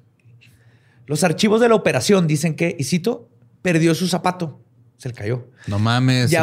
Los 1.06 1.24
archivos 1.24 1.60
de 1.60 1.68
la 1.68 1.74
operación 1.74 2.26
dicen 2.26 2.54
que, 2.54 2.76
y 2.78 2.84
cito, 2.84 3.28
perdió 3.62 3.94
su 3.94 4.06
zapato. 4.06 4.60
Se 4.98 5.08
le 5.08 5.14
cayó. 5.14 5.48
No 5.66 5.78
mames, 5.78 6.30
Y 6.30 6.34
se 6.36 6.40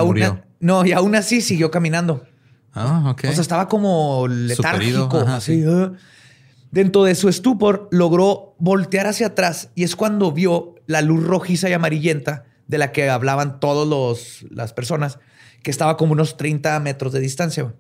no, 0.60 0.86
y 0.86 0.92
aún 0.92 1.16
así 1.16 1.42
siguió 1.42 1.72
caminando. 1.72 2.26
Ah, 2.74 3.12
ok. 3.12 3.26
O 3.30 3.32
sea, 3.32 3.42
estaba 3.42 3.68
como 3.70 4.28
letárgico. 4.28 5.20
ajá, 5.20 5.38
así, 5.38 5.64
sí. 5.64 5.66
¿eh? 5.66 5.92
Dentro 6.72 7.04
de 7.04 7.16
su 7.16 7.30
estupor, 7.30 7.88
logró 7.92 8.56
voltear 8.60 9.08
hacia 9.08 9.28
atrás 9.28 9.70
y 9.76 9.84
es 9.84 9.96
cuando 9.96 10.32
vio 10.32 10.76
la 10.90 11.04
luz 11.04 11.24
rojiza 11.24 11.70
y 11.70 11.74
amarillenta 11.74 12.46
de 12.66 12.80
la 12.80 12.92
que 12.92 13.12
hablaban 13.12 13.60
todas 13.60 14.44
las 14.50 14.74
personas, 14.74 15.20
que 15.62 15.70
estaba 15.70 15.98
como 15.98 16.14
unos 16.14 16.36
30 16.36 16.80
metros 16.80 17.14
de 17.14 17.20
distancia. 17.20 17.76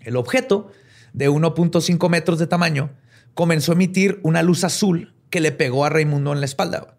El 0.00 0.16
objeto, 0.16 0.70
de 1.12 1.28
1.5 1.28 2.08
metros 2.08 2.38
de 2.38 2.46
tamaño, 2.46 2.92
comenzó 3.34 3.72
a 3.72 3.74
emitir 3.74 4.20
una 4.22 4.42
luz 4.42 4.64
azul 4.64 5.14
que 5.28 5.40
le 5.40 5.52
pegó 5.52 5.84
a 5.84 5.90
Raimundo 5.90 6.32
en 6.32 6.40
la 6.40 6.46
espalda. 6.46 6.96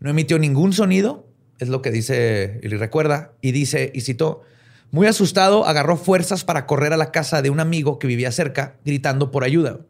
No 0.00 0.08
emitió 0.08 0.38
ningún 0.38 0.72
sonido, 0.72 1.28
es 1.58 1.68
lo 1.68 1.82
que 1.82 1.90
dice 1.90 2.58
y 2.62 2.68
recuerda, 2.68 3.32
y 3.42 3.52
dice, 3.52 3.92
y 3.94 4.00
citó, 4.00 4.44
muy 4.90 5.06
asustado, 5.08 5.66
agarró 5.66 5.98
fuerzas 5.98 6.42
para 6.42 6.64
correr 6.64 6.94
a 6.94 6.96
la 6.96 7.10
casa 7.10 7.42
de 7.42 7.50
un 7.50 7.60
amigo 7.60 7.98
que 7.98 8.06
vivía 8.06 8.32
cerca, 8.32 8.76
gritando 8.82 9.30
por 9.30 9.44
ayuda. 9.44 9.80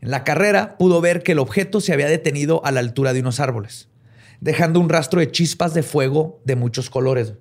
En 0.00 0.12
la 0.12 0.22
carrera 0.22 0.78
pudo 0.78 1.00
ver 1.00 1.24
que 1.24 1.32
el 1.32 1.40
objeto 1.40 1.80
se 1.80 1.92
había 1.92 2.06
detenido 2.06 2.64
a 2.64 2.70
la 2.70 2.78
altura 2.78 3.12
de 3.12 3.18
unos 3.18 3.40
árboles, 3.40 3.88
dejando 4.44 4.78
un 4.78 4.90
rastro 4.90 5.20
de 5.20 5.30
chispas 5.32 5.72
de 5.72 5.82
fuego 5.82 6.42
de 6.44 6.54
muchos 6.54 6.90
colores. 6.90 7.32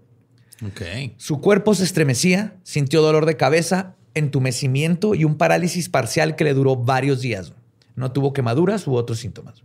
Ok. 0.66 0.82
Su 1.18 1.42
cuerpo 1.42 1.76
se 1.76 1.84
estremecía, 1.84 2.56
sintió 2.64 3.02
dolor 3.02 3.26
de 3.26 3.36
cabeza, 3.36 3.98
entumecimiento 4.14 5.14
y 5.14 5.26
un 5.26 5.36
parálisis 5.36 5.90
parcial 5.90 6.38
que 6.38 6.46
le 6.46 6.54
duró 6.54 6.78
varios 6.78 7.20
días. 7.20 7.52
No 7.96 8.14
tuvo 8.14 8.32
quemaduras 8.32 8.88
u 8.88 8.96
otros 8.96 9.20
síntomas. 9.20 9.64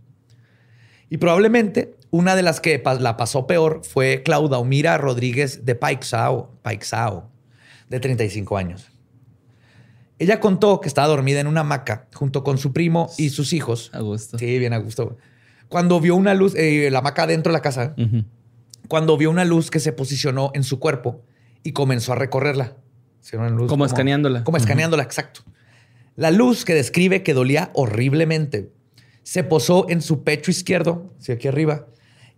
Y 1.09 1.17
probablemente 1.17 1.95
una 2.11 2.35
de 2.35 2.43
las 2.43 2.59
que 2.59 2.83
la 2.99 3.15
pasó 3.15 3.47
peor 3.47 3.83
fue 3.85 4.21
Claudaumira 4.21 4.97
Rodríguez 4.97 5.63
de 5.65 5.75
Paixao, 5.75 6.51
Paixao, 6.61 7.29
de 7.87 8.01
35 8.01 8.57
años. 8.57 8.91
Ella 10.19 10.41
contó 10.41 10.81
que 10.81 10.89
estaba 10.89 11.07
dormida 11.07 11.39
en 11.39 11.47
una 11.47 11.61
hamaca 11.61 12.09
junto 12.13 12.43
con 12.43 12.57
su 12.57 12.73
primo 12.73 13.09
y 13.17 13.29
sus 13.29 13.53
hijos. 13.53 13.91
A 13.93 14.01
gusto. 14.01 14.37
Sí, 14.37 14.59
bien 14.59 14.73
a 14.73 14.77
gusto. 14.79 15.17
Cuando 15.69 15.99
vio 15.99 16.15
una 16.15 16.33
luz, 16.33 16.55
eh, 16.55 16.89
la 16.91 16.99
hamaca 16.99 17.27
dentro 17.27 17.51
de 17.51 17.57
la 17.57 17.61
casa, 17.61 17.95
cuando 18.87 19.17
vio 19.17 19.29
una 19.29 19.45
luz 19.45 19.71
que 19.71 19.79
se 19.79 19.93
posicionó 19.93 20.51
en 20.53 20.63
su 20.63 20.79
cuerpo 20.79 21.23
y 21.63 21.71
comenzó 21.71 22.13
a 22.13 22.15
recorrerla. 22.15 22.75
como, 23.67 23.85
escaneándola. 23.85 24.43
Como 24.43 24.57
escaneándola, 24.57 25.03
exacto. 25.03 25.41
La 26.15 26.31
luz 26.31 26.65
que 26.65 26.73
describe 26.73 27.23
que 27.23 27.33
dolía 27.33 27.71
horriblemente 27.73 28.71
se 29.23 29.43
posó 29.43 29.87
en 29.89 30.01
su 30.01 30.23
pecho 30.23 30.51
izquierdo, 30.51 31.13
sí, 31.19 31.31
aquí 31.31 31.47
arriba, 31.47 31.87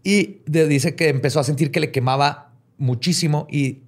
y 0.03 0.41
dice 0.45 0.95
que 0.95 1.09
empezó 1.09 1.39
a 1.39 1.43
sentir 1.43 1.71
que 1.71 1.79
le 1.79 1.91
quemaba 1.91 2.53
muchísimo 2.77 3.47
y 3.49 3.83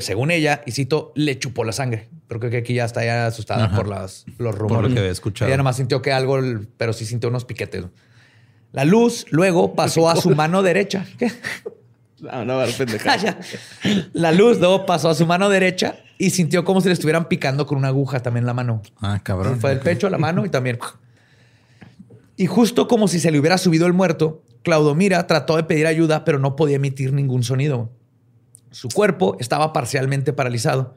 según 0.00 0.30
ella, 0.30 0.62
y 0.66 0.72
cito, 0.72 1.12
le 1.14 1.38
chupó 1.38 1.64
la 1.64 1.72
sangre. 1.72 2.08
Pero 2.28 2.40
creo 2.40 2.50
que 2.50 2.58
aquí 2.58 2.74
ya 2.74 2.84
está 2.84 3.04
ya 3.04 3.26
asustada 3.26 3.74
por 3.74 3.86
los 3.86 4.24
rumores. 4.38 4.68
Por 4.68 4.82
lo 4.82 4.88
que 4.94 4.98
había 4.98 5.10
escuchado. 5.10 5.48
Ella 5.48 5.56
nomás 5.56 5.76
sintió 5.76 6.00
que 6.02 6.12
algo, 6.12 6.38
pero 6.76 6.92
sí 6.92 7.04
sintió 7.06 7.28
unos 7.28 7.44
piquetes. 7.44 7.84
La 8.74 8.84
luz 8.84 9.26
luego 9.30 9.76
pasó 9.76 10.10
a 10.10 10.16
su 10.16 10.34
mano 10.34 10.60
derecha. 10.64 11.06
¿Qué? 11.16 11.30
No, 12.20 12.44
no, 12.44 12.60
pendeja. 12.76 13.36
La 14.12 14.32
luz 14.32 14.58
luego 14.58 14.84
pasó 14.84 15.10
a 15.10 15.14
su 15.14 15.26
mano 15.26 15.48
derecha 15.48 15.94
y 16.18 16.30
sintió 16.30 16.64
como 16.64 16.80
si 16.80 16.88
le 16.88 16.94
estuvieran 16.94 17.28
picando 17.28 17.66
con 17.66 17.78
una 17.78 17.88
aguja 17.88 18.18
también 18.20 18.46
la 18.46 18.52
mano. 18.52 18.82
Ah, 19.00 19.20
cabrón. 19.22 19.60
Fue 19.60 19.70
del 19.70 19.78
pecho 19.78 20.08
a 20.08 20.10
la 20.10 20.18
mano 20.18 20.44
y 20.44 20.48
también. 20.48 20.80
Y 22.36 22.46
justo 22.46 22.88
como 22.88 23.06
si 23.06 23.20
se 23.20 23.30
le 23.30 23.38
hubiera 23.38 23.58
subido 23.58 23.86
el 23.86 23.92
muerto, 23.92 24.42
Claudomira 24.62 25.24
trató 25.28 25.54
de 25.54 25.62
pedir 25.62 25.86
ayuda, 25.86 26.24
pero 26.24 26.40
no 26.40 26.56
podía 26.56 26.74
emitir 26.76 27.12
ningún 27.12 27.44
sonido. 27.44 27.92
Su 28.72 28.88
cuerpo 28.88 29.36
estaba 29.38 29.72
parcialmente 29.72 30.32
paralizado, 30.32 30.96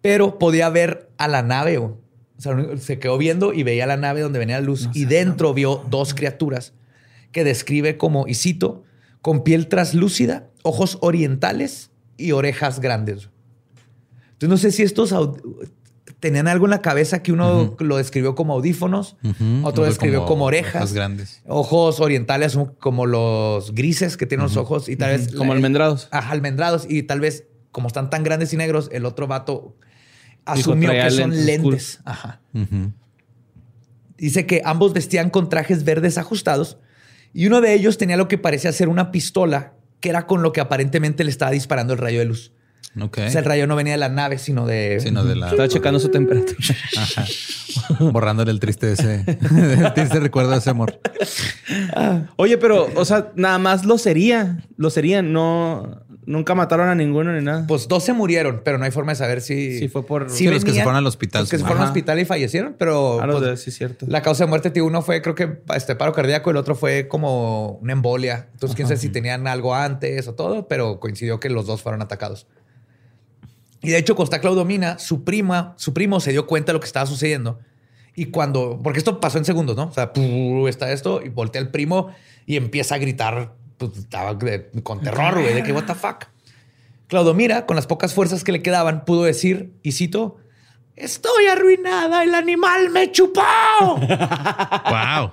pero 0.00 0.38
podía 0.38 0.70
ver 0.70 1.10
a 1.18 1.28
la 1.28 1.42
nave. 1.42 1.76
O 1.76 1.98
sea, 2.38 2.56
se 2.78 2.98
quedó 2.98 3.18
viendo 3.18 3.52
y 3.52 3.64
veía 3.64 3.84
la 3.86 3.98
nave 3.98 4.22
donde 4.22 4.38
venía 4.38 4.58
la 4.58 4.64
luz 4.64 4.88
y 4.94 5.04
dentro 5.04 5.52
vio 5.52 5.84
dos 5.90 6.14
criaturas 6.14 6.72
que 7.32 7.44
describe 7.44 7.96
como, 7.96 8.28
y 8.28 8.34
cito, 8.34 8.84
con 9.20 9.42
piel 9.42 9.68
traslúcida, 9.68 10.48
ojos 10.62 10.98
orientales 11.00 11.90
y 12.16 12.32
orejas 12.32 12.80
grandes. 12.80 13.30
Entonces 14.32 14.48
no 14.48 14.56
sé 14.56 14.70
si 14.72 14.82
estos 14.82 15.14
tenían 16.20 16.46
algo 16.46 16.66
en 16.66 16.70
la 16.70 16.82
cabeza 16.82 17.22
que 17.22 17.32
uno 17.32 17.76
lo 17.78 17.96
describió 17.96 18.34
como 18.34 18.52
audífonos, 18.54 19.16
otro 19.62 19.84
describió 19.84 20.26
como, 20.26 20.44
orejas, 20.44 20.92
grandes. 20.92 21.42
ojos 21.46 22.00
orientales 22.00 22.58
como 22.78 23.06
los 23.06 23.74
grises 23.74 24.16
que 24.16 24.26
tienen 24.26 24.44
los 24.44 24.56
ojos 24.56 24.88
y 24.88 24.96
tal 24.96 25.10
vez 25.10 25.34
como 25.34 25.52
almendrados. 25.52 26.08
Ajá, 26.10 26.30
almendrados 26.30 26.86
y 26.88 27.02
tal 27.04 27.20
vez 27.20 27.46
como 27.70 27.88
están 27.88 28.10
tan 28.10 28.22
grandes 28.22 28.52
y 28.52 28.56
negros, 28.56 28.90
el 28.92 29.06
otro 29.06 29.26
vato 29.26 29.76
asumió 30.44 30.90
que 30.90 31.10
son 31.10 31.46
lentes. 31.46 32.00
Ajá. 32.04 32.40
Dice 34.16 34.46
que 34.46 34.62
ambos 34.64 34.92
vestían 34.92 35.30
con 35.30 35.48
trajes 35.48 35.84
verdes 35.84 36.18
ajustados 36.18 36.78
y 37.34 37.46
uno 37.46 37.60
de 37.60 37.74
ellos 37.74 37.98
tenía 37.98 38.16
lo 38.16 38.28
que 38.28 38.38
parecía 38.38 38.72
ser 38.72 38.88
una 38.88 39.10
pistola 39.10 39.74
que 40.00 40.08
era 40.08 40.26
con 40.26 40.42
lo 40.42 40.52
que 40.52 40.60
aparentemente 40.60 41.24
le 41.24 41.30
estaba 41.30 41.50
disparando 41.50 41.92
el 41.92 41.98
rayo 41.98 42.18
de 42.18 42.24
luz. 42.26 42.52
Okay. 43.00 43.28
O 43.28 43.30
sea, 43.30 43.38
el 43.38 43.46
rayo 43.46 43.66
no 43.66 43.74
venía 43.74 43.94
de 43.94 43.98
la 43.98 44.10
nave, 44.10 44.36
sino 44.36 44.66
de. 44.66 45.00
Sino 45.00 45.24
de 45.24 45.34
la. 45.34 45.48
Estaba 45.48 45.66
checando 45.68 45.98
su 45.98 46.10
temperatura. 46.10 46.58
Ajá. 46.98 47.24
Borrándole 48.00 48.50
el 48.50 48.60
triste 48.60 48.92
ese. 48.92 49.24
el 49.26 49.94
triste 49.94 50.20
recuerdo 50.20 50.50
de 50.50 50.58
ese 50.58 50.68
amor. 50.68 51.00
Oye, 52.36 52.58
pero, 52.58 52.90
o 52.94 53.04
sea, 53.06 53.32
nada 53.34 53.58
más 53.58 53.86
lo 53.86 53.96
sería. 53.96 54.62
Lo 54.76 54.90
serían. 54.90 55.32
No. 55.32 56.02
Nunca 56.24 56.54
mataron 56.54 56.88
a 56.88 56.94
ninguno 56.94 57.32
ni 57.32 57.44
nada. 57.44 57.66
Pues 57.66 57.88
dos 57.88 58.04
se 58.04 58.12
murieron, 58.12 58.62
pero 58.64 58.78
no 58.78 58.84
hay 58.84 58.92
forma 58.92 59.12
de 59.12 59.16
saber 59.16 59.40
si. 59.40 59.78
Sí, 59.78 59.88
fue 59.88 60.06
por. 60.06 60.30
Sí, 60.30 60.46
los 60.46 60.64
que 60.64 60.70
se 60.72 60.82
fueron 60.82 60.96
al 60.96 61.06
hospital. 61.06 61.42
Los 61.42 61.50
que 61.50 61.58
se 61.58 61.64
fueron 61.64 61.82
al 61.82 61.88
hospital 61.88 62.20
y 62.20 62.24
fallecieron, 62.24 62.76
pero. 62.78 63.20
Ah, 63.20 63.26
pues, 63.28 63.60
sí, 63.60 63.72
cierto. 63.72 64.06
La 64.08 64.22
causa 64.22 64.44
de 64.44 64.48
muerte, 64.48 64.70
tío, 64.70 64.86
uno 64.86 65.02
fue, 65.02 65.20
creo 65.20 65.34
que 65.34 65.58
este 65.74 65.96
paro 65.96 66.12
cardíaco, 66.12 66.50
el 66.50 66.56
otro 66.56 66.76
fue 66.76 67.08
como 67.08 67.78
una 67.82 67.92
embolia. 67.92 68.48
Entonces, 68.52 68.76
quién 68.76 68.86
sabe 68.86 69.00
si 69.00 69.08
tenían 69.08 69.48
algo 69.48 69.74
antes 69.74 70.28
o 70.28 70.34
todo, 70.34 70.68
pero 70.68 71.00
coincidió 71.00 71.40
que 71.40 71.50
los 71.50 71.66
dos 71.66 71.82
fueron 71.82 72.02
atacados. 72.02 72.46
Y 73.82 73.90
de 73.90 73.98
hecho, 73.98 74.14
Costa 74.14 74.40
Claudomina, 74.40 75.00
su 75.00 75.24
prima, 75.24 75.74
su 75.76 75.92
primo 75.92 76.20
se 76.20 76.30
dio 76.30 76.46
cuenta 76.46 76.70
de 76.70 76.74
lo 76.74 76.80
que 76.80 76.86
estaba 76.86 77.06
sucediendo. 77.06 77.58
Y 78.14 78.26
cuando, 78.26 78.78
porque 78.82 78.98
esto 78.98 79.20
pasó 79.20 79.38
en 79.38 79.44
segundos, 79.44 79.76
¿no? 79.76 79.84
O 79.86 79.92
sea, 79.92 80.12
está 80.68 80.92
esto 80.92 81.20
y 81.22 81.30
voltea 81.30 81.60
el 81.60 81.70
primo 81.70 82.14
y 82.46 82.56
empieza 82.56 82.94
a 82.94 82.98
gritar, 82.98 83.54
pues, 83.90 84.04
estaba 84.04 84.38
con 84.82 85.00
terror, 85.00 85.40
güey, 85.40 85.54
de 85.54 85.62
que 85.62 85.72
what 85.72 85.84
the 85.84 85.94
fuck. 85.94 86.26
Claudomira, 87.08 87.66
con 87.66 87.76
las 87.76 87.86
pocas 87.86 88.14
fuerzas 88.14 88.44
que 88.44 88.52
le 88.52 88.62
quedaban, 88.62 89.04
pudo 89.04 89.24
decir, 89.24 89.72
y 89.82 89.92
cito, 89.92 90.38
estoy 90.96 91.46
arruinada, 91.46 92.22
el 92.22 92.34
animal 92.34 92.90
me 92.90 93.12
chupó. 93.12 93.42
wow. 93.98 95.32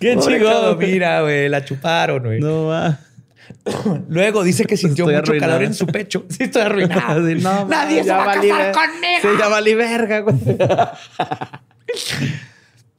Qué 0.00 0.18
chido. 0.18 0.76
Mira, 0.76 1.22
güey, 1.22 1.48
la 1.48 1.64
chuparon, 1.64 2.22
güey. 2.22 2.40
No 2.40 2.66
va. 2.66 2.98
Luego 4.08 4.42
dice 4.42 4.64
que 4.64 4.76
sintió 4.76 5.06
mucho 5.06 5.32
calor 5.38 5.62
en 5.62 5.74
su 5.74 5.86
pecho. 5.86 6.24
Sí, 6.28 6.42
estoy 6.44 6.62
arruinado. 6.62 7.20
Nadie 7.68 8.02
se 8.04 8.10
va 8.10 8.32
a 8.32 8.34
casar 8.34 8.72
conmigo. 8.72 9.20
Se 9.22 9.36
llama 9.36 9.60
verga, 9.60 10.20
güey. 10.20 10.36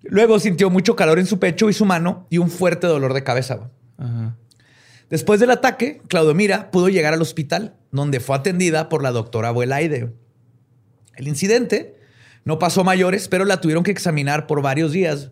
Luego 0.06 0.40
sintió 0.40 0.70
mucho 0.70 0.96
calor 0.96 1.20
en 1.20 1.26
su 1.26 1.40
pecho 1.40 1.70
y 1.70 1.74
su 1.74 1.86
mano 1.86 2.28
y 2.30 2.38
un 2.38 2.50
fuerte 2.50 2.88
dolor 2.88 3.14
de 3.14 3.24
cabeza. 3.24 3.72
Después 5.10 5.40
del 5.40 5.52
ataque, 5.52 6.02
Claudomira 6.08 6.72
pudo 6.72 6.90
llegar 6.90 7.14
al 7.14 7.22
hospital, 7.22 7.76
donde 7.92 8.20
fue 8.20 8.36
atendida 8.36 8.90
por 8.90 9.04
la 9.04 9.12
doctora 9.12 9.50
Abuelaide. 9.50 10.14
El 11.16 11.28
incidente 11.28 12.00
no 12.44 12.60
pasó 12.60 12.84
mayores, 12.84 13.28
pero 13.28 13.46
la 13.46 13.62
tuvieron 13.62 13.84
que 13.84 13.92
examinar 13.92 14.48
por 14.48 14.62
varios 14.62 14.92
días 14.92 15.32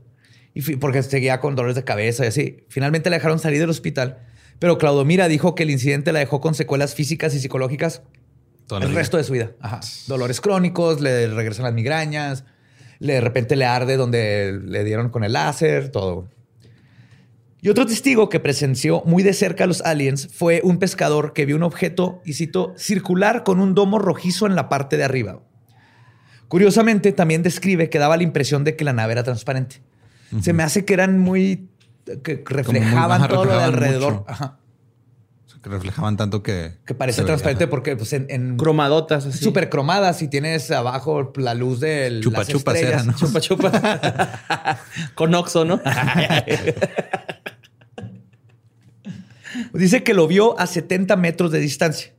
y 0.53 0.75
porque 0.75 1.01
seguía 1.01 1.39
con 1.39 1.55
dolores 1.55 1.75
de 1.75 1.83
cabeza 1.83 2.25
y 2.25 2.27
así. 2.27 2.57
Finalmente 2.69 3.09
la 3.09 3.17
dejaron 3.17 3.39
salir 3.39 3.59
del 3.59 3.69
hospital 3.69 4.19
pero 4.63 4.77
Claudomira 4.77 5.27
dijo 5.27 5.55
que 5.55 5.63
el 5.63 5.71
incidente 5.71 6.13
la 6.13 6.19
dejó 6.19 6.39
con 6.39 6.55
secuelas 6.55 6.95
físicas 6.95 7.35
y 7.35 7.39
psicológicas 7.41 8.01
el 8.71 8.95
resto 8.95 9.17
de 9.17 9.25
su 9.25 9.33
vida. 9.33 9.51
Dolores 10.07 10.39
crónicos, 10.39 11.01
le 11.01 11.27
regresan 11.27 11.65
las 11.65 11.73
migrañas, 11.73 12.45
le, 13.03 13.13
de 13.13 13.21
repente 13.21 13.55
le 13.55 13.65
arde 13.65 13.97
donde 13.97 14.59
le 14.63 14.83
dieron 14.83 15.09
con 15.09 15.23
el 15.23 15.33
láser, 15.33 15.89
todo. 15.89 16.29
Y 17.61 17.69
otro 17.69 17.85
testigo 17.85 18.29
que 18.29 18.39
presenció 18.39 19.03
muy 19.05 19.23
de 19.23 19.33
cerca 19.33 19.65
a 19.65 19.67
los 19.67 19.81
aliens 19.81 20.29
fue 20.31 20.61
un 20.63 20.79
pescador 20.79 21.33
que 21.33 21.45
vio 21.45 21.55
un 21.55 21.63
objeto, 21.63 22.21
y 22.25 22.33
cito, 22.33 22.73
circular 22.77 23.43
con 23.43 23.59
un 23.59 23.75
domo 23.75 23.99
rojizo 23.99 24.47
en 24.47 24.55
la 24.55 24.69
parte 24.69 24.97
de 24.97 25.03
arriba. 25.03 25.41
Curiosamente, 26.47 27.11
también 27.11 27.43
describe 27.43 27.89
que 27.89 27.99
daba 27.99 28.17
la 28.17 28.23
impresión 28.23 28.63
de 28.63 28.75
que 28.75 28.83
la 28.85 28.93
nave 28.93 29.13
era 29.13 29.23
transparente. 29.23 29.81
Se 30.41 30.53
me 30.53 30.63
hace 30.63 30.85
que 30.85 30.93
eran 30.93 31.19
muy 31.19 31.69
que 32.23 32.43
reflejaban 32.45 33.27
todo 33.27 33.45
lo 33.45 33.57
de 33.57 33.63
alrededor. 33.63 34.25
Que 35.63 35.69
reflejaban 35.69 36.17
tanto 36.17 36.43
que. 36.43 36.73
Que 36.85 36.93
parece 36.93 37.23
transparente 37.23 37.67
porque 37.67 37.95
pues, 37.95 38.13
en, 38.13 38.57
Cromadotas 38.57 39.25
así. 39.25 39.43
Súper 39.43 39.69
cromadas 39.69 40.21
y 40.21 40.27
tienes 40.27 40.69
abajo 40.69 41.33
la 41.37 41.53
luz 41.53 41.79
del. 41.79 42.21
Chupa 42.21 42.39
las 42.39 42.47
chupas 42.49 42.75
eran, 42.75 43.07
¿no? 43.07 43.13
Chupa 43.13 43.39
chupa. 43.39 44.79
Con 45.15 45.33
oxo, 45.33 45.65
¿no? 45.65 45.81
Dice 49.73 50.03
que 50.03 50.13
lo 50.13 50.27
vio 50.27 50.59
a 50.59 50.67
70 50.67 51.15
metros 51.15 51.51
de 51.51 51.59
distancia. 51.59 52.13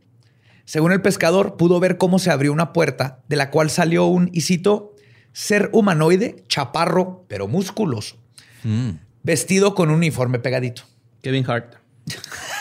Según 0.64 0.92
el 0.92 1.02
pescador, 1.02 1.56
pudo 1.56 1.78
ver 1.78 1.98
cómo 1.98 2.18
se 2.18 2.30
abrió 2.30 2.52
una 2.52 2.72
puerta 2.72 3.20
de 3.28 3.36
la 3.36 3.50
cual 3.50 3.68
salió 3.70 4.06
un, 4.06 4.30
y 4.32 4.40
ser 5.32 5.68
humanoide, 5.72 6.42
chaparro, 6.48 7.24
pero 7.28 7.46
musculoso. 7.46 8.16
Mm 8.62 8.92
vestido 9.24 9.74
con 9.74 9.88
un 9.88 9.96
uniforme 9.96 10.38
pegadito. 10.38 10.82
Kevin 11.20 11.50
Hart. 11.50 11.74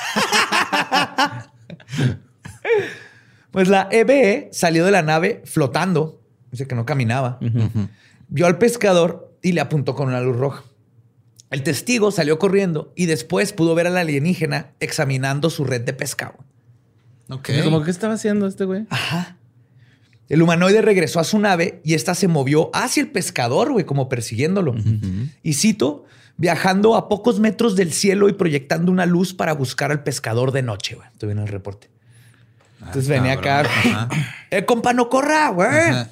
pues 3.51 3.68
la 3.68 3.88
EBE 3.91 4.49
salió 4.51 4.86
de 4.86 4.91
la 4.91 5.01
nave 5.01 5.41
flotando, 5.45 6.22
dice 6.51 6.68
que 6.68 6.76
no 6.76 6.86
caminaba. 6.86 7.39
Vio 8.28 8.45
al 8.45 8.57
pescador 8.57 9.36
y 9.41 9.51
le 9.51 9.61
apuntó 9.61 9.95
con 9.95 10.07
una 10.07 10.22
luz 10.22 10.38
roja. 10.38 10.64
El 11.51 11.61
testigo 11.61 12.11
salió 12.11 12.39
corriendo 12.39 12.91
y 12.95 13.05
después 13.05 13.53
pudo 13.53 13.76
ver 13.76 13.86
al 13.86 13.97
alienígena 13.97 14.72
examinando 14.80 15.51
su 15.51 15.66
red 15.66 15.82
de 15.82 15.93
pescado. 15.93 16.36
Ok. 17.30 17.49
Como 17.64 17.84
que 17.84 17.91
estaba 17.91 18.16
haciendo 18.16 18.47
este 18.47 18.66
güey. 18.66 18.88
Ajá. 18.89 19.38
El 20.30 20.41
humanoide 20.41 20.82
regresó 20.82 21.20
a 21.20 21.24
su 21.24 21.38
nave 21.38 21.80
y 21.84 21.93
esta 21.93 22.16
se 22.16 22.28
movió 22.28 22.72
hacia 22.74 23.01
el 23.01 23.11
pescador, 23.11 23.72
güey, 23.72 23.86
como 23.86 24.09
persiguiéndolo. 24.09 24.74
Y 25.43 25.53
cito, 25.53 26.05
viajando 26.38 26.96
a 26.96 27.08
pocos 27.10 27.40
metros 27.40 27.76
del 27.76 27.94
cielo 27.94 28.30
y 28.30 28.34
proyectando 28.34 28.92
una 28.92 29.06
luz 29.06 29.34
para 29.34 29.54
buscar 29.54 29.92
al 29.92 30.04
pescador 30.04 30.52
de 30.52 30.64
noche, 30.64 30.96
güey. 30.96 31.08
Estoy 31.12 31.28
viendo 31.28 31.44
el 31.44 31.50
reporte. 31.50 31.90
Entonces 32.80 33.10
Ah, 33.12 33.14
venía 33.14 33.34
acá. 33.34 33.64
cabrón. 33.64 34.10
¡Eh, 34.52 34.66
compa, 34.66 34.94
no 34.94 35.10
corra, 35.10 35.50
güey! 35.50 35.68
Ajá. 35.70 36.10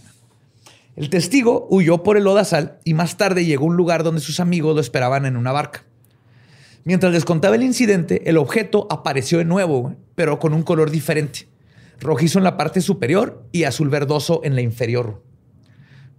El 0.95 1.09
testigo 1.09 1.67
huyó 1.69 2.03
por 2.03 2.17
el 2.17 2.23
lodazal 2.25 2.79
y 2.83 2.93
más 2.93 3.17
tarde 3.17 3.45
llegó 3.45 3.63
a 3.65 3.69
un 3.69 3.77
lugar 3.77 4.03
donde 4.03 4.21
sus 4.21 4.39
amigos 4.39 4.75
lo 4.75 4.81
esperaban 4.81 5.25
en 5.25 5.37
una 5.37 5.51
barca. 5.51 5.83
Mientras 6.83 7.13
les 7.13 7.25
contaba 7.25 7.55
el 7.55 7.63
incidente, 7.63 8.29
el 8.29 8.37
objeto 8.37 8.87
apareció 8.89 9.37
de 9.37 9.45
nuevo, 9.45 9.79
güey, 9.81 9.95
pero 10.15 10.39
con 10.39 10.53
un 10.53 10.63
color 10.63 10.91
diferente. 10.91 11.47
Rojizo 11.99 12.39
en 12.39 12.43
la 12.43 12.57
parte 12.57 12.81
superior 12.81 13.47
y 13.51 13.63
azul 13.63 13.89
verdoso 13.89 14.41
en 14.43 14.55
la 14.55 14.61
inferior. 14.61 15.23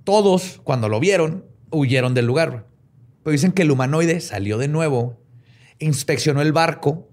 Todos, 0.04 0.60
cuando 0.64 0.88
lo 0.88 1.00
vieron, 1.00 1.44
huyeron 1.70 2.14
del 2.14 2.26
lugar. 2.26 2.66
Pero 3.22 3.32
dicen 3.32 3.52
que 3.52 3.62
el 3.62 3.70
humanoide 3.70 4.20
salió 4.20 4.58
de 4.58 4.68
nuevo, 4.68 5.20
inspeccionó 5.78 6.42
el 6.42 6.52
barco 6.52 7.08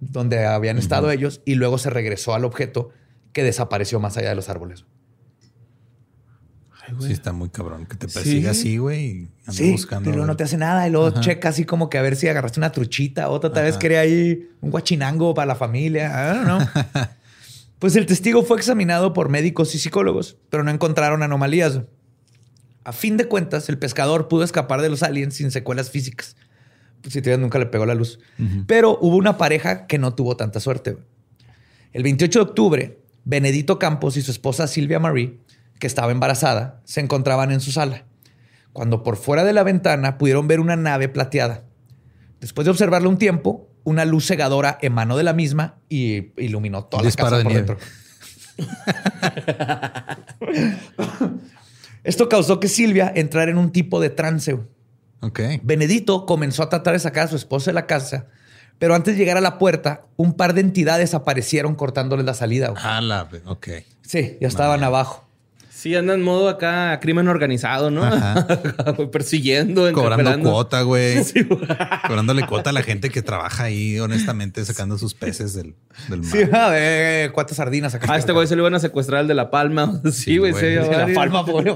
donde 0.00 0.46
habían 0.46 0.78
estado 0.78 1.10
ellos 1.10 1.42
y 1.44 1.54
luego 1.54 1.78
se 1.78 1.90
regresó 1.90 2.34
al 2.34 2.44
objeto 2.44 2.90
que 3.32 3.42
desapareció 3.44 4.00
más 4.00 4.16
allá 4.16 4.30
de 4.30 4.34
los 4.34 4.48
árboles. 4.48 4.84
Sí, 7.00 7.12
está 7.12 7.32
muy 7.32 7.48
cabrón 7.48 7.86
que 7.86 7.96
te 7.96 8.06
persiga 8.08 8.52
Sí. 8.52 8.60
así, 8.60 8.76
güey. 8.76 9.06
y 9.48 9.52
Sí, 9.52 9.70
buscando. 9.70 10.10
pero 10.10 10.26
no 10.26 10.36
te 10.36 10.44
hace 10.44 10.58
nada. 10.58 10.86
Y 10.86 10.90
luego 10.90 11.20
checa 11.20 11.48
así 11.48 11.64
como 11.64 11.88
que 11.88 11.96
a 11.96 12.02
ver 12.02 12.16
si 12.16 12.28
agarraste 12.28 12.60
una 12.60 12.72
truchita. 12.72 13.28
Otra 13.30 13.52
tal 13.52 13.64
vez 13.64 13.78
quería 13.78 14.00
ahí 14.00 14.50
un 14.60 14.70
guachinango 14.70 15.32
para 15.32 15.46
la 15.46 15.54
familia. 15.54 16.42
Know. 16.44 16.58
pues 17.78 17.96
el 17.96 18.04
testigo 18.04 18.42
fue 18.42 18.58
examinado 18.58 19.12
por 19.14 19.28
médicos 19.30 19.74
y 19.74 19.78
psicólogos, 19.78 20.36
pero 20.50 20.64
no 20.64 20.70
encontraron 20.70 21.22
anomalías. 21.22 21.80
A 22.84 22.92
fin 22.92 23.16
de 23.16 23.26
cuentas, 23.26 23.68
el 23.68 23.78
pescador 23.78 24.28
pudo 24.28 24.44
escapar 24.44 24.82
de 24.82 24.88
los 24.88 25.02
aliens 25.02 25.34
sin 25.34 25.50
secuelas 25.50 25.90
físicas. 25.90 26.36
Pues, 27.02 27.12
si 27.12 27.22
te 27.22 27.36
nunca 27.36 27.58
le 27.58 27.66
pegó 27.66 27.84
la 27.84 27.94
luz. 27.94 28.20
Pero 28.66 28.98
hubo 29.00 29.16
una 29.16 29.36
pareja 29.36 29.86
que 29.86 29.98
no 29.98 30.14
tuvo 30.14 30.36
tanta 30.36 30.60
suerte. 30.60 30.96
El 31.92 32.04
28 32.04 32.38
de 32.38 32.50
octubre, 32.50 32.98
Benedito 33.24 33.78
Campos 33.78 34.16
y 34.16 34.22
su 34.22 34.30
esposa 34.30 34.66
Silvia 34.66 34.98
Marie, 34.98 35.38
que 35.78 35.86
estaba 35.86 36.12
embarazada, 36.12 36.80
se 36.84 37.00
encontraban 37.00 37.52
en 37.52 37.60
su 37.60 37.72
sala, 37.72 38.04
cuando 38.72 39.02
por 39.02 39.16
fuera 39.16 39.44
de 39.44 39.52
la 39.52 39.64
ventana 39.64 40.16
pudieron 40.16 40.48
ver 40.48 40.60
una 40.60 40.76
nave 40.76 41.08
plateada. 41.08 41.64
Después 42.40 42.64
de 42.64 42.70
observarla 42.70 43.08
un 43.08 43.18
tiempo, 43.18 43.68
una 43.84 44.04
luz 44.04 44.26
cegadora 44.26 44.78
emanó 44.80 45.16
de 45.16 45.24
la 45.24 45.32
misma 45.32 45.76
y 45.88 46.32
iluminó 46.40 46.84
toda 46.84 47.02
la 47.02 47.10
casa 47.10 47.36
de 47.36 47.42
por 47.42 47.52
nieve. 47.52 47.66
dentro. 47.66 47.86
Esto 52.12 52.28
causó 52.28 52.60
que 52.60 52.68
Silvia 52.68 53.10
entrara 53.16 53.50
en 53.50 53.56
un 53.56 53.72
tipo 53.72 53.98
de 53.98 54.10
trance. 54.10 54.58
Benedito 55.62 56.26
comenzó 56.26 56.62
a 56.62 56.68
tratar 56.68 56.92
de 56.92 56.98
sacar 56.98 57.24
a 57.24 57.28
su 57.28 57.36
esposa 57.36 57.70
de 57.70 57.74
la 57.74 57.86
casa, 57.86 58.26
pero 58.78 58.94
antes 58.94 59.14
de 59.14 59.18
llegar 59.18 59.38
a 59.38 59.40
la 59.40 59.56
puerta, 59.56 60.04
un 60.16 60.34
par 60.34 60.52
de 60.52 60.60
entidades 60.60 61.14
aparecieron 61.14 61.74
cortándole 61.74 62.22
la 62.22 62.34
salida. 62.34 62.74
Ah, 62.76 63.00
la. 63.00 63.30
Ok. 63.46 63.68
Sí, 64.02 64.36
ya 64.42 64.48
estaban 64.48 64.84
abajo. 64.84 65.26
Sí, 65.82 65.96
anda 65.96 66.14
en 66.14 66.22
modo 66.22 66.48
acá 66.48 66.96
crimen 67.00 67.26
organizado, 67.26 67.90
¿no? 67.90 68.08
Persiguiendo, 69.10 69.92
Cobrando 69.92 70.38
cuota, 70.38 70.82
güey. 70.82 71.24
Sí, 71.24 71.42
güey. 71.42 71.66
Cobrándole 72.06 72.46
cuota 72.46 72.70
a 72.70 72.72
la 72.72 72.84
gente 72.84 73.10
que 73.10 73.20
trabaja 73.20 73.64
ahí, 73.64 73.98
honestamente, 73.98 74.64
sacando 74.64 74.96
sus 74.96 75.14
peces 75.14 75.54
del, 75.54 75.74
del 76.08 76.20
mar. 76.20 76.30
Sí, 76.30 76.38
a 76.52 76.68
ver, 76.68 77.32
cuántas 77.32 77.56
sardinas 77.56 77.96
acá. 77.96 78.12
A 78.12 78.16
este 78.16 78.30
güey 78.30 78.46
se 78.46 78.54
lo 78.54 78.62
iban 78.62 78.76
a 78.76 78.78
secuestrar 78.78 79.18
al 79.22 79.26
de 79.26 79.34
La 79.34 79.50
Palma. 79.50 80.00
Sí, 80.12 80.38
güey. 80.38 80.52
güey. 80.52 80.76
sí, 80.76 80.84
Sí, 80.84 80.88
la 80.88 81.08
palma, 81.12 81.44
pobre. 81.44 81.74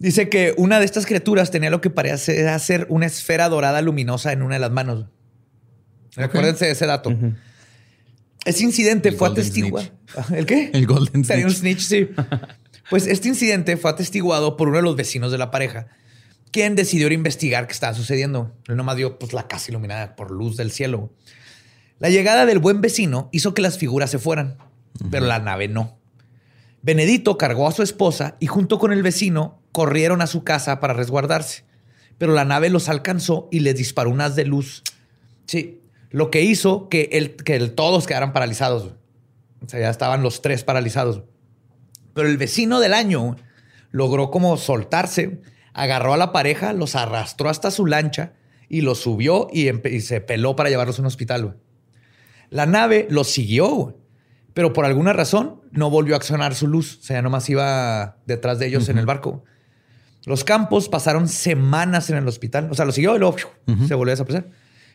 Dice 0.00 0.28
que 0.28 0.54
una 0.56 0.80
de 0.80 0.86
estas 0.86 1.06
criaturas 1.06 1.52
tenía 1.52 1.70
lo 1.70 1.80
que 1.80 1.90
parecía 1.90 2.58
ser 2.58 2.86
una 2.88 3.06
esfera 3.06 3.48
dorada 3.48 3.80
luminosa 3.80 4.32
en 4.32 4.42
una 4.42 4.56
de 4.56 4.60
las 4.60 4.72
manos. 4.72 5.06
Recuérdense 6.16 6.64
de 6.64 6.72
ese 6.72 6.86
dato. 6.86 7.16
Ese 8.44 8.64
incidente 8.64 9.10
El 9.10 9.16
fue 9.16 9.28
Golden 9.28 9.42
atestiguado. 9.44 9.88
¿El 10.34 10.46
qué? 10.46 10.70
El 10.72 10.86
Golden 10.86 11.22
Tenía 11.22 11.46
un 11.46 11.52
Snitch. 11.54 11.80
sí. 11.80 12.08
Pues 12.90 13.06
este 13.06 13.28
incidente 13.28 13.76
fue 13.76 13.88
atestiguado 13.88 14.56
por 14.56 14.66
uno 14.66 14.78
de 14.78 14.82
los 14.82 14.96
vecinos 14.96 15.30
de 15.30 15.38
la 15.38 15.52
pareja, 15.52 15.86
quien 16.50 16.74
decidió 16.74 17.08
investigar 17.12 17.68
qué 17.68 17.72
estaba 17.72 17.94
sucediendo. 17.94 18.52
Él 18.66 18.74
nomás 18.76 18.96
dio 18.96 19.16
pues, 19.16 19.32
la 19.32 19.46
casa 19.46 19.70
iluminada 19.70 20.16
por 20.16 20.32
luz 20.32 20.56
del 20.56 20.72
cielo. 20.72 21.12
La 22.00 22.10
llegada 22.10 22.46
del 22.46 22.58
buen 22.58 22.80
vecino 22.80 23.28
hizo 23.30 23.54
que 23.54 23.62
las 23.62 23.78
figuras 23.78 24.10
se 24.10 24.18
fueran, 24.18 24.58
pero 25.08 25.26
la 25.26 25.38
nave 25.38 25.68
no. 25.68 26.00
Benedito 26.82 27.38
cargó 27.38 27.68
a 27.68 27.72
su 27.72 27.84
esposa 27.84 28.36
y 28.40 28.48
junto 28.48 28.80
con 28.80 28.92
el 28.92 29.04
vecino 29.04 29.62
corrieron 29.70 30.20
a 30.20 30.26
su 30.26 30.42
casa 30.42 30.80
para 30.80 30.94
resguardarse, 30.94 31.64
pero 32.18 32.32
la 32.32 32.44
nave 32.44 32.70
los 32.70 32.88
alcanzó 32.88 33.48
y 33.52 33.60
les 33.60 33.76
disparó 33.76 34.10
un 34.10 34.20
haz 34.20 34.34
de 34.34 34.46
luz. 34.46 34.82
Sí, 35.46 35.79
lo 36.10 36.30
que 36.30 36.42
hizo 36.42 36.88
que, 36.88 37.08
el, 37.12 37.36
que 37.36 37.56
el- 37.56 37.72
todos 37.74 38.06
quedaran 38.06 38.32
paralizados. 38.32 38.84
güey. 38.84 38.94
O 39.64 39.68
sea, 39.68 39.80
ya 39.80 39.90
estaban 39.90 40.22
los 40.22 40.42
tres 40.42 40.64
paralizados. 40.64 41.22
Pero 42.14 42.28
el 42.28 42.36
vecino 42.38 42.80
del 42.80 42.94
año 42.94 43.36
logró 43.90 44.30
como 44.30 44.56
soltarse, 44.56 45.42
agarró 45.72 46.14
a 46.14 46.16
la 46.16 46.32
pareja, 46.32 46.72
los 46.72 46.96
arrastró 46.96 47.48
hasta 47.48 47.70
su 47.70 47.86
lancha 47.86 48.32
y 48.68 48.80
los 48.82 48.98
subió 49.00 49.48
y, 49.52 49.70
se 50.00 50.20
peló 50.20 50.56
para 50.56 50.70
llevarlos 50.70 50.98
a 50.98 51.02
un 51.02 51.06
hospital. 51.06 51.42
güey. 51.44 51.54
La 52.50 52.66
nave 52.66 53.06
los 53.10 53.28
siguió, 53.30 53.98
pero 54.54 54.72
por 54.72 54.84
alguna 54.84 55.12
razón 55.12 55.60
no 55.70 55.90
volvió 55.90 56.14
a 56.14 56.16
accionar 56.16 56.54
su 56.54 56.66
luz. 56.66 56.98
O 57.00 57.02
sea, 57.02 57.16
ya 57.18 57.22
nomás 57.22 57.48
iba 57.48 58.16
detrás 58.26 58.58
de 58.58 58.66
ellos 58.66 58.88
en 58.88 58.98
el 58.98 59.06
barco. 59.06 59.44
Los 60.26 60.42
campos 60.44 60.88
pasaron 60.88 61.28
semanas 61.28 62.10
en 62.10 62.16
el 62.16 62.26
hospital. 62.28 62.68
O 62.70 62.74
sea, 62.74 62.84
lo 62.84 62.92
siguió 62.92 63.14
y 63.16 63.18
luego 63.20 63.36
se 63.86 63.94
volvió 63.94 64.10
a 64.12 64.16
desaparecer. 64.16 64.50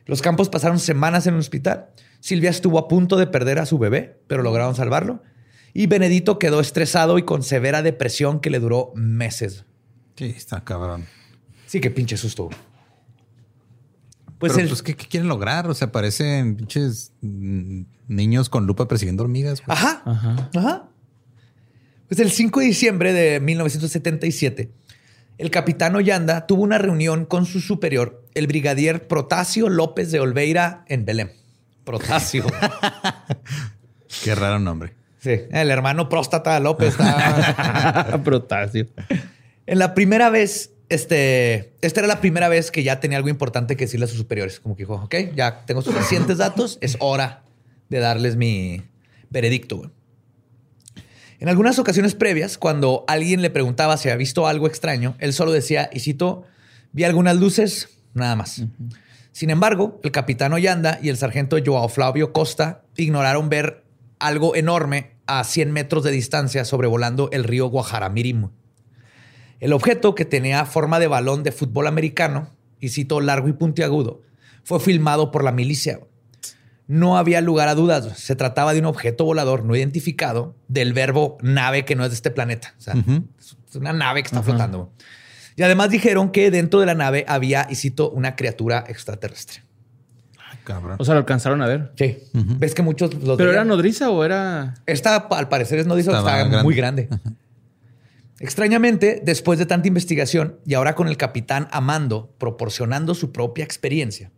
Los 0.05 0.21
campos 0.21 0.49
pasaron 0.49 0.79
semanas 0.79 1.27
en 1.27 1.33
el 1.33 1.39
hospital. 1.39 1.87
Silvia 2.19 2.49
estuvo 2.49 2.77
a 2.79 2.87
punto 2.87 3.17
de 3.17 3.27
perder 3.27 3.59
a 3.59 3.65
su 3.65 3.77
bebé, 3.77 4.19
pero 4.27 4.43
lograron 4.43 4.75
salvarlo. 4.75 5.21
Y 5.73 5.87
Benedito 5.87 6.39
quedó 6.39 6.59
estresado 6.61 7.17
y 7.17 7.23
con 7.23 7.43
severa 7.43 7.81
depresión 7.81 8.39
que 8.39 8.49
le 8.49 8.59
duró 8.59 8.91
meses. 8.95 9.65
Sí, 10.15 10.25
está 10.35 10.63
cabrón. 10.63 11.05
Sí, 11.65 11.81
qué 11.81 11.89
pinche 11.91 12.15
susto. 12.17 12.49
Pues, 14.37 14.51
Pero, 14.53 14.63
el- 14.63 14.69
pues, 14.69 14.83
¿qué, 14.83 14.95
qué 14.95 15.07
quieren 15.07 15.27
lograr? 15.29 15.67
O 15.69 15.73
sea, 15.73 15.91
parecen 15.91 16.55
pinches 16.55 17.11
niños 17.21 18.49
con 18.49 18.65
lupa 18.67 18.87
persiguiendo 18.87 19.23
hormigas. 19.23 19.61
güey. 19.65 19.75
Ajá. 19.77 20.03
Ajá. 20.55 20.89
Pues 22.07 22.19
el 22.19 22.29
5 22.31 22.59
de 22.59 22.65
diciembre 22.67 23.13
de 23.13 23.39
1977, 23.39 24.71
el 25.37 25.51
capitán 25.51 25.95
Ollanda 25.95 26.47
tuvo 26.47 26.63
una 26.63 26.77
reunión 26.77 27.25
con 27.25 27.45
su 27.45 27.59
superior, 27.59 28.23
el 28.33 28.47
brigadier 28.47 29.07
Protasio 29.07 29.69
López 29.69 30.11
de 30.11 30.19
Olveira, 30.19 30.85
en 30.87 31.05
Belém. 31.05 31.29
Protasio. 31.83 32.45
Qué 34.23 34.33
raro 34.33 34.59
nombre. 34.59 34.93
sí, 35.19 35.41
el 35.51 35.69
hermano 35.69 36.09
próstata 36.09 36.59
López. 36.59 36.95
Protasio. 38.23 38.87
En 39.67 39.79
la 39.79 39.93
primera 39.93 40.29
vez, 40.29 40.71
este, 40.89 41.73
esta 41.81 41.99
era 41.99 42.07
la 42.07 42.21
primera 42.21 42.49
vez 42.49 42.71
que 42.71 42.83
ya 42.83 42.99
tenía 42.99 43.17
algo 43.17 43.29
importante 43.29 43.75
que 43.75 43.85
decirle 43.85 44.05
a 44.05 44.07
sus 44.07 44.17
superiores. 44.17 44.59
Como 44.59 44.75
que 44.75 44.83
dijo, 44.83 44.95
ok, 44.95 45.15
ya 45.35 45.65
tengo 45.65 45.81
suficientes 45.81 46.37
datos, 46.37 46.77
es 46.81 46.97
hora 46.99 47.43
de 47.89 47.99
darles 47.99 48.35
mi 48.35 48.81
veredicto. 49.29 49.77
güey. 49.77 49.89
En 51.39 51.49
algunas 51.49 51.79
ocasiones 51.79 52.15
previas, 52.15 52.57
cuando 52.57 53.03
alguien 53.07 53.41
le 53.41 53.49
preguntaba 53.49 53.97
si 53.97 54.07
había 54.07 54.17
visto 54.17 54.47
algo 54.47 54.67
extraño, 54.67 55.15
él 55.19 55.33
solo 55.33 55.51
decía, 55.51 55.89
y 55.91 55.99
cito, 55.99 56.43
vi 56.93 57.03
algunas 57.03 57.35
luces, 57.35 57.89
nada 58.13 58.35
más. 58.35 58.63
Sin 59.31 59.49
embargo, 59.49 59.99
el 60.03 60.11
capitán 60.11 60.53
Ollanda 60.53 60.97
y 61.01 61.09
el 61.09 61.17
sargento 61.17 61.57
Joao 61.63 61.89
Flavio 61.89 62.31
Costa 62.31 62.83
ignoraron 62.95 63.49
ver 63.49 63.83
algo 64.17 64.55
enorme 64.55 65.11
a 65.27 65.43
100 65.43 65.71
metros 65.73 66.03
de 66.03 66.11
distancia 66.11 66.63
sobrevolando 66.63 67.29
el 67.31 67.43
río 67.43 67.67
Guajaramirim. 67.67 68.49
El 69.59 69.73
objeto, 69.73 70.15
que 70.15 70.23
tenía 70.23 70.65
forma 70.65 70.99
de 70.99 71.07
balón 71.07 71.43
de 71.43 71.51
fútbol 71.51 71.87
americano, 71.87 72.49
y 72.79 72.89
cito 72.89 73.19
largo 73.19 73.49
y 73.49 73.53
puntiagudo, 73.53 74.21
fue 74.63 74.79
filmado 74.79 75.31
por 75.31 75.43
la 75.43 75.51
milicia. 75.51 75.99
No 76.87 77.17
había 77.17 77.41
lugar 77.41 77.67
a 77.67 77.75
dudas. 77.75 78.17
Se 78.19 78.35
trataba 78.35 78.73
de 78.73 78.79
un 78.79 78.85
objeto 78.85 79.25
volador 79.25 79.65
no 79.65 79.75
identificado 79.75 80.55
del 80.67 80.93
verbo 80.93 81.37
nave 81.41 81.83
que 81.85 81.95
no 81.95 82.03
es 82.03 82.11
de 82.11 82.15
este 82.15 82.31
planeta. 82.31 82.75
O 82.77 82.81
sea, 82.81 82.93
es 82.93 83.75
una 83.75 83.91
nave 83.93 84.21
que 84.21 84.27
está 84.27 84.43
flotando. 84.43 84.91
Y 85.55 85.63
además 85.63 85.89
dijeron 85.89 86.31
que 86.31 86.51
dentro 86.51 86.79
de 86.79 86.85
la 86.85 86.95
nave 86.95 87.25
había, 87.27 87.65
y 87.69 87.75
cito, 87.75 88.09
una 88.11 88.35
criatura 88.35 88.83
extraterrestre. 88.87 89.63
Ay, 90.37 90.59
cabrón. 90.63 90.97
O 90.99 91.05
sea, 91.05 91.13
lo 91.13 91.19
alcanzaron 91.19 91.61
a 91.61 91.67
ver. 91.67 91.91
Sí. 91.97 92.17
¿Ves 92.33 92.75
que 92.75 92.81
muchos 92.81 93.13
los 93.15 93.37
¿Pero 93.37 93.51
era 93.51 93.63
nodriza 93.63 94.09
o 94.09 94.23
era...? 94.23 94.75
Esta, 94.85 95.15
al 95.15 95.47
parecer, 95.49 95.79
es 95.79 95.87
no 95.87 95.95
dice 95.95 96.09
que 96.09 96.17
Estaba 96.17 96.31
estaba 96.31 96.49
grande. 96.49 96.63
muy 96.63 96.75
grande. 96.75 97.09
Extrañamente, 98.39 99.21
después 99.23 99.57
de 99.57 99.65
tanta 99.65 99.87
investigación 99.87 100.59
y 100.65 100.73
ahora 100.73 100.93
con 100.93 101.07
el 101.07 101.15
capitán 101.15 101.69
Amando 101.71 102.33
proporcionando 102.37 103.15
su 103.15 103.31
propia 103.31 103.63
experiencia, 103.63 104.31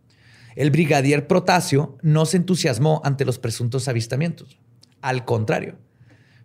el 0.58 0.70
brigadier 0.70 1.26
Protasio 1.26 1.96
no 2.02 2.26
se 2.26 2.36
entusiasmó 2.36 3.00
ante 3.04 3.24
los 3.24 3.38
presuntos 3.38 3.88
avistamientos. 3.88 4.58
Al 5.00 5.24
contrario, 5.24 5.76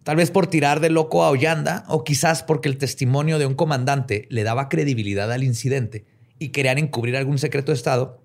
Tal 0.03 0.17
vez 0.17 0.31
por 0.31 0.47
tirar 0.47 0.81
de 0.81 0.89
loco 0.89 1.23
a 1.23 1.29
Ollanda 1.29 1.85
o 1.87 2.03
quizás 2.03 2.43
porque 2.43 2.67
el 2.67 2.77
testimonio 2.77 3.39
de 3.39 3.45
un 3.45 3.55
comandante 3.55 4.27
le 4.29 4.43
daba 4.43 4.67
credibilidad 4.67 5.31
al 5.31 5.43
incidente 5.43 6.05
y 6.39 6.49
querían 6.49 6.77
encubrir 6.77 7.15
algún 7.15 7.37
secreto 7.37 7.71
de 7.71 7.77
Estado, 7.77 8.21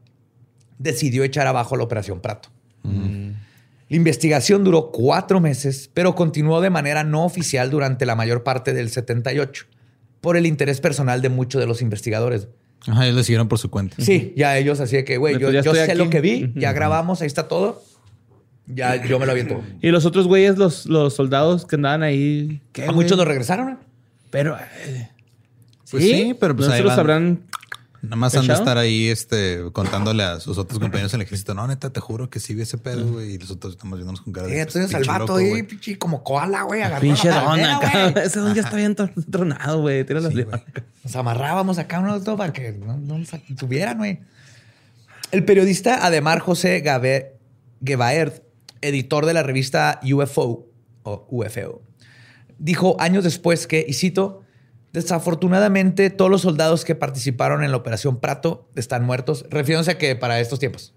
decidió 0.79 1.23
echar 1.23 1.47
abajo 1.47 1.77
la 1.77 1.85
Operación 1.85 2.21
Prato. 2.21 2.49
La 2.83 3.97
investigación 3.97 4.65
duró 4.65 4.91
cuatro 4.91 5.41
meses, 5.41 5.89
pero 5.95 6.17
continuó 6.17 6.61
de 6.61 6.71
manera 6.71 7.05
no 7.05 7.25
oficial 7.25 7.71
durante 7.71 8.07
la 8.07 8.17
mayor 8.17 8.43
parte 8.43 8.75
del 8.75 8.91
78, 8.91 9.67
por 10.21 10.37
el 10.37 10.47
interés 10.47 10.81
personal 10.81 11.23
de 11.23 11.29
muchos 11.29 11.61
de 11.61 11.67
los 11.69 11.81
investigadores. 11.81 12.49
Ajá, 12.87 13.05
ellos 13.05 13.17
le 13.17 13.25
siguieron 13.25 13.49
por 13.49 13.59
su 13.59 13.71
cuenta. 13.71 13.97
Sí, 13.99 14.33
ya 14.37 14.57
ellos 14.57 14.81
así 14.81 14.97
de 14.97 15.05
que, 15.05 15.17
güey, 15.19 15.39
yo, 15.39 15.51
yo 15.51 15.75
sé 15.75 15.83
aquí. 15.83 15.99
lo 15.99 16.09
que 16.11 16.21
vi, 16.21 16.53
ya 16.55 16.73
grabamos, 16.73 17.21
ahí 17.21 17.27
está 17.27 17.49
todo. 17.49 17.83
Ya 18.67 19.03
yo 19.05 19.19
me 19.19 19.25
lo 19.27 19.33
aviento. 19.33 19.63
Y 19.81 19.89
los 19.91 20.05
otros 20.05 20.27
güeyes, 20.27 20.59
los, 20.59 20.85
los 20.87 21.15
soldados 21.15 21.65
que 21.65 21.77
andaban 21.77 22.03
ahí. 22.03 22.61
¿qué, 22.73 22.85
A 22.85 22.93
muchos 22.93 23.17
lo 23.17 23.25
regresaron. 23.25 23.71
¿eh? 23.71 23.77
Pero. 24.31 24.57
eh, 24.87 25.09
Pues 25.91 26.05
sí, 26.05 26.37
pero 26.39 26.55
pues 26.55 26.69
no 26.69 26.75
ahí 26.75 26.81
se 26.81 26.85
los 26.85 26.93
van. 26.93 27.01
habrán. 27.01 27.41
Nada 28.01 28.15
más 28.17 28.35
han 28.37 28.47
de 28.47 28.53
estar 28.55 28.79
ahí 28.79 29.09
este, 29.09 29.61
contándole 29.73 30.23
a 30.23 30.39
sus 30.39 30.57
otros 30.57 30.79
compañeros 30.79 31.13
en 31.15 31.21
el 31.21 31.27
ejército. 31.27 31.53
No, 31.55 31.67
neta, 31.67 31.91
te 31.91 31.99
juro 31.99 32.31
que 32.31 32.39
sí 32.39 32.55
vi 32.55 32.63
ese 32.63 32.79
pedo, 32.79 33.05
güey. 33.13 33.33
Y 33.35 33.39
los 33.39 33.51
otros 33.51 33.73
estamos 33.75 33.99
viéndonos 33.99 34.21
con 34.21 34.33
cara 34.33 34.47
de. 34.47 34.61
Eh, 34.61 34.65
pues, 34.65 34.77
entonces 34.77 34.95
al 34.95 35.03
pinche 35.03 35.19
vato 35.19 35.37
ahí, 35.37 35.49
güey. 35.49 35.63
pinche, 35.65 35.99
como 35.99 36.23
koala, 36.23 36.63
güey. 36.63 36.81
Pinche 37.01 37.29
la 37.29 37.37
don 37.41 37.47
bandera, 37.47 37.77
acá. 37.79 38.11
güey. 38.11 38.25
Ese 38.27 38.39
don 38.39 38.55
ya 38.55 38.63
está 38.63 38.77
bien 38.77 38.95
tron- 38.95 39.13
tronado, 39.31 39.81
güey. 39.81 40.05
Tira 40.05 40.21
las 40.21 40.33
leones. 40.33 40.61
Nos 41.05 41.17
amarrábamos 41.17 41.79
acá 41.79 41.99
uno 41.99 42.15
otro 42.15 42.37
para 42.37 42.53
que 42.53 42.73
no, 42.73 42.97
no 42.97 43.19
nos 43.19 43.31
tuvieran, 43.57 43.99
güey. 43.99 44.21
El 45.33 45.45
periodista 45.45 46.07
Ademar 46.07 46.39
José 46.39 46.81
Gabe- 46.85 47.33
Gebaerd, 47.85 48.33
editor 48.81 49.27
de 49.27 49.35
la 49.35 49.43
revista 49.43 50.01
UFO 50.05 50.67
o 51.03 51.27
UFO, 51.31 51.83
dijo 52.59 52.97
años 53.01 53.25
después 53.25 53.67
que, 53.67 53.85
y 53.89 53.95
cito, 53.95 54.43
desafortunadamente 54.93 56.11
todos 56.11 56.31
los 56.31 56.43
soldados 56.43 56.85
que 56.85 56.95
participaron 56.95 57.63
en 57.65 57.71
la 57.71 57.77
Operación 57.77 58.21
Prato 58.21 58.69
están 58.75 59.05
muertos, 59.05 59.47
refiriéndose 59.51 59.93
a 59.93 59.99
que 59.99 60.17
para 60.17 60.41
estos 60.41 60.59
tiempos. 60.59 60.95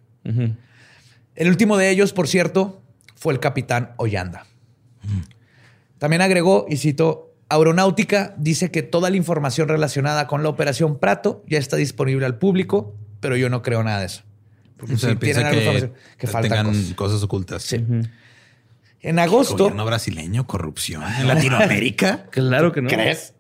El 1.36 1.48
último 1.48 1.78
de 1.78 1.90
ellos, 1.90 2.14
por 2.14 2.28
cierto, 2.28 2.82
fue 3.16 3.34
el 3.34 3.40
capitán 3.40 3.94
Ollanda. 3.98 4.46
También 5.98 6.22
agregó, 6.22 6.66
y 6.68 6.78
cito, 6.78 7.36
Aeronáutica 7.50 8.34
dice 8.38 8.72
que 8.72 8.82
toda 8.82 9.10
la 9.10 9.18
información 9.18 9.68
relacionada 9.68 10.28
con 10.28 10.42
la 10.42 10.50
operación 10.50 10.98
Prato 11.00 11.44
ya 11.48 11.60
está 11.60 11.76
disponible 11.76 12.26
al 12.26 12.38
público, 12.38 12.96
pero 13.20 13.36
yo 13.36 13.50
no 13.50 13.62
creo 13.62 13.84
nada 13.84 14.00
de 14.00 14.06
eso. 14.08 14.24
Porque 14.78 14.96
O 14.96 14.98
sea, 14.98 15.16
piensa 15.16 15.42
tienen 15.42 15.52
que, 15.52 15.58
información 15.60 15.94
que 16.18 16.28
faltan 16.28 16.50
tengan 16.50 16.66
cosas. 16.68 16.94
cosas, 16.96 17.24
ocultas. 17.24 17.64
Sí. 17.64 17.86
En 19.02 19.20
agosto, 19.20 19.58
Gobierno 19.58 19.86
brasileño, 19.86 20.48
corrupción 20.48 21.04
en 21.20 21.28
Latinoamérica. 21.28 22.26
Claro 22.32 22.72
que 22.72 22.82
no. 22.82 22.90
¿crees? 22.90 23.34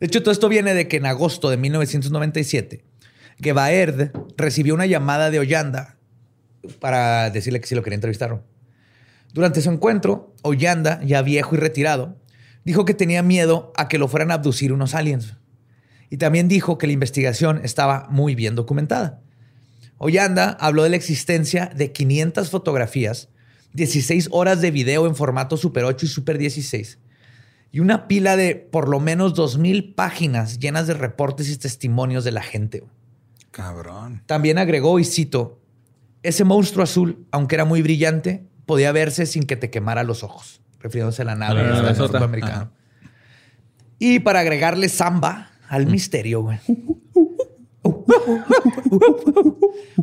De 0.00 0.06
hecho, 0.06 0.22
todo 0.22 0.32
esto 0.32 0.48
viene 0.48 0.74
de 0.74 0.88
que 0.88 0.96
en 0.96 1.06
agosto 1.06 1.50
de 1.50 1.56
1997, 1.56 2.84
Gebaerd 3.38 4.12
recibió 4.36 4.74
una 4.74 4.86
llamada 4.86 5.30
de 5.30 5.38
Ollanda 5.38 5.96
para 6.78 7.30
decirle 7.30 7.60
que 7.60 7.66
sí 7.66 7.74
lo 7.74 7.82
quería 7.82 7.96
entrevistar. 7.96 8.42
Durante 9.32 9.60
su 9.60 9.70
encuentro, 9.70 10.34
Ollanda, 10.42 11.00
ya 11.04 11.22
viejo 11.22 11.54
y 11.54 11.58
retirado, 11.58 12.16
dijo 12.64 12.84
que 12.84 12.94
tenía 12.94 13.22
miedo 13.22 13.72
a 13.76 13.88
que 13.88 13.98
lo 13.98 14.08
fueran 14.08 14.30
a 14.30 14.34
abducir 14.34 14.72
unos 14.72 14.94
aliens. 14.94 15.36
Y 16.10 16.16
también 16.16 16.48
dijo 16.48 16.78
que 16.78 16.86
la 16.86 16.92
investigación 16.92 17.60
estaba 17.62 18.08
muy 18.10 18.34
bien 18.34 18.56
documentada. 18.56 19.20
Ollanda 19.98 20.56
habló 20.60 20.82
de 20.82 20.90
la 20.90 20.96
existencia 20.96 21.70
de 21.74 21.92
500 21.92 22.50
fotografías, 22.50 23.28
16 23.74 24.28
horas 24.32 24.60
de 24.60 24.70
video 24.70 25.06
en 25.06 25.14
formato 25.14 25.56
Super 25.56 25.84
8 25.84 26.06
y 26.06 26.08
Super 26.08 26.38
16, 26.38 26.98
y 27.72 27.80
una 27.80 28.08
pila 28.08 28.36
de 28.36 28.56
por 28.56 28.88
lo 28.88 29.00
menos 29.00 29.34
2.000 29.34 29.94
páginas 29.94 30.58
llenas 30.58 30.86
de 30.86 30.94
reportes 30.94 31.48
y 31.50 31.56
testimonios 31.56 32.24
de 32.24 32.32
la 32.32 32.42
gente. 32.42 32.84
Cabrón. 33.50 34.22
También 34.26 34.58
agregó, 34.58 34.98
y 34.98 35.04
cito, 35.04 35.60
ese 36.22 36.44
monstruo 36.44 36.84
azul, 36.84 37.26
aunque 37.30 37.54
era 37.56 37.64
muy 37.64 37.82
brillante, 37.82 38.44
podía 38.66 38.92
verse 38.92 39.26
sin 39.26 39.44
que 39.44 39.56
te 39.56 39.70
quemara 39.70 40.02
los 40.04 40.22
ojos, 40.22 40.60
refiriéndose 40.80 41.22
a 41.22 41.24
la 41.26 41.34
nave 41.34 41.60
A 41.60 41.62
la 41.62 41.68
esta 41.68 41.74
del 41.76 41.82
navezota. 41.84 42.10
grupo 42.12 42.24
americano. 42.24 42.70
Y 43.98 44.20
para 44.20 44.40
agregarle 44.40 44.88
samba 44.88 45.50
al 45.68 45.86
misterio, 45.86 46.42
güey. 46.42 46.58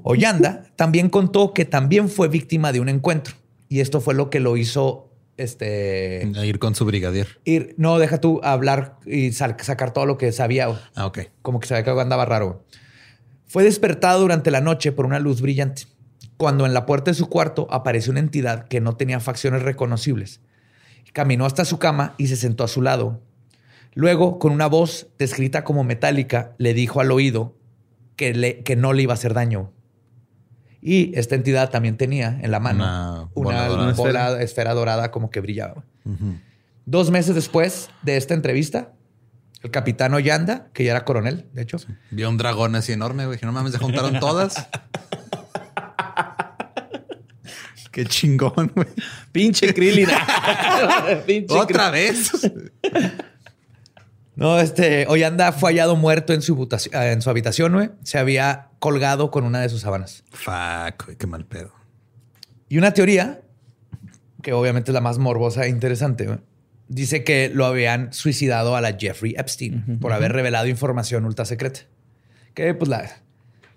Ollanda 0.04 0.64
también 0.76 1.10
contó 1.10 1.54
que 1.54 1.66
también 1.66 2.10
fue 2.10 2.28
víctima 2.28 2.72
de 2.72 2.80
un 2.80 2.90
encuentro. 2.90 3.36
Y 3.70 3.80
esto 3.82 4.00
fue 4.02 4.14
lo 4.14 4.30
que 4.30 4.40
lo 4.40 4.56
hizo 4.58 5.10
este, 5.38 6.30
A 6.36 6.46
ir 6.46 6.60
con 6.60 6.76
su 6.76 6.86
brigadier. 6.86 7.28
ir. 7.46 7.74
No, 7.78 7.98
deja 8.00 8.20
tú 8.20 8.42
hablar 8.44 8.98
y 9.06 9.32
sacar 9.32 9.94
todo 9.94 10.06
lo 10.06 10.18
que 10.18 10.32
sabía. 10.32 10.68
Ah, 10.96 11.06
ok. 11.06 11.20
Como 11.42 11.60
que 11.60 11.68
sabía 11.68 11.84
que 11.84 11.90
algo 11.92 12.02
andaba 12.02 12.26
raro. 12.26 12.66
Fue 13.46 13.64
despertado 13.64 14.20
durante 14.22 14.52
la 14.52 14.62
noche 14.62 14.92
por 14.92 15.06
una 15.06 15.20
luz 15.20 15.42
brillante, 15.42 15.84
cuando 16.38 16.66
en 16.66 16.74
la 16.74 16.86
puerta 16.86 17.12
de 17.12 17.16
su 17.16 17.30
cuarto 17.30 17.68
apareció 17.72 18.12
una 18.12 18.20
entidad 18.20 18.68
que 18.68 18.82
no 18.82 18.98
tenía 18.98 19.20
facciones 19.20 19.62
reconocibles. 19.64 20.42
Caminó 21.14 21.46
hasta 21.46 21.64
su 21.66 21.80
cama 21.80 22.14
y 22.18 22.28
se 22.28 22.36
sentó 22.36 22.64
a 22.64 22.68
su 22.68 22.82
lado. 22.82 23.22
Luego, 23.94 24.38
con 24.38 24.52
una 24.52 24.68
voz 24.68 25.08
descrita 25.18 25.64
como 25.64 25.84
metálica, 25.84 26.54
le 26.58 26.74
dijo 26.74 27.00
al 27.02 27.12
oído 27.12 27.56
que, 28.16 28.34
le- 28.34 28.64
que 28.64 28.76
no 28.76 28.94
le 28.94 29.04
iba 29.04 29.14
a 29.14 29.16
hacer 29.16 29.34
daño. 29.34 29.72
Y 30.90 31.12
esta 31.16 31.36
entidad 31.36 31.70
también 31.70 31.98
tenía 31.98 32.40
en 32.42 32.50
la 32.50 32.62
mano 32.62 33.30
Una 33.34 33.70
una, 33.70 33.92
bola 33.92 34.42
esfera. 34.42 34.74
dorada 34.74 35.12
como 35.12 35.30
que 35.30 35.42
brillaba. 35.42 35.84
Dos 36.86 37.12
meses 37.12 37.36
después 37.36 37.90
de 38.04 38.16
esta 38.16 38.34
entrevista, 38.34 38.94
el 39.64 39.70
capitán 39.72 40.14
Ollanda, 40.14 40.70
que 40.72 40.86
ya 40.86 40.92
era 40.92 41.04
coronel, 41.04 41.46
de 41.52 41.64
hecho, 41.64 41.76
Vio 42.10 42.30
un 42.30 42.38
dragón 42.38 42.74
así 42.78 42.94
enorme, 42.94 43.26
güey. 43.26 43.38
que 43.38 43.46
No 43.46 43.52
mames, 43.52 43.74
se 43.74 43.80
juntaron 43.80 44.18
todas. 44.22 44.66
Qué 47.92 48.06
chingón, 48.06 48.72
güey. 48.74 48.88
Pinche 49.34 49.74
Krillin. 49.74 50.08
Pinche 51.26 51.54
Otra 51.54 51.90
vez. 51.92 52.32
No, 54.38 54.60
este 54.60 55.06
Ollanda 55.10 55.52
fue 55.52 55.72
hallado 55.72 55.96
muerto 55.96 56.32
en 56.34 56.42
su, 56.42 56.56
habitación- 56.56 56.94
eh, 56.96 57.12
en 57.12 57.22
su 57.22 57.30
habitación, 57.30 57.74
güey. 57.74 57.90
Se 58.04 58.18
había 58.20 58.70
colgado 58.80 59.32
con 59.32 59.44
una 59.44 59.60
de 59.62 59.68
sus 59.70 59.82
sábanas. 59.82 60.24
Fuck, 60.32 61.06
güey, 61.06 61.18
qué 61.18 61.28
mal 61.28 61.46
pedo. 61.46 61.74
Y 62.70 62.78
una 62.78 62.94
teoría, 62.94 63.42
que 64.44 64.54
obviamente 64.54 64.92
es 64.92 64.94
la 64.94 65.02
más 65.02 65.18
morbosa 65.18 65.66
e 65.66 65.70
interesante, 65.70 66.26
güey, 66.28 66.38
dice 66.88 67.24
que 67.24 67.50
lo 67.54 67.66
habían 67.66 68.14
suicidado 68.14 68.76
a 68.76 68.82
la 68.82 68.96
Jeffrey 68.98 69.34
Epstein 69.38 69.98
por 70.00 70.14
haber 70.14 70.32
revelado 70.34 70.68
información 70.68 71.26
ultra 71.26 71.44
secreta. 71.46 71.82
Que 72.54 72.74
pues 72.74 72.90
la, 72.90 73.10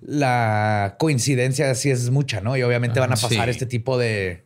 la 0.03 0.97
coincidencia 0.99 1.75
sí 1.75 1.91
es 1.91 2.11
mucha, 2.11 2.41
¿no? 2.41 2.57
Y 2.57 2.63
obviamente 2.63 3.01
van 3.01 3.11
a 3.11 3.15
Ah, 3.15 3.21
pasar 3.21 3.45
sí. 3.47 3.51
este 3.51 3.67
tipo 3.67 3.97
de... 3.99 4.45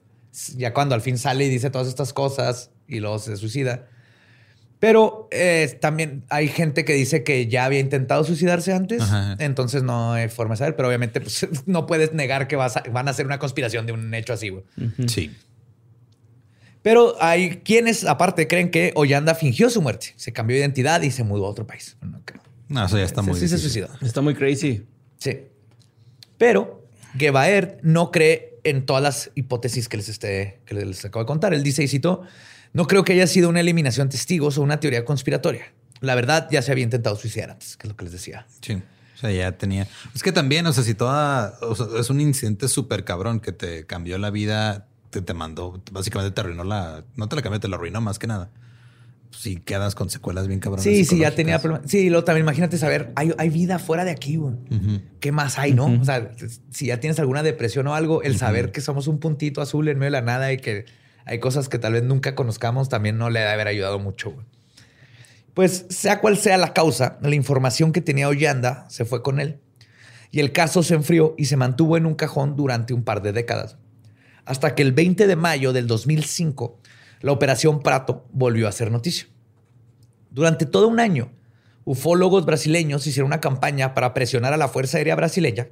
Ya 0.56 0.72
cuando 0.74 0.94
al 0.94 1.00
fin 1.00 1.18
sale 1.18 1.44
y 1.44 1.48
dice 1.48 1.70
todas 1.70 1.88
estas 1.88 2.12
cosas 2.12 2.70
y 2.88 3.00
luego 3.00 3.18
se 3.18 3.36
suicida. 3.36 3.86
Pero 4.80 5.28
eh, 5.30 5.78
también 5.80 6.24
hay 6.28 6.48
gente 6.48 6.84
que 6.84 6.92
dice 6.92 7.24
que 7.24 7.46
ya 7.48 7.64
había 7.64 7.80
intentado 7.80 8.22
suicidarse 8.24 8.72
antes, 8.72 9.00
Ajá. 9.00 9.36
entonces 9.38 9.82
no 9.82 10.12
hay 10.12 10.28
forma 10.28 10.54
de 10.54 10.58
saber, 10.58 10.76
pero 10.76 10.88
obviamente 10.88 11.20
pues, 11.22 11.46
no 11.66 11.86
puedes 11.86 12.12
negar 12.12 12.48
que 12.48 12.56
vas 12.56 12.76
a- 12.76 12.82
van 12.92 13.08
a 13.08 13.12
hacer 13.12 13.24
una 13.24 13.38
conspiración 13.38 13.86
de 13.86 13.92
un 13.92 14.12
hecho 14.12 14.32
así. 14.34 14.52
Sí. 15.06 15.34
Pero 16.82 17.14
hay 17.20 17.58
quienes, 17.64 18.04
aparte, 18.04 18.46
creen 18.46 18.70
que 18.70 18.92
Ollanda 18.94 19.34
fingió 19.34 19.70
su 19.70 19.80
muerte, 19.80 20.12
se 20.16 20.32
cambió 20.32 20.54
de 20.56 20.60
identidad 20.60 21.00
y 21.00 21.10
se 21.10 21.24
mudó 21.24 21.46
a 21.46 21.48
otro 21.48 21.66
país. 21.66 21.96
No, 22.68 22.84
eso 22.84 22.98
ya 22.98 23.04
está 23.04 23.22
sí, 23.22 23.30
muy 23.30 23.40
sí 23.40 23.48
se 23.48 23.56
suicidó. 23.58 23.88
Está 24.02 24.20
muy 24.20 24.34
crazy. 24.34 24.84
Sí. 25.18 25.38
Pero 26.36 26.86
Gebaert 27.16 27.80
no 27.82 28.10
cree 28.10 28.58
en 28.64 28.84
todas 28.84 29.02
las 29.02 29.30
hipótesis 29.34 29.88
que 29.88 29.96
les, 29.96 30.08
esté, 30.10 30.60
que 30.66 30.74
les 30.74 31.02
acabo 31.04 31.22
de 31.22 31.26
contar. 31.26 31.54
Él 31.54 31.62
dice, 31.62 31.82
y 31.82 31.88
cito, 31.88 32.22
no 32.74 32.86
creo 32.86 33.04
que 33.04 33.12
haya 33.14 33.26
sido 33.26 33.48
una 33.48 33.60
eliminación 33.60 34.08
de 34.08 34.12
testigos 34.12 34.58
o 34.58 34.62
una 34.62 34.80
teoría 34.80 35.04
conspiratoria. 35.04 35.72
La 36.00 36.14
verdad, 36.14 36.48
ya 36.50 36.60
se 36.60 36.72
había 36.72 36.84
intentado 36.84 37.16
suicidar 37.16 37.50
antes, 37.50 37.76
que 37.76 37.86
es 37.86 37.90
lo 37.90 37.96
que 37.96 38.04
les 38.04 38.12
decía. 38.12 38.46
Sí. 38.60 38.74
O 38.74 39.16
sea, 39.16 39.30
ya 39.30 39.52
tenía. 39.52 39.86
Es 40.14 40.22
que 40.22 40.32
también, 40.32 40.66
o 40.66 40.72
sea, 40.72 40.82
si 40.82 40.94
toda. 40.94 41.56
o 41.62 41.74
sea, 41.74 41.86
es 41.98 42.10
un 42.10 42.20
incidente 42.20 42.68
súper 42.68 43.04
cabrón 43.04 43.40
que 43.40 43.52
te 43.52 43.86
cambió 43.86 44.18
la 44.18 44.30
vida, 44.30 44.88
te, 45.10 45.22
te 45.22 45.34
mandó, 45.34 45.80
básicamente 45.92 46.34
te 46.34 46.40
arruinó 46.40 46.64
la. 46.64 47.04
No 47.16 47.28
te 47.28 47.36
la 47.36 47.42
cambió, 47.42 47.60
te 47.60 47.68
la 47.68 47.76
arruinó 47.76 48.00
más 48.00 48.18
que 48.18 48.26
nada. 48.26 48.50
Si 49.30 49.56
quedas 49.56 49.94
con 49.94 50.10
secuelas 50.10 50.48
bien 50.48 50.58
cabronas. 50.58 50.82
Sí, 50.82 51.04
sí, 51.04 51.18
ya 51.18 51.32
tenía 51.32 51.60
problemas. 51.60 51.88
Sí, 51.88 52.10
luego 52.10 52.24
también 52.24 52.44
imagínate 52.44 52.76
saber, 52.76 53.12
hay, 53.16 53.32
hay 53.38 53.50
vida 53.50 53.78
fuera 53.78 54.04
de 54.04 54.10
aquí, 54.10 54.36
güey. 54.36 54.54
¿Qué 55.20 55.32
más 55.32 55.58
hay, 55.58 55.74
no? 55.74 55.86
O 55.86 56.04
sea, 56.04 56.32
si 56.70 56.86
ya 56.86 57.00
tienes 57.00 57.18
alguna 57.18 57.42
depresión 57.42 57.86
o 57.86 57.94
algo, 57.94 58.22
el 58.22 58.36
saber 58.36 58.72
que 58.72 58.80
somos 58.80 59.06
un 59.06 59.18
puntito 59.18 59.60
azul 59.60 59.88
en 59.88 59.98
medio 59.98 60.06
de 60.06 60.20
la 60.20 60.22
nada 60.22 60.52
y 60.52 60.58
que 60.58 60.86
hay 61.26 61.40
cosas 61.40 61.68
que 61.68 61.78
tal 61.78 61.94
vez 61.94 62.02
nunca 62.02 62.34
conozcamos 62.34 62.88
también 62.88 63.18
no 63.18 63.30
le 63.30 63.40
debe 63.40 63.52
haber 63.52 63.68
ayudado 63.68 63.98
mucho. 63.98 64.34
Pues 65.54 65.86
sea 65.88 66.20
cual 66.20 66.36
sea 66.36 66.58
la 66.58 66.72
causa, 66.72 67.18
la 67.22 67.34
información 67.34 67.92
que 67.92 68.00
tenía 68.00 68.28
Ollanda 68.28 68.86
se 68.90 69.04
fue 69.04 69.22
con 69.22 69.40
él. 69.40 69.60
Y 70.30 70.40
el 70.40 70.52
caso 70.52 70.82
se 70.82 70.94
enfrió 70.94 71.34
y 71.38 71.44
se 71.44 71.56
mantuvo 71.56 71.96
en 71.96 72.06
un 72.06 72.14
cajón 72.14 72.56
durante 72.56 72.92
un 72.92 73.04
par 73.04 73.22
de 73.22 73.32
décadas. 73.32 73.76
Hasta 74.44 74.74
que 74.74 74.82
el 74.82 74.92
20 74.92 75.26
de 75.26 75.36
mayo 75.36 75.72
del 75.72 75.86
2005, 75.86 76.80
la 77.20 77.32
operación 77.32 77.82
Prato 77.82 78.26
volvió 78.32 78.66
a 78.66 78.72
ser 78.72 78.90
noticia. 78.90 79.28
Durante 80.30 80.66
todo 80.66 80.88
un 80.88 80.98
año, 80.98 81.30
ufólogos 81.84 82.44
brasileños 82.44 83.06
hicieron 83.06 83.28
una 83.28 83.40
campaña 83.40 83.94
para 83.94 84.12
presionar 84.12 84.52
a 84.52 84.56
la 84.56 84.68
Fuerza 84.68 84.98
Aérea 84.98 85.14
Brasileña 85.14 85.68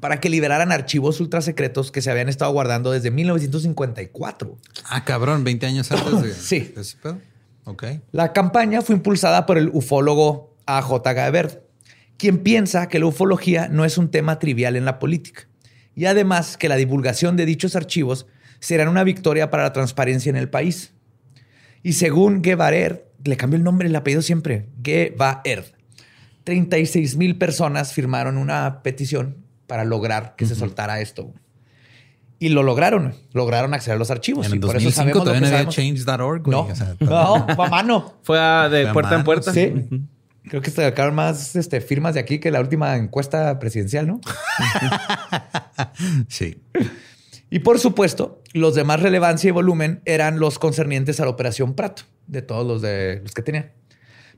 para 0.00 0.20
que 0.20 0.28
liberaran 0.30 0.72
archivos 0.72 1.20
ultrasecretos 1.20 1.90
que 1.90 2.02
se 2.02 2.10
habían 2.10 2.28
estado 2.28 2.52
guardando 2.52 2.90
desde 2.92 3.10
1954. 3.10 4.56
Ah, 4.88 5.04
cabrón, 5.04 5.44
20 5.44 5.66
años 5.66 5.90
antes 5.92 6.22
de, 6.22 6.32
Sí. 6.34 6.72
de 6.74 6.80
ese 6.82 6.96
pedo. 6.98 7.18
Ok. 7.64 7.84
La 8.12 8.32
campaña 8.32 8.82
fue 8.82 8.94
impulsada 8.96 9.46
por 9.46 9.58
el 9.58 9.70
ufólogo 9.72 10.54
A.J. 10.66 11.12
Gaebert, 11.12 11.62
quien 12.16 12.38
piensa 12.38 12.88
que 12.88 12.98
la 12.98 13.06
ufología 13.06 13.68
no 13.68 13.84
es 13.84 13.98
un 13.98 14.10
tema 14.10 14.38
trivial 14.38 14.76
en 14.76 14.84
la 14.84 14.98
política 14.98 15.48
y 15.94 16.04
además 16.06 16.56
que 16.56 16.68
la 16.68 16.76
divulgación 16.76 17.36
de 17.36 17.46
dichos 17.46 17.74
archivos 17.76 18.26
será 18.60 18.88
una 18.88 19.04
victoria 19.04 19.50
para 19.50 19.64
la 19.64 19.72
transparencia 19.72 20.30
en 20.30 20.36
el 20.36 20.48
país. 20.48 20.92
Y 21.82 21.94
según 21.94 22.42
Guevarer, 22.42 23.10
le 23.24 23.36
cambió 23.36 23.56
el 23.56 23.64
nombre 23.64 23.88
y 23.88 23.90
el 23.90 23.96
apellido 23.96 24.22
siempre, 24.22 24.68
Guevaer, 24.78 25.74
36 26.44 27.16
mil 27.16 27.36
personas 27.38 27.92
firmaron 27.92 28.36
una 28.38 28.82
petición 28.82 29.45
para 29.66 29.84
lograr 29.84 30.34
que 30.36 30.46
se 30.46 30.54
soltara 30.54 31.00
esto. 31.00 31.32
Y 32.38 32.50
lo 32.50 32.62
lograron, 32.62 33.14
lograron 33.32 33.72
acceder 33.72 33.96
a 33.96 33.98
los 33.98 34.10
archivos. 34.10 34.46
En 34.46 34.52
y 34.52 34.54
el 34.56 34.60
por 34.60 34.76
eso 34.76 34.84
2005 34.84 34.94
sabemos 34.94 35.18
lo 35.18 35.24
todavía 35.24 35.48
no 35.48 35.56
había 35.56 35.68
change.org. 35.70 36.48
No, 36.48 36.60
O 36.62 36.74
sea, 36.74 36.94
no, 37.00 37.46
fue 37.56 37.66
a 37.66 37.70
mano. 37.70 38.14
Fue 38.22 38.38
a- 38.38 38.68
de 38.68 38.82
Fue 38.82 38.90
a 38.90 38.92
puerta 38.92 39.14
en 39.14 39.24
puerta. 39.24 39.52
Sí. 39.52 39.88
Creo 40.48 40.60
que 40.62 40.70
sacaron 40.70 41.14
más 41.14 41.56
este, 41.56 41.80
firmas 41.80 42.14
de 42.14 42.20
aquí 42.20 42.38
que 42.38 42.50
la 42.50 42.60
última 42.60 42.96
encuesta 42.96 43.58
presidencial, 43.58 44.06
¿no? 44.06 44.20
Sí. 46.28 46.60
Y 47.50 47.60
por 47.60 47.78
supuesto, 47.78 48.42
los 48.52 48.74
de 48.74 48.84
más 48.84 49.00
relevancia 49.00 49.48
y 49.48 49.52
volumen 49.52 50.00
eran 50.04 50.38
los 50.38 50.58
concernientes 50.58 51.20
a 51.20 51.24
la 51.24 51.30
Operación 51.30 51.74
Prato, 51.74 52.02
de 52.26 52.42
todos 52.42 52.66
los, 52.66 52.82
de, 52.82 53.20
los 53.22 53.32
que 53.32 53.42
tenían. 53.42 53.70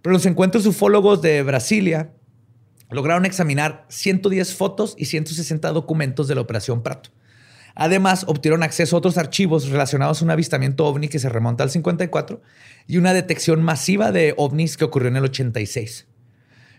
Pero 0.03 0.13
los 0.13 0.27
encuentros 0.27 0.67
ufólogos 0.67 1.23
de 1.23 1.43
Brasilia 1.43 2.11
lograron 2.91 3.25
examinar 3.27 3.85
110 3.89 4.55
fotos 4.55 4.95
y 4.99 5.07
160 5.07 5.71
documentos 5.73 6.29
de 6.29 6.35
la 6.35 6.41
Operación 6.41 6.83
Prato. 6.83 7.11
Además, 7.75 8.25
obtuvieron 8.27 8.63
acceso 8.65 8.97
a 8.97 8.99
otros 8.99 9.19
archivos 9.19 9.69
relacionados 9.69 10.21
a 10.21 10.25
un 10.25 10.31
avistamiento 10.33 10.85
ovni 10.87 11.09
que 11.09 11.19
se 11.21 11.29
remonta 11.29 11.63
al 11.63 11.71
54 11.71 12.41
y 12.89 12.97
una 12.97 13.13
detección 13.13 13.63
masiva 13.63 14.11
de 14.11 14.35
ovnis 14.37 14.77
que 14.77 14.85
ocurrió 14.85 15.09
en 15.09 15.17
el 15.17 15.25
86. 15.25 16.07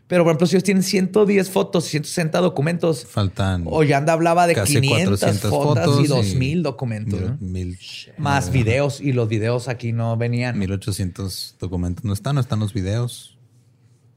Pero, 0.07 0.23
por 0.23 0.31
ejemplo, 0.31 0.47
si 0.47 0.55
ellos 0.55 0.63
tienen 0.63 0.81
110 0.83 1.51
fotos 1.51 1.85
y 1.85 1.91
160 1.91 2.39
documentos, 2.39 3.05
Faltan 3.05 3.63
Ollanda 3.67 4.13
hablaba 4.13 4.47
de 4.47 4.55
casi 4.55 4.81
500 4.81 5.19
400 5.19 5.51
fotos, 5.51 5.85
fotos 5.85 6.01
y 6.01 6.03
y 6.05 6.07
2000 6.07 6.63
documentos. 6.63 7.19
mil, 7.21 7.29
¿no? 7.29 7.37
mil- 7.39 7.77
Más 8.17 8.51
videos 8.51 8.99
y 9.01 9.13
los 9.13 9.29
videos 9.29 9.67
aquí 9.67 9.93
no 9.93 10.17
venían. 10.17 10.57
1800 10.57 11.55
documentos. 11.59 12.03
No 12.03 12.11
están, 12.13 12.33
no 12.35 12.41
están 12.41 12.59
los 12.59 12.73
videos. 12.73 13.37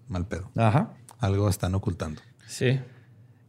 Mal 0.08 0.26
pedo. 0.26 0.50
Ajá. 0.56 0.94
Algo 1.22 1.48
están 1.48 1.74
ocultando. 1.76 2.20
Sí. 2.48 2.80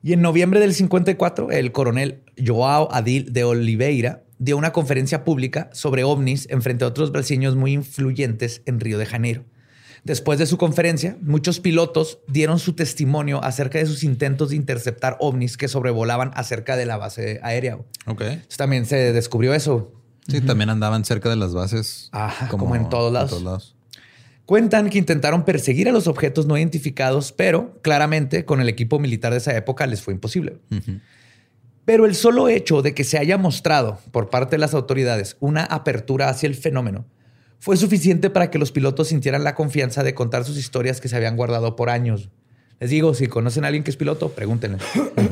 Y 0.04 0.14
en 0.14 0.22
noviembre 0.22 0.60
del 0.60 0.76
54, 0.76 1.50
el 1.50 1.72
coronel 1.72 2.22
Joao 2.38 2.88
Adil 2.94 3.34
de 3.34 3.44
Oliveira 3.44 4.24
dio 4.38 4.58
una 4.58 4.72
conferencia 4.72 5.24
pública 5.24 5.72
sobre 5.74 6.04
ovnis 6.04 6.48
en 6.52 6.62
frente 6.62 6.86
a 6.86 6.88
otros 6.88 7.12
brasileños 7.12 7.56
muy 7.56 7.74
influyentes 7.74 8.62
en 8.68 8.80
Río 8.80 9.00
de 9.00 9.08
Janeiro. 9.08 9.44
Después 10.04 10.38
de 10.38 10.46
su 10.46 10.58
conferencia, 10.58 11.18
muchos 11.22 11.60
pilotos 11.60 12.20
dieron 12.28 12.60
su 12.60 12.74
testimonio 12.74 13.44
acerca 13.44 13.80
de 13.80 13.88
sus 13.88 14.04
intentos 14.04 14.50
de 14.50 14.58
interceptar 14.58 15.18
ovnis 15.20 15.58
que 15.58 15.68
sobrevolaban 15.68 16.30
acerca 16.36 16.76
de 16.76 16.86
la 16.86 16.98
base 16.98 17.40
aérea. 17.42 17.78
Ok. 18.06 18.22
Entonces, 18.22 18.58
también 18.58 18.86
se 18.86 19.14
descubrió 19.14 19.56
eso. 19.56 19.94
Sí, 20.28 20.42
también 20.42 20.70
andaban 20.70 21.06
cerca 21.06 21.30
de 21.30 21.38
las 21.38 21.56
bases. 21.56 22.10
Ajá, 22.12 22.50
como 22.50 22.76
en 22.76 22.90
todos 22.90 23.12
lados. 23.12 23.42
lados. 23.42 23.76
Cuentan 24.46 24.90
que 24.90 24.98
intentaron 24.98 25.46
perseguir 25.46 25.88
a 25.88 25.94
los 25.94 26.08
objetos 26.08 26.46
no 26.46 26.58
identificados, 26.58 27.32
pero 27.32 27.80
claramente 27.82 28.44
con 28.44 28.60
el 28.60 28.68
equipo 28.68 29.00
militar 29.00 29.32
de 29.32 29.38
esa 29.38 29.56
época 29.56 29.88
les 29.88 30.02
fue 30.02 30.14
imposible. 30.14 30.58
Pero 31.86 32.06
el 32.06 32.16
solo 32.16 32.50
hecho 32.50 32.82
de 32.82 32.94
que 32.94 33.04
se 33.04 33.18
haya 33.18 33.38
mostrado 33.38 34.00
por 34.12 34.30
parte 34.30 34.56
de 34.56 34.60
las 34.60 34.74
autoridades 34.74 35.38
una 35.40 35.64
apertura 35.64 36.30
hacia 36.30 36.48
el 36.48 36.56
fenómeno 36.56 37.06
fue 37.60 37.78
suficiente 37.78 38.30
para 38.30 38.52
que 38.52 38.60
los 38.60 38.72
pilotos 38.74 39.08
sintieran 39.10 39.46
la 39.46 39.56
confianza 39.56 40.04
de 40.04 40.14
contar 40.14 40.44
sus 40.44 40.58
historias 40.58 41.00
que 41.00 41.08
se 41.08 41.16
habían 41.16 41.38
guardado 41.38 41.78
por 41.78 41.90
años. 41.90 42.30
Les 42.82 42.90
digo, 42.90 43.14
si 43.14 43.28
conocen 43.28 43.64
a 43.64 43.68
alguien 43.68 43.86
que 43.86 43.92
es 43.92 43.96
piloto, 43.96 44.30
pregúntenle. 44.30 44.80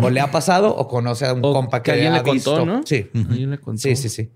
O 0.01 0.09
le 0.09 0.21
ha 0.21 0.31
pasado 0.31 0.73
o 0.73 0.87
conoce 0.87 1.25
a 1.25 1.33
un 1.33 1.43
O 1.43 1.51
compa 1.51 1.81
que, 1.83 1.87
que 1.87 1.91
alguien 1.91 2.13
ha 2.13 2.17
le 2.17 2.23
contó, 2.23 2.33
visto. 2.33 2.65
¿no? 2.65 2.81
Sí. 2.85 3.09
Alguien 3.13 3.49
le 3.51 3.57
contó. 3.57 3.81
Sí, 3.81 3.97
sí, 3.97 4.07
sí. 4.07 4.29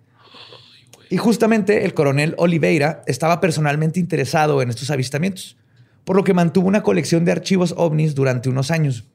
Y 1.09 1.17
justamente 1.17 1.85
el 1.85 1.93
coronel 1.93 2.35
Oliveira 2.37 3.03
estaba 3.07 3.39
personalmente 3.39 3.99
interesado 3.99 4.61
en 4.61 4.69
estos 4.69 4.89
avistamientos, 4.89 5.57
por 6.03 6.15
lo 6.15 6.23
que 6.23 6.33
mantuvo 6.33 6.67
una 6.67 6.83
colección 6.83 7.25
de 7.25 7.31
archivos 7.31 7.73
ovnis 7.77 8.15
durante 8.15 8.49
unos 8.49 8.71
años. 8.71 9.05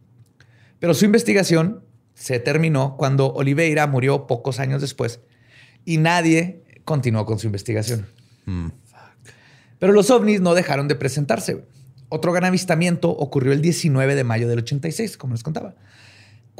Pero 0.79 0.95
su 0.95 1.05
investigación 1.05 1.85
se 2.15 2.39
terminó 2.39 2.97
cuando 2.97 3.33
Oliveira 3.33 3.87
murió 3.87 4.27
pocos 4.27 4.61
años 4.61 4.81
después 4.81 5.21
y 5.85 5.99
nadie 5.99 6.65
continuó 6.85 7.27
con 7.27 7.39
su 7.39 7.47
investigación. 7.47 8.07
Pero 9.79 9.93
los 9.93 10.11
ovnis 10.11 10.41
no 10.41 10.55
dejaron 10.55 10.89
de 10.89 10.97
presentarse. 10.97 11.65
Otro 12.09 12.33
gran 12.33 12.47
avistamiento 12.47 13.11
ocurrió 13.11 13.53
el 13.53 13.63
19 13.63 14.15
de 14.15 14.25
mayo 14.25 14.49
del 14.49 14.59
86, 14.59 15.17
como 15.17 15.35
les 15.35 15.43
contaba 15.43 15.75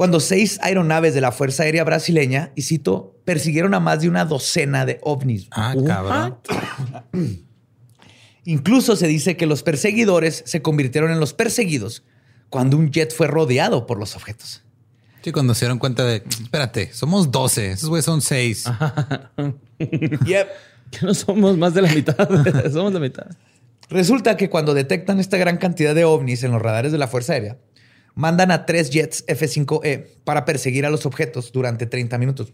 cuando 0.01 0.19
seis 0.19 0.59
aeronaves 0.63 1.13
de 1.13 1.21
la 1.21 1.31
Fuerza 1.31 1.65
Aérea 1.65 1.85
Brasileña, 1.85 2.53
y 2.57 2.63
cito, 2.63 3.21
persiguieron 3.27 3.75
a 3.75 3.81
más 3.81 4.01
de 4.01 4.09
una 4.09 4.25
docena 4.25 4.87
de 4.87 4.99
ovnis. 5.03 5.49
Ah, 5.51 5.75
cabrón. 5.87 6.39
Incluso 8.47 8.97
se 8.97 9.07
dice 9.07 9.37
que 9.37 9.45
los 9.45 9.63
perseguidores 9.63 10.43
se 10.47 10.63
convirtieron 10.63 11.11
en 11.11 11.21
los 11.21 11.35
perseguidos 11.35 12.03
cuando 12.49 12.79
un 12.79 12.91
jet 12.91 13.15
fue 13.15 13.27
rodeado 13.27 13.87
por 13.87 13.99
los 13.99 14.17
objetos. 14.17 14.63
Sí, 15.21 15.33
cuando 15.33 15.53
se 15.53 15.67
dieron 15.67 15.79
cuenta 15.79 16.03
de, 16.07 16.25
espérate, 16.45 16.95
somos 16.95 17.31
12, 17.31 17.73
esos 17.73 17.91
güeyes 17.91 18.07
son 18.07 18.23
6. 18.23 18.65
Yep. 20.25 20.49
Que 20.93 21.05
no 21.05 21.13
somos 21.13 21.59
más 21.59 21.75
de 21.75 21.83
la 21.83 21.93
mitad. 21.93 22.17
somos 22.73 22.95
la 22.95 23.01
mitad. 23.01 23.27
Resulta 23.91 24.39
que 24.39 24.49
cuando 24.49 24.73
detectan 24.73 25.21
esta 25.21 25.37
gran 25.37 25.59
cantidad 25.59 25.95
de 25.95 26.07
ovnis 26.07 26.43
en 26.43 26.53
los 26.53 26.63
radares 26.63 26.91
de 26.91 26.97
la 26.97 27.07
Fuerza 27.07 27.35
Aérea, 27.35 27.59
mandan 28.15 28.51
a 28.51 28.67
tres 28.67 28.91
jets 28.91 29.25
F-5E 29.27 30.19
para 30.25 30.45
perseguir 30.45 30.87
a 30.87 30.91
los 30.91 31.07
objetos 31.07 31.53
durante 31.53 31.87
30 31.87 32.19
minutos. 32.19 32.53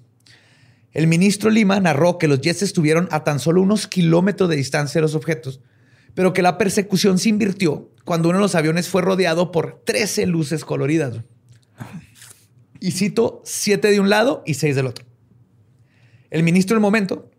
El 0.93 1.07
ministro 1.07 1.51
Lima 1.51 1.79
narró 1.79 2.19
que 2.19 2.29
los 2.29 2.41
jets 2.41 2.63
estuvieron 2.63 3.09
a 3.11 3.23
tan 3.23 3.39
solo 3.39 3.61
unos 3.61 3.87
kilómetros 3.87 4.49
de 4.49 4.57
distancia 4.57 4.99
de 4.99 5.03
los 5.03 5.15
objetos, 5.15 5.61
pero 6.15 6.33
que 6.33 6.41
la 6.41 6.57
persecución 6.57 7.19
se 7.19 7.29
invirtió 7.29 7.91
cuando 8.05 8.31
uno 8.31 8.39
de 8.39 8.43
los 8.43 8.55
aviones 8.55 8.89
fue 8.89 9.03
rodeado 9.03 9.53
por 9.53 9.83
13 9.85 10.27
luces 10.27 10.65
coloridas. 10.65 11.21
Y 12.81 12.93
cito, 12.93 13.43
siete 13.45 13.91
de 13.91 14.01
un 14.01 14.09
lado 14.09 14.43
y 14.47 14.55
seis 14.55 14.77
del 14.77 14.87
otro. 14.87 15.05
El 16.31 16.43
ministro 16.43 16.75
del 16.75 16.81
momento, 16.81 17.31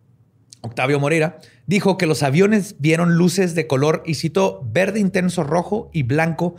Octavio 0.61 0.99
Moreira, 0.99 1.39
dijo 1.65 1.97
que 1.97 2.05
los 2.05 2.23
aviones 2.23 2.75
vieron 2.79 3.15
luces 3.15 3.55
de 3.55 3.67
color, 3.67 4.03
y 4.05 4.15
cito, 4.15 4.61
verde 4.71 4.99
intenso 4.99 5.43
rojo 5.43 5.89
y 5.93 6.03
blanco 6.03 6.55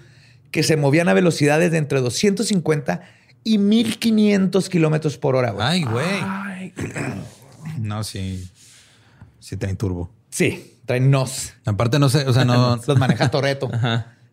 que 0.51 0.63
se 0.63 0.77
movían 0.77 1.09
a 1.09 1.15
velocidades 1.15 1.71
de 1.71 1.79
entre 1.79 2.01
250 2.01 3.03
y 3.45 3.59
1500 3.59 4.69
kilómetros 4.69 5.19
por 5.19 5.37
hora. 5.37 5.51
güey. 5.53 5.67
Ay, 5.69 5.85
güey. 5.85 6.05
No, 7.79 8.05
sí. 8.05 8.49
Sí 9.41 9.57
traen 9.57 9.77
turbo. 9.77 10.11
Sí, 10.31 10.79
traen 10.85 11.11
nos. 11.11 11.55
Aparte, 11.65 11.99
no 11.99 12.09
sé, 12.09 12.27
o 12.27 12.33
sea, 12.33 12.45
no. 12.45 12.81
Los 12.87 12.99
maneja 12.99 13.31
Toreto. 13.31 13.71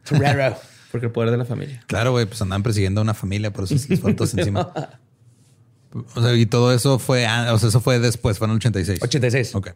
Torero. 0.03 0.57
Porque 0.91 1.07
el 1.07 1.11
poder 1.11 1.31
de 1.31 1.37
la 1.37 1.45
familia. 1.45 1.83
Claro, 1.87 2.11
güey, 2.11 2.25
pues 2.25 2.41
andaban 2.41 2.63
persiguiendo 2.63 3.01
a 3.01 3.03
una 3.03 3.13
familia, 3.13 3.51
por 3.51 3.65
eso 3.65 3.73
les 3.73 3.83
encima. 4.37 4.71
O 6.15 6.21
sea, 6.21 6.33
y 6.35 6.45
todo 6.45 6.73
eso 6.73 6.99
fue, 6.99 7.25
ah, 7.25 7.53
o 7.53 7.59
sea, 7.59 7.69
eso 7.69 7.81
fue 7.81 7.99
después, 7.99 8.37
fue 8.37 8.45
en 8.45 8.51
el 8.51 8.57
86. 8.57 8.99
86. 9.01 9.55
Ok. 9.55 9.71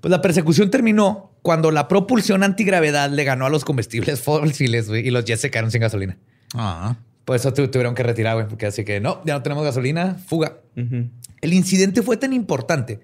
Pues 0.00 0.10
la 0.10 0.22
persecución 0.22 0.70
terminó 0.70 1.32
cuando 1.42 1.70
la 1.70 1.88
propulsión 1.88 2.42
antigravedad 2.42 3.10
le 3.10 3.24
ganó 3.24 3.46
a 3.46 3.50
los 3.50 3.64
combustibles 3.64 4.20
fósiles 4.22 4.88
güey, 4.88 5.06
y 5.06 5.10
los 5.10 5.24
jets 5.24 5.40
se 5.42 5.50
quedaron 5.50 5.70
sin 5.70 5.80
gasolina. 5.80 6.18
Ah, 6.54 6.96
Por 7.24 7.36
eso 7.36 7.52
tu- 7.52 7.68
tuvieron 7.68 7.94
que 7.94 8.02
retirar, 8.02 8.34
güey, 8.34 8.48
porque 8.48 8.66
así 8.66 8.84
que 8.84 9.00
no, 9.00 9.22
ya 9.24 9.34
no 9.34 9.42
tenemos 9.42 9.64
gasolina, 9.64 10.16
fuga. 10.26 10.58
El 10.74 11.52
incidente 11.52 12.02
fue 12.02 12.16
tan 12.16 12.32
importante 12.32 13.00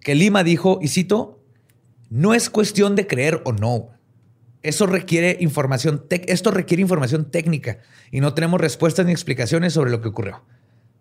que 0.00 0.14
Lima 0.14 0.42
dijo, 0.44 0.78
y 0.82 0.88
cito, 0.88 1.40
no 2.10 2.34
es 2.34 2.50
cuestión 2.50 2.94
de 2.96 3.06
creer 3.06 3.42
o 3.44 3.52
no. 3.52 3.90
Eso 4.62 4.86
requiere 4.86 5.36
información, 5.40 6.04
esto 6.10 6.50
requiere 6.50 6.80
información 6.80 7.30
técnica 7.30 7.78
y 8.10 8.20
no 8.20 8.34
tenemos 8.34 8.60
respuestas 8.60 9.06
ni 9.06 9.12
explicaciones 9.12 9.72
sobre 9.72 9.90
lo 9.90 10.00
que 10.00 10.08
ocurrió. 10.08 10.42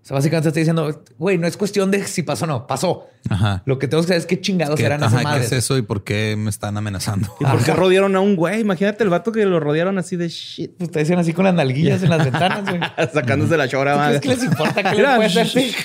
O 0.06 0.08
sea, 0.08 0.14
básicamente 0.14 0.50
está 0.50 0.60
diciendo, 0.60 1.04
güey, 1.18 1.40
no 1.40 1.48
es 1.48 1.58
cuestión 1.58 1.90
de 1.90 2.06
si 2.06 2.22
pasó 2.22 2.46
o 2.46 2.48
no, 2.48 2.68
pasó. 2.68 3.08
Ajá. 3.28 3.64
Lo 3.66 3.80
que 3.80 3.88
tenemos 3.88 4.06
que 4.06 4.10
saber 4.10 4.20
es 4.20 4.28
qué 4.28 4.40
chingados 4.40 4.80
¿Qué, 4.80 4.86
eran 4.86 5.02
ajá, 5.02 5.08
esas 5.08 5.20
¿qué 5.20 5.24
madres. 5.24 5.46
es 5.48 5.52
eso 5.54 5.80
y 5.80 5.82
por 5.82 6.04
qué 6.04 6.36
me 6.38 6.52
están 6.52 6.78
amenazando? 6.78 7.36
¿Y 7.40 7.44
por 7.44 7.64
qué 7.64 7.74
rodearon 7.74 8.16
a 8.16 8.20
un 8.20 8.36
güey? 8.36 8.62
Imagínate 8.62 9.04
el 9.04 9.10
vato 9.10 9.32
que 9.32 9.44
lo 9.46 9.60
rodearon 9.60 9.98
así 9.98 10.16
de 10.16 10.30
shit. 10.30 10.74
Pues 10.78 10.92
te 10.92 11.00
decían 11.00 11.18
así 11.18 11.34
con 11.34 11.46
las 11.46 11.56
nalguillas 11.56 12.04
en 12.04 12.12
las 12.12 12.24
ventanas, 12.24 12.70
güey. 12.70 12.80
Sacándose 13.14 13.58
la 13.58 13.68
chora. 13.68 13.94
¿Tú 13.94 13.98
madre. 13.98 14.20
que 14.20 14.28
les 14.28 14.44
importa 14.44 14.92
qué 14.92 14.96
le 14.96 15.16
puede 15.16 15.42
hacer? 15.42 15.76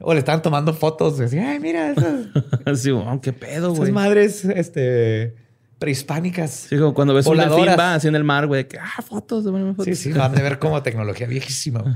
O 0.00 0.12
le 0.12 0.18
estaban 0.18 0.42
tomando 0.42 0.74
fotos. 0.74 1.16
Decía, 1.16 1.52
ay, 1.52 1.60
mira, 1.60 1.92
esas, 1.92 2.80
sí, 2.82 2.90
oh, 2.90 3.18
qué 3.22 3.32
pedo, 3.32 3.68
esas 3.68 3.78
güey. 3.78 3.92
madres 3.92 4.44
este, 4.44 5.34
prehispánicas. 5.78 6.50
Sí, 6.68 6.76
como 6.76 6.92
cuando 6.92 7.14
ves 7.14 7.26
un 7.26 7.38
delfín 7.38 7.50
Voladoras. 7.60 7.78
va 7.78 7.94
así 7.94 8.08
en 8.08 8.14
el 8.14 8.24
mar, 8.24 8.46
güey, 8.46 8.68
que 8.68 8.78
ah, 8.78 9.00
fotos, 9.00 9.46
de 9.46 9.52
fotos. 9.52 9.86
Sí, 9.86 9.94
sí, 9.94 10.12
van 10.12 10.34
de 10.34 10.42
ver 10.42 10.58
como 10.58 10.82
tecnología 10.82 11.26
viejísima. 11.26 11.80
güey. 11.80 11.94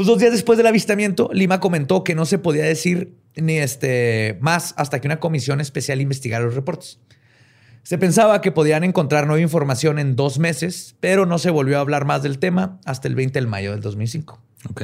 Pues 0.00 0.06
dos 0.06 0.18
días 0.18 0.32
después 0.32 0.56
del 0.56 0.66
avistamiento, 0.66 1.28
Lima 1.30 1.60
comentó 1.60 2.04
que 2.04 2.14
no 2.14 2.24
se 2.24 2.38
podía 2.38 2.64
decir 2.64 3.18
ni 3.36 3.58
este 3.58 4.38
más 4.40 4.72
hasta 4.78 4.98
que 4.98 5.06
una 5.06 5.20
comisión 5.20 5.60
especial 5.60 6.00
investigara 6.00 6.42
los 6.42 6.54
reportes. 6.54 7.00
Se 7.82 7.98
pensaba 7.98 8.40
que 8.40 8.50
podían 8.50 8.82
encontrar 8.82 9.26
nueva 9.26 9.42
información 9.42 9.98
en 9.98 10.16
dos 10.16 10.38
meses, 10.38 10.96
pero 11.00 11.26
no 11.26 11.36
se 11.36 11.50
volvió 11.50 11.76
a 11.76 11.80
hablar 11.80 12.06
más 12.06 12.22
del 12.22 12.38
tema 12.38 12.80
hasta 12.86 13.08
el 13.08 13.14
20 13.14 13.42
de 13.42 13.46
mayo 13.46 13.72
del 13.72 13.82
2005. 13.82 14.40
Ok. 14.70 14.82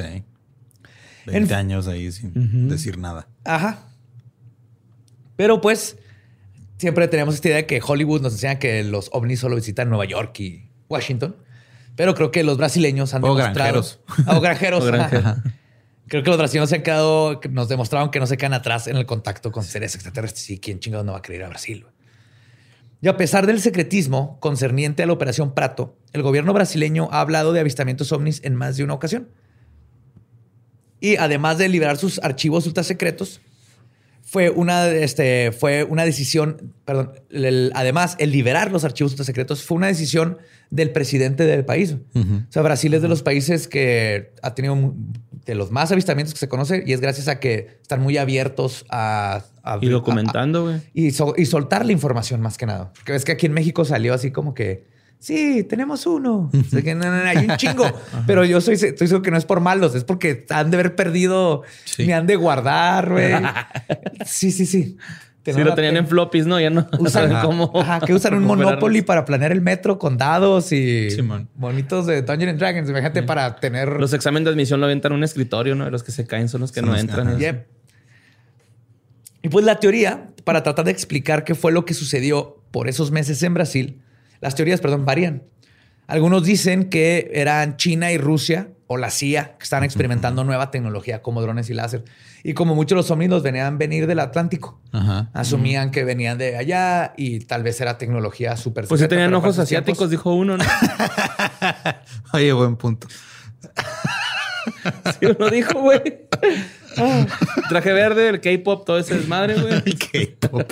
20 1.25 1.55
años 1.55 1.87
ahí 1.87 2.11
sin 2.11 2.69
decir 2.69 2.99
nada. 2.99 3.27
Ajá. 3.43 3.87
Pero 5.35 5.61
pues 5.61 5.97
siempre 6.77 7.07
tenemos 7.07 7.33
esta 7.33 7.47
idea 7.47 7.57
de 7.57 7.65
que 7.65 7.81
Hollywood 7.83 8.21
nos 8.21 8.33
enseña 8.33 8.59
que 8.59 8.83
los 8.83 9.09
ovnis 9.11 9.39
solo 9.39 9.55
visitan 9.55 9.89
Nueva 9.89 10.05
York 10.05 10.39
y 10.41 10.69
Washington. 10.87 11.35
Pero 11.97 12.15
creo 12.15 12.31
que 12.31 12.43
los 12.45 12.57
brasileños 12.57 13.13
han 13.13 13.23
O 13.25 13.35
demostrado... 13.35 13.53
granjeros. 13.55 13.99
O 14.27 14.39
granjeros. 14.39 14.83
O 14.83 14.87
granjeros. 14.87 15.25
ajá. 15.25 15.43
Creo 16.07 16.23
que 16.23 16.29
los 16.29 16.37
brasileños 16.37 16.69
se 16.69 16.75
han 16.77 16.83
quedado, 16.83 17.41
que 17.41 17.49
nos 17.49 17.67
demostraron 17.67 18.11
que 18.11 18.19
no 18.21 18.27
se 18.27 18.37
quedan 18.37 18.53
atrás 18.53 18.87
en 18.87 18.95
el 18.95 19.05
contacto 19.05 19.51
con 19.51 19.65
seres 19.65 19.93
extraterrestres. 19.95 20.49
Y 20.51 20.59
quién 20.59 20.79
chingados 20.79 21.05
no 21.05 21.11
va 21.11 21.17
a 21.17 21.21
querer 21.21 21.41
ir 21.41 21.45
a 21.45 21.49
Brasil. 21.49 21.85
Y 23.01 23.09
a 23.09 23.17
pesar 23.17 23.45
del 23.45 23.59
secretismo 23.59 24.39
concerniente 24.39 25.03
a 25.03 25.05
la 25.05 25.13
operación 25.13 25.53
Prato, 25.53 25.97
el 26.13 26.21
gobierno 26.23 26.53
brasileño 26.53 27.09
ha 27.11 27.19
hablado 27.19 27.51
de 27.51 27.59
avistamientos 27.59 28.11
ovnis 28.11 28.41
en 28.43 28.55
más 28.55 28.77
de 28.77 28.83
una 28.83 28.93
ocasión. 28.93 29.29
Y 30.99 31.17
además 31.17 31.57
de 31.57 31.67
liberar 31.67 31.97
sus 31.97 32.19
archivos 32.23 32.65
ultra 32.67 32.83
secretos, 32.83 33.41
fue 34.29 34.49
una, 34.49 34.87
este, 34.89 35.53
fue 35.53 35.85
una 35.85 36.03
decisión, 36.03 36.73
perdón, 36.83 37.13
el- 37.29 37.71
además 37.75 38.17
el 38.19 38.31
liberar 38.33 38.73
los 38.73 38.83
archivos 38.83 39.13
secretos 39.13 39.63
fue 39.63 39.77
una 39.77 39.87
decisión 39.87 40.37
del 40.69 40.91
presidente 40.91 41.45
del 41.45 41.63
país. 41.63 41.95
O 42.13 42.51
sea, 42.51 42.61
Brasil 42.61 42.93
es 42.93 43.01
de 43.01 43.07
los 43.07 43.23
países 43.23 43.69
que 43.69 44.33
ha 44.41 44.53
tenido 44.53 44.93
de 45.45 45.55
los 45.55 45.71
más 45.71 45.93
avistamientos 45.93 46.33
que 46.33 46.39
se 46.41 46.49
conoce 46.49 46.83
y 46.85 46.91
es 46.91 46.99
gracias 46.99 47.29
a 47.29 47.39
que 47.39 47.77
están 47.81 48.01
muy 48.01 48.17
abiertos 48.17 48.85
a... 48.89 49.45
a- 49.63 49.79
Y 49.81 49.87
documentando, 49.87 50.63
güey. 50.65 50.81
y, 50.93 51.11
so- 51.11 51.33
y 51.37 51.45
soltar 51.45 51.85
la 51.85 51.93
información 51.93 52.41
más 52.41 52.57
que 52.57 52.65
nada. 52.65 52.91
Porque 52.93 53.13
ves 53.13 53.23
que 53.23 53.31
aquí 53.31 53.45
en 53.45 53.53
México 53.53 53.85
salió 53.85 54.13
así 54.13 54.31
como 54.31 54.53
que, 54.53 54.87
sí, 55.19 55.63
tenemos 55.63 56.05
uno. 56.05 56.49
O 56.53 56.63
sea, 56.69 56.81
que 56.81 56.95
no, 56.95 57.05
no, 57.05 57.23
no, 57.23 57.29
hay 57.29 57.37
un 57.49 57.57
chingo. 57.57 57.85
Pero 58.27 58.45
yo 58.45 58.61
soy, 58.61 58.75
estoy 58.75 59.07
seguro 59.07 59.21
que 59.21 59.31
no 59.31 59.37
es 59.37 59.45
por 59.45 59.59
malos, 59.59 59.95
es 59.95 60.03
porque 60.03 60.45
han 60.49 60.71
de 60.71 60.77
haber 60.77 60.95
perdido, 60.95 61.63
Sí. 61.85 62.05
ni 62.07 62.13
han 62.13 62.27
de 62.27 62.35
guardar, 62.35 63.09
güey. 63.11 63.33
Sí, 64.25 64.51
sí, 64.51 64.65
sí. 64.65 64.97
Sí, 65.45 65.63
lo 65.63 65.73
tenían 65.75 65.95
en 65.95 66.05
floppies, 66.07 66.45
¿no? 66.45 66.59
Ya 66.59 66.69
no 66.69 66.89
Usan, 66.99 67.29
saben 67.29 67.37
cómo. 67.41 67.71
ajá, 67.81 68.01
que 68.05 68.13
usan 68.13 68.33
un 68.33 68.43
Monopoly 68.43 69.01
para 69.01 69.23
planear 69.23 69.53
el 69.53 69.61
metro 69.61 69.97
con 69.97 70.17
dados 70.17 70.73
y 70.73 71.07
bonitos 71.55 72.05
de 72.05 72.21
Dungeons 72.21 72.49
and 72.51 72.59
Dragons. 72.59 72.89
Imagínate 72.89 73.23
para 73.23 73.55
tener. 73.55 73.87
Los 73.93 74.11
exámenes 74.11 74.43
de 74.43 74.51
admisión 74.51 74.81
lo 74.81 74.87
aventan 74.87 75.13
en 75.13 75.19
un 75.19 75.23
escritorio, 75.23 75.73
¿no? 75.73 75.89
Los 75.89 76.03
que 76.03 76.11
se 76.11 76.27
caen 76.27 76.49
son 76.49 76.59
los 76.59 76.73
que 76.73 76.81
Son 76.81 76.87
no 76.87 76.91
los- 76.91 76.99
entran. 77.01 77.29
ajá. 77.29 77.37
Yep. 77.37 77.65
Y 79.43 79.47
pues 79.49 79.63
la 79.65 79.79
teoría, 79.79 80.27
para 80.43 80.63
tratar 80.63 80.83
de 80.83 80.91
explicar 80.91 81.45
qué 81.45 81.55
fue 81.55 81.71
lo 81.71 81.85
que 81.85 81.93
sucedió 81.93 82.61
por 82.71 82.89
esos 82.89 83.11
meses 83.11 83.41
en 83.43 83.53
Brasil, 83.53 84.01
las 84.41 84.55
teorías, 84.55 84.81
perdón, 84.81 85.05
varían. 85.05 85.43
Algunos 86.07 86.43
dicen 86.45 86.89
que 86.89 87.29
eran 87.33 87.75
China 87.77 88.11
y 88.11 88.17
Rusia 88.17 88.69
o 88.89 88.95
la 88.95 89.09
CIA 89.09 89.57
que 89.57 89.63
estaban 89.63 89.83
experimentando 89.83 90.45
nueva 90.45 90.71
tecnología 90.71 91.21
como 91.21 91.41
drones 91.41 91.69
y 91.69 91.73
láser. 91.73 92.05
Y 92.43 92.53
como 92.53 92.75
muchos 92.75 92.91
de 92.91 92.95
los 92.95 93.11
ovnis 93.11 93.29
los 93.29 93.43
venían 93.43 93.77
venir 93.77 94.07
del 94.07 94.19
Atlántico. 94.19 94.79
Ajá. 94.93 95.29
Asumían 95.33 95.91
que 95.91 96.05
venían 96.05 96.37
de 96.37 96.55
allá 96.55 97.13
y 97.17 97.39
tal 97.41 97.63
vez 97.63 97.81
era 97.81 97.97
tecnología 97.97 98.55
súper 98.55 98.87
Pues 98.87 99.01
secreta, 99.01 99.15
tenían 99.21 99.33
ojos 99.33 99.59
asiáticos, 99.59 99.97
tiempos- 99.97 100.11
dijo 100.11 100.33
uno, 100.33 100.55
¿no? 100.55 100.63
Oye, 102.33 102.53
buen 102.53 102.77
punto. 102.77 103.07
Sí, 105.19 105.25
uno 105.25 105.49
dijo, 105.49 105.79
güey. 105.79 106.27
Ah, 106.97 107.25
Traje 107.69 107.93
verde, 107.93 108.27
el 108.27 108.41
K-pop, 108.41 108.85
todo 108.85 108.97
ese 108.99 109.15
desmadre, 109.15 109.55
güey. 109.55 109.73
El 109.85 109.97
K-pop. 109.97 110.71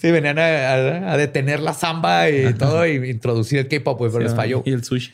Sí, 0.00 0.10
venían 0.12 0.38
a, 0.38 0.42
a- 0.44 1.12
a 1.12 1.16
detener 1.16 1.60
la 1.60 1.74
samba 1.74 2.30
y 2.30 2.54
todo 2.54 2.86
y 2.86 3.10
introducir 3.10 3.58
el 3.58 3.68
K-pop, 3.68 3.98
güey, 3.98 4.10
pero 4.12 4.22
les 4.24 4.34
falló. 4.34 4.62
Y 4.64 4.72
el 4.72 4.84
sushi. 4.84 5.12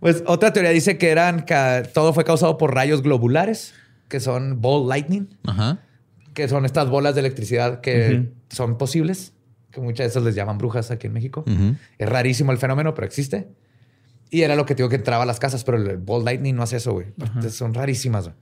Pues 0.00 0.22
otra 0.26 0.52
teoría 0.52 0.70
dice 0.70 0.96
que 0.96 1.10
eran 1.10 1.44
todo 1.92 2.12
fue 2.12 2.24
causado 2.24 2.56
por 2.56 2.74
rayos 2.74 3.02
globulares, 3.02 3.74
que 4.08 4.20
son 4.20 4.60
ball 4.62 4.88
lightning, 4.88 5.28
Ajá. 5.44 5.80
que 6.34 6.48
son 6.48 6.64
estas 6.64 6.88
bolas 6.88 7.14
de 7.14 7.20
electricidad 7.20 7.80
que 7.80 8.28
son 8.48 8.78
posibles, 8.78 9.32
que 9.72 9.80
muchas 9.80 10.04
de 10.04 10.08
esas 10.08 10.22
les 10.22 10.34
llaman 10.34 10.56
brujas 10.56 10.90
aquí 10.90 11.08
en 11.08 11.12
México. 11.12 11.44
Es 11.98 12.08
rarísimo 12.08 12.52
el 12.52 12.58
fenómeno, 12.58 12.94
pero 12.94 13.06
existe. 13.06 13.48
Y 14.30 14.42
era 14.42 14.56
lo 14.56 14.64
que 14.66 14.74
digo 14.74 14.88
que 14.88 14.96
entraba 14.96 15.24
a 15.24 15.26
las 15.26 15.40
casas, 15.40 15.64
pero 15.64 15.78
el 15.78 15.96
ball 15.98 16.24
lightning 16.24 16.54
no 16.54 16.62
hace 16.62 16.76
eso, 16.76 16.92
güey. 16.92 17.06
Son 17.50 17.74
rarísimas. 17.74 18.24
güey. 18.24 18.36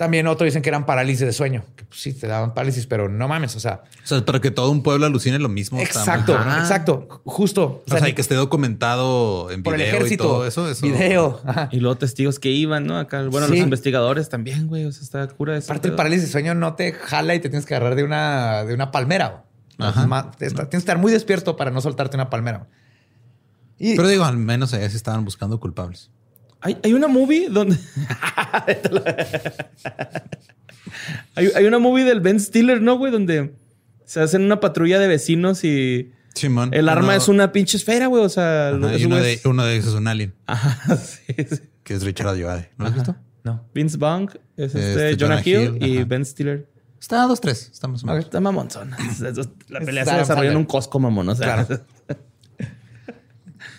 También 0.00 0.26
otros 0.28 0.46
dicen 0.46 0.62
que 0.62 0.70
eran 0.70 0.86
parálisis 0.86 1.26
de 1.26 1.32
sueño, 1.34 1.62
que 1.76 1.84
pues, 1.84 2.00
sí 2.00 2.14
te 2.14 2.26
daban 2.26 2.54
parálisis, 2.54 2.86
pero 2.86 3.10
no 3.10 3.28
mames, 3.28 3.54
o 3.54 3.60
sea, 3.60 3.82
O 4.02 4.06
sea, 4.06 4.24
para 4.24 4.40
que 4.40 4.50
todo 4.50 4.70
un 4.70 4.82
pueblo 4.82 5.04
alucine 5.04 5.38
lo 5.38 5.50
mismo. 5.50 5.78
exacto, 5.78 6.32
exacto, 6.34 7.20
justo. 7.26 7.82
O 7.86 7.90
sea, 7.90 8.00
ni- 8.00 8.08
y 8.08 8.12
que 8.14 8.22
esté 8.22 8.34
documentado 8.34 9.50
en 9.50 9.62
por 9.62 9.74
el 9.74 9.80
video 9.82 9.96
ejército, 9.96 10.24
y 10.24 10.26
todo 10.26 10.46
eso. 10.46 10.70
eso 10.70 10.86
video. 10.86 11.42
ajá. 11.44 11.68
Y 11.70 11.80
luego 11.80 11.98
testigos 11.98 12.38
que 12.38 12.48
iban, 12.48 12.86
¿no? 12.86 12.96
Acá, 12.98 13.24
bueno, 13.28 13.46
Sí. 13.48 13.52
los 13.56 13.60
investigadores 13.62 14.30
también, 14.30 14.68
güey. 14.68 14.86
O 14.86 14.92
sea, 14.92 15.02
está 15.02 15.28
cura 15.34 15.54
ese 15.58 15.70
Aparte, 15.70 15.88
el 15.88 15.94
parálisis 15.96 16.24
de 16.28 16.32
sueño 16.32 16.54
no 16.54 16.76
te 16.76 16.92
jala 16.94 17.34
y 17.34 17.40
te 17.40 17.50
tienes 17.50 17.66
que 17.66 17.74
agarrar 17.74 17.94
de 17.94 18.04
una, 18.04 18.64
de 18.64 18.72
una 18.72 18.90
palmera. 18.92 19.44
Ajá. 19.76 20.00
Es 20.00 20.06
más, 20.08 20.30
te- 20.38 20.48
Tienes 20.48 20.68
que 20.70 20.76
estar 20.78 20.96
muy 20.96 21.12
despierto 21.12 21.56
para 21.58 21.70
no 21.70 21.82
soltarte 21.82 22.16
una 22.16 22.30
palmera. 22.30 22.68
Y 23.78 23.96
Pero 23.96 24.08
digo, 24.08 24.24
al 24.24 24.38
menos 24.38 24.72
allá 24.72 24.88
sí 24.88 24.96
estaban 24.96 25.26
buscando 25.26 25.60
culpables. 25.60 26.10
Hay, 26.62 26.76
hay 26.84 26.92
una 26.92 27.08
movie 27.08 27.48
donde. 27.48 27.76
hay, 31.34 31.48
hay 31.54 31.64
una 31.64 31.78
movie 31.78 32.04
del 32.04 32.20
Ben 32.20 32.40
Stiller, 32.40 32.80
¿no, 32.82 32.98
güey? 32.98 33.12
Donde 33.12 33.54
se 34.04 34.20
hacen 34.20 34.42
una 34.42 34.60
patrulla 34.60 34.98
de 34.98 35.08
vecinos 35.08 35.64
y 35.64 36.12
el 36.72 36.88
arma 36.88 37.04
Uno- 37.08 37.12
es 37.12 37.28
una 37.28 37.52
pinche 37.52 37.76
esfera, 37.76 38.06
güey. 38.06 38.24
O 38.24 38.28
sea, 38.28 38.70
Ajá, 38.70 38.88
esos 38.88 39.00
y 39.00 39.04
uno 39.06 39.16
de, 39.16 39.40
uno 39.44 39.64
de 39.64 39.76
esos 39.76 39.90
es 39.94 39.98
un 39.98 40.08
alien, 40.08 40.34
Ajá, 40.46 40.96
sí, 40.96 41.34
sí. 41.38 41.60
que 41.82 41.94
es 41.94 42.02
Richard 42.02 42.28
Ayoade. 42.28 42.70
¿No 42.76 42.84
lo 42.84 42.88
has 42.90 42.94
visto? 42.94 43.16
no. 43.44 43.64
Vince 43.74 43.96
Vaughn 43.96 44.28
es 44.56 44.74
este, 44.74 45.10
Este, 45.12 45.24
Jonah, 45.24 45.42
Jonah 45.42 45.48
Hill, 45.48 45.76
Hill, 45.80 45.86
y 45.88 45.96
ajá. 45.98 46.06
Ben 46.06 46.24
Stiller. 46.24 46.68
Está 47.00 47.22
a 47.22 47.26
dos, 47.26 47.40
tres. 47.40 47.70
Estamos 47.72 48.04
más. 48.04 48.18
Está 48.18 48.40
mamonzona. 48.40 48.98
La 49.68 49.80
pelea 49.80 50.04
se 50.04 50.14
desarrolla 50.16 50.50
en 50.50 50.56
un 50.58 50.64
Costco, 50.66 50.98
mamón. 50.98 51.28
O 51.30 51.34
sea, 51.34 51.64
Claro. 51.64 51.82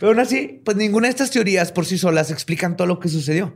Pero 0.02 0.14
aún 0.14 0.20
así, 0.20 0.60
pues 0.66 0.78
ninguna 0.78 1.06
de 1.06 1.12
estas 1.12 1.30
teorías 1.30 1.72
por 1.72 1.86
sí 1.86 1.96
solas 1.96 2.32
explican 2.32 2.76
todo 2.76 2.88
lo 2.88 3.00
que 3.00 3.08
sucedió. 3.08 3.56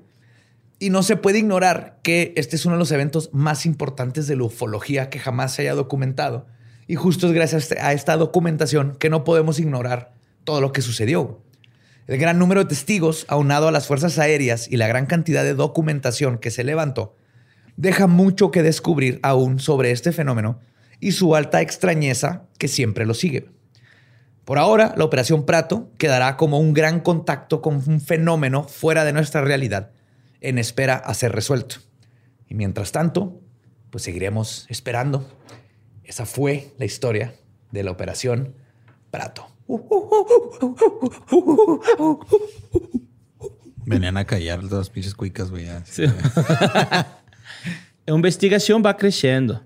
Y 0.78 0.92
no 0.92 1.02
se 1.02 1.16
puede 1.16 1.40
ignorar 1.40 1.98
que 2.04 2.34
este 2.36 2.56
es 2.56 2.68
uno 2.68 2.76
de 2.76 2.80
los 2.80 2.92
eventos 2.92 3.32
más 3.34 3.66
importantes 3.66 4.28
de 4.28 4.36
la 4.36 4.44
ufología 4.44 5.10
que 5.10 5.18
jamás 5.18 5.56
se 5.56 5.64
haya 5.64 5.74
documentado. 5.74 6.46
Y 6.86 6.94
justo 6.94 7.26
es 7.26 7.34
gracias 7.34 7.72
a 7.72 7.94
esta 7.94 8.16
documentación 8.16 8.96
que 9.00 9.10
no 9.10 9.24
podemos 9.24 9.58
ignorar 9.58 10.14
todo 10.44 10.62
lo 10.62 10.72
que 10.72 10.84
sucedió. 10.84 11.42
El 12.06 12.20
gran 12.20 12.38
número 12.38 12.62
de 12.62 12.70
testigos, 12.70 13.26
aunado 13.28 13.68
a 13.68 13.72
las 13.72 13.88
fuerzas 13.88 14.20
aéreas 14.20 14.68
y 14.70 14.78
la 14.78 14.86
gran 14.86 15.08
cantidad 15.08 15.44
de 15.44 15.56
documentación 15.56 16.38
que 16.38 16.52
se 16.52 16.64
levantó, 16.64 17.16
deja 17.76 18.06
mucho 18.06 18.52
que 18.52 18.62
descubrir 18.62 19.20
aún 19.24 19.58
sobre 19.58 19.90
este 19.90 20.12
fenómeno 20.12 20.60
y 21.00 21.14
su 21.14 21.36
alta 21.36 21.64
extrañeza 21.64 22.44
que 22.60 22.68
siempre 22.68 23.08
lo 23.08 23.16
sigue. 23.16 23.55
Por 24.46 24.60
ahora, 24.60 24.94
la 24.96 25.04
Operación 25.06 25.46
Prato 25.46 25.92
quedará 25.98 26.38
como 26.38 26.60
un 26.60 26.74
gran 26.74 27.00
contacto 27.00 27.62
con 27.62 27.82
un 27.88 28.00
fenómeno 28.00 28.64
fuera 28.64 29.04
de 29.04 29.12
nuestra 29.12 29.42
realidad, 29.42 29.92
en 30.40 30.60
espera 30.60 30.96
a 30.96 31.14
ser 31.16 31.32
resuelto. 31.32 31.78
Y 32.48 32.54
mientras 32.54 32.92
tanto, 32.92 33.42
pues 33.90 34.04
seguiremos 34.04 34.68
esperando. 34.70 35.28
Esa 36.04 36.28
fue 36.28 36.74
la 36.78 36.86
historia 36.86 37.34
de 37.72 37.84
la 37.84 37.92
Operación 37.92 38.54
Prato. 39.10 39.48
Venían 43.86 44.18
a 44.18 44.26
callar 44.26 44.64
las 44.64 44.92
pinches 44.92 45.16
cuicas, 45.16 45.50
güey. 45.50 45.68
sí. 45.86 46.04
La 48.06 48.14
investigación 48.14 48.84
va 48.86 48.96
creciendo. 48.98 49.64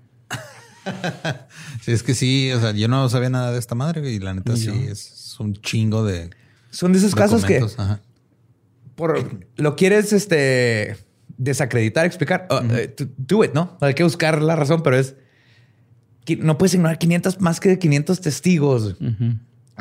Sí, 1.89 1.95
es 1.95 2.03
que 2.03 2.13
sí, 2.13 2.51
o 2.51 2.59
sea, 2.59 2.71
yo 2.71 2.87
no 2.87 3.09
sabía 3.09 3.31
nada 3.31 3.51
de 3.51 3.57
esta 3.57 3.73
madre, 3.73 4.11
y 4.11 4.19
la 4.19 4.35
neta 4.35 4.55
sí, 4.55 4.69
es 4.87 5.35
un 5.39 5.55
chingo 5.55 6.05
de 6.05 6.29
Son 6.69 6.93
de 6.93 6.99
esos 6.99 7.15
casos 7.15 7.43
que 7.43 7.57
ajá. 7.57 7.99
por, 8.93 9.39
lo 9.55 9.75
quieres 9.75 10.13
este, 10.13 10.97
desacreditar, 11.39 12.05
explicar. 12.05 12.47
Uh, 12.51 13.03
do 13.17 13.43
it, 13.43 13.53
¿no? 13.53 13.75
Hay 13.81 13.95
que 13.95 14.03
buscar 14.03 14.39
la 14.39 14.55
razón, 14.55 14.83
pero 14.83 14.99
es... 14.99 15.15
que 16.25 16.35
No 16.35 16.59
puedes 16.59 16.75
ignorar 16.75 16.99
500, 16.99 17.41
más 17.41 17.59
que 17.59 17.79
500 17.79 18.21
testigos. 18.21 18.95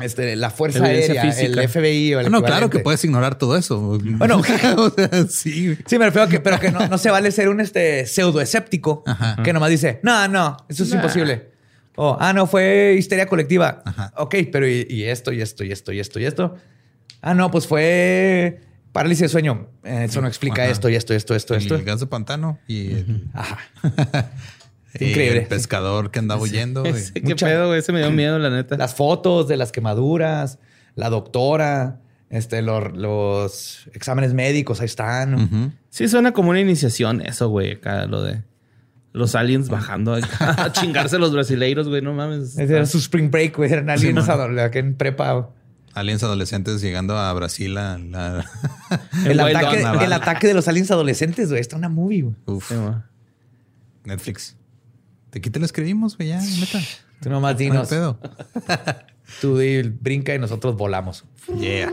este, 0.01 0.35
la 0.35 0.49
Fuerza 0.49 0.83
Aérea, 0.83 1.31
física. 1.31 1.61
el 1.61 1.69
FBI 1.69 2.15
o 2.15 2.21
el 2.21 2.27
Ah, 2.29 2.31
no, 2.31 2.43
claro 2.43 2.71
que 2.71 2.79
puedes 2.79 3.05
ignorar 3.05 3.35
todo 3.35 3.55
eso. 3.55 3.99
Bueno. 4.03 4.39
o 4.79 4.91
sea, 4.91 5.11
sí. 5.29 5.77
Sí, 5.85 5.99
me 5.99 6.07
refiero 6.07 6.27
a 6.27 6.29
que, 6.31 6.41
pero 6.41 6.59
que 6.59 6.71
no, 6.71 6.89
no 6.89 6.97
se 6.97 7.11
vale 7.11 7.31
ser 7.33 7.51
un 7.51 7.61
este, 7.61 8.07
pseudo 8.07 8.41
escéptico 8.41 9.03
Ajá. 9.05 9.43
que 9.43 9.53
nomás 9.53 9.69
dice, 9.69 10.01
no, 10.03 10.27
no, 10.27 10.57
eso 10.71 10.85
es 10.85 10.93
imposible. 10.95 11.58
O, 12.01 12.17
ah, 12.21 12.33
no, 12.33 12.47
fue 12.47 12.95
histeria 12.97 13.27
colectiva. 13.27 13.83
Ajá. 13.85 14.13
Ok, 14.17 14.37
pero 14.53 14.69
y, 14.69 14.87
y 14.89 15.03
esto, 15.05 15.33
y 15.33 15.41
esto, 15.43 15.65
y 15.65 15.73
esto, 15.73 15.93
y 15.93 15.99
esto, 15.99 16.21
y 16.21 16.25
esto. 16.27 16.55
Ah, 17.21 17.35
no, 17.35 17.51
pues 17.51 17.67
fue 17.67 18.61
parálisis 18.93 19.23
de 19.23 19.29
sueño. 19.29 19.69
Eso 19.83 20.21
no 20.21 20.29
explica 20.29 20.63
Ajá. 20.63 20.71
esto, 20.71 20.89
y 20.89 20.95
esto, 20.95 21.13
esto, 21.15 21.35
esto, 21.35 21.55
Y 21.55 21.59
esto. 21.59 21.75
el 21.75 21.83
gas 21.85 21.99
de 21.99 22.07
pantano 22.07 22.59
y 22.69 22.93
el, 22.93 23.25
Ajá. 23.35 23.59
y 24.95 25.07
Increíble. 25.07 25.39
el 25.41 25.47
pescador 25.49 26.11
que 26.13 26.21
andaba 26.21 26.41
huyendo. 26.41 26.85
y- 26.87 26.91
Ese, 26.91 27.13
¿Qué 27.15 27.21
Mucha- 27.23 27.47
pedo, 27.47 27.67
güey? 27.67 27.81
Ese 27.81 27.93
me 27.93 27.99
dio 27.99 28.11
miedo, 28.13 28.39
la 28.39 28.51
neta. 28.51 28.77
Las 28.77 28.95
fotos 28.95 29.49
de 29.49 29.57
las 29.57 29.73
quemaduras, 29.73 30.59
la 30.95 31.11
doctora, 31.11 32.01
este, 32.31 32.63
los, 32.63 32.97
los 32.97 33.89
exámenes 33.93 34.35
médicos, 34.35 34.81
ahí 34.81 34.87
están. 34.87 35.75
Sí, 35.91 36.07
suena 36.09 36.33
como 36.33 36.51
una 36.51 36.61
iniciación 36.61 37.23
eso, 37.23 37.49
güey. 37.49 37.73
Acá 37.73 38.07
lo 38.07 38.23
de 38.23 38.43
los 39.13 39.35
aliens 39.35 39.69
bajando 39.69 40.15
a 40.41 40.73
chingarse 40.73 41.19
los 41.19 41.33
brasileiros, 41.33 41.89
güey. 41.89 42.03
No 42.03 42.13
mames. 42.15 42.59
Ese 42.59 42.75
Era 42.75 42.87
su 42.87 42.99
spring 42.99 43.31
break, 43.31 43.57
güey. 43.57 43.73
Eran 43.73 43.91
aliens 43.91 44.27
man. 44.27 44.39
adole- 44.39 44.63
acá 44.63 44.79
en 44.79 44.95
prepa. 44.95 45.51
Aliens 45.95 46.23
adolescentes 46.23 46.81
llegando 46.81 47.17
a 47.19 47.33
Brasil 47.33 47.77
a 47.79 47.99
la... 47.99 48.45
El 49.27 49.41
ataque, 49.41 49.81
Dawn, 49.81 50.01
el 50.03 50.13
ataque 50.13 50.47
de 50.47 50.55
los 50.55 50.69
aliens 50.69 50.91
adolescentes, 50.91 51.49
güey. 51.49 51.61
Está 51.61 51.77
una 51.77 51.89
movie, 51.89 52.23
güey. 52.23 52.35
Uf, 52.47 52.69
Sí. 52.69 52.75
Netflix. 54.05 54.57
¿De 55.33 55.41
qué 55.41 55.51
te 55.51 55.59
lo 55.59 55.65
escribimos, 55.67 56.17
güey? 56.17 56.29
Ya, 56.31 56.41
neta. 56.41 56.79
Tú 57.21 57.31
nomás 57.31 57.55
No 57.55 57.59
dinos. 57.59 57.89
pedo. 57.89 58.19
Tú 59.41 59.59
brinca 60.01 60.35
y 60.35 60.39
nosotros 60.39 60.77
volamos. 60.77 61.25
Yeah. 61.59 61.93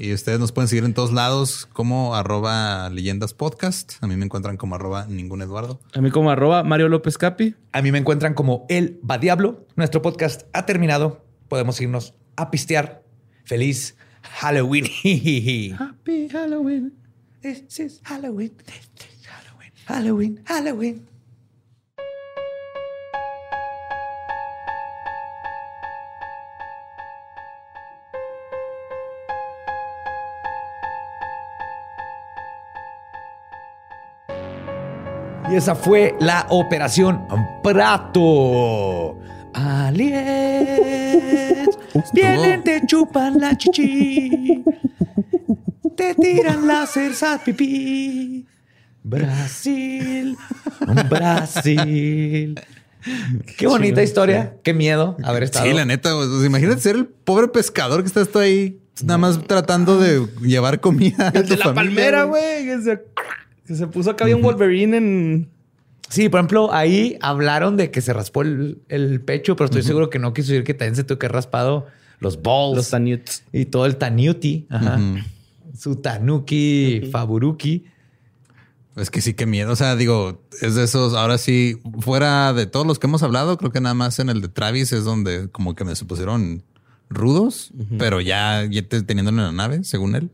Y 0.00 0.14
ustedes 0.14 0.40
nos 0.40 0.50
pueden 0.50 0.66
seguir 0.66 0.84
en 0.84 0.94
todos 0.94 1.12
lados 1.12 1.68
como 1.74 2.14
arroba 2.14 2.88
leyendas 2.88 3.34
podcast. 3.34 4.02
A 4.02 4.06
mí 4.06 4.16
me 4.16 4.24
encuentran 4.24 4.56
como 4.56 4.74
arroba 4.74 5.04
ningún 5.06 5.42
Eduardo. 5.42 5.78
A 5.92 6.00
mí 6.00 6.10
como 6.10 6.30
arroba 6.30 6.64
Mario 6.64 6.88
López 6.88 7.18
Capi. 7.18 7.54
A 7.72 7.82
mí 7.82 7.92
me 7.92 7.98
encuentran 7.98 8.32
como 8.32 8.64
El 8.70 8.98
Va 9.08 9.18
Diablo. 9.18 9.66
Nuestro 9.76 10.00
podcast 10.00 10.44
ha 10.54 10.64
terminado. 10.64 11.22
Podemos 11.48 11.78
irnos 11.82 12.14
a 12.36 12.50
pistear. 12.50 13.02
Feliz 13.44 13.94
Halloween. 14.22 14.86
Happy 15.78 16.30
Halloween. 16.30 16.94
This 17.42 17.78
is 17.78 18.00
Halloween. 18.04 18.56
This 18.64 18.88
is 18.96 19.26
Halloween. 19.26 19.72
Halloween. 19.84 20.40
Halloween. 20.46 21.08
Y 35.50 35.56
esa 35.56 35.74
fue 35.74 36.14
la 36.20 36.46
operación 36.50 37.22
Prato. 37.62 39.18
Aliens 39.52 40.88
vienen, 42.14 42.62
te 42.62 42.86
chupan 42.86 43.40
la 43.40 43.56
chichi, 43.56 44.62
te 45.96 46.14
tiran 46.14 46.68
láseres 46.68 47.20
al 47.24 47.40
pipí. 47.40 48.46
Brasil, 49.02 50.36
Brasil. 51.08 52.60
Qué 53.56 53.66
bonita 53.66 54.02
historia. 54.04 54.54
Qué 54.62 54.72
miedo 54.72 55.16
haber 55.24 55.42
estado. 55.44 55.66
Sí, 55.66 55.72
la 55.72 55.84
neta. 55.84 56.14
Pues, 56.14 56.44
imagínate 56.44 56.80
ser 56.80 56.94
el 56.94 57.06
pobre 57.06 57.48
pescador 57.48 58.02
que 58.02 58.06
estás 58.06 58.28
tú 58.28 58.38
ahí 58.38 58.78
nada 59.02 59.18
más 59.18 59.42
tratando 59.46 59.98
de 59.98 60.28
llevar 60.42 60.78
comida. 60.80 61.28
a 61.28 61.38
El 61.38 61.42
de 61.48 61.56
tu 61.56 61.56
la 61.56 61.64
familia, 61.64 61.74
palmera, 61.74 62.22
güey. 62.24 62.68
Que 63.70 63.76
se, 63.76 63.86
puso 63.86 64.10
acá 64.10 64.24
bien 64.24 64.42
Wolverine 64.42 64.96
en. 64.96 65.48
Sí, 66.08 66.28
por 66.28 66.40
ejemplo, 66.40 66.72
ahí 66.72 67.16
hablaron 67.20 67.76
de 67.76 67.92
que 67.92 68.00
se 68.00 68.12
raspó 68.12 68.42
el, 68.42 68.82
el 68.88 69.20
pecho, 69.20 69.54
pero 69.54 69.66
estoy 69.66 69.84
seguro 69.84 70.10
que 70.10 70.18
no 70.18 70.34
quiso 70.34 70.50
decir 70.50 70.64
que 70.64 70.74
también 70.74 70.96
se 70.96 71.04
tuvo 71.04 71.20
que 71.20 71.28
raspado 71.28 71.86
los 72.18 72.42
balls 72.42 72.74
Los 72.76 72.90
Tanuts. 72.90 73.44
y 73.52 73.66
todo 73.66 73.86
el 73.86 73.94
tanuti. 73.96 74.66
Ajá. 74.70 74.98
Su 75.78 75.94
tanuki, 75.96 77.08
faburuki. 77.12 77.84
Es 78.96 79.08
que 79.08 79.20
sí, 79.20 79.34
qué 79.34 79.46
miedo. 79.46 79.70
O 79.70 79.76
sea, 79.76 79.94
digo, 79.94 80.42
es 80.60 80.74
de 80.74 80.82
esos. 80.82 81.14
Ahora 81.14 81.38
sí, 81.38 81.78
fuera 82.00 82.52
de 82.54 82.66
todos 82.66 82.84
los 82.88 82.98
que 82.98 83.06
hemos 83.06 83.22
hablado, 83.22 83.56
creo 83.56 83.70
que 83.70 83.80
nada 83.80 83.94
más 83.94 84.18
en 84.18 84.30
el 84.30 84.40
de 84.40 84.48
Travis 84.48 84.92
es 84.92 85.04
donde 85.04 85.48
como 85.50 85.76
que 85.76 85.84
me 85.84 85.94
supusieron 85.94 86.64
rudos, 87.08 87.72
pero 87.98 88.20
ya, 88.20 88.64
ya 88.68 88.82
te- 88.82 89.02
teniéndolo 89.02 89.38
en 89.38 89.44
la 89.46 89.52
nave, 89.52 89.84
según 89.84 90.16
él. 90.16 90.30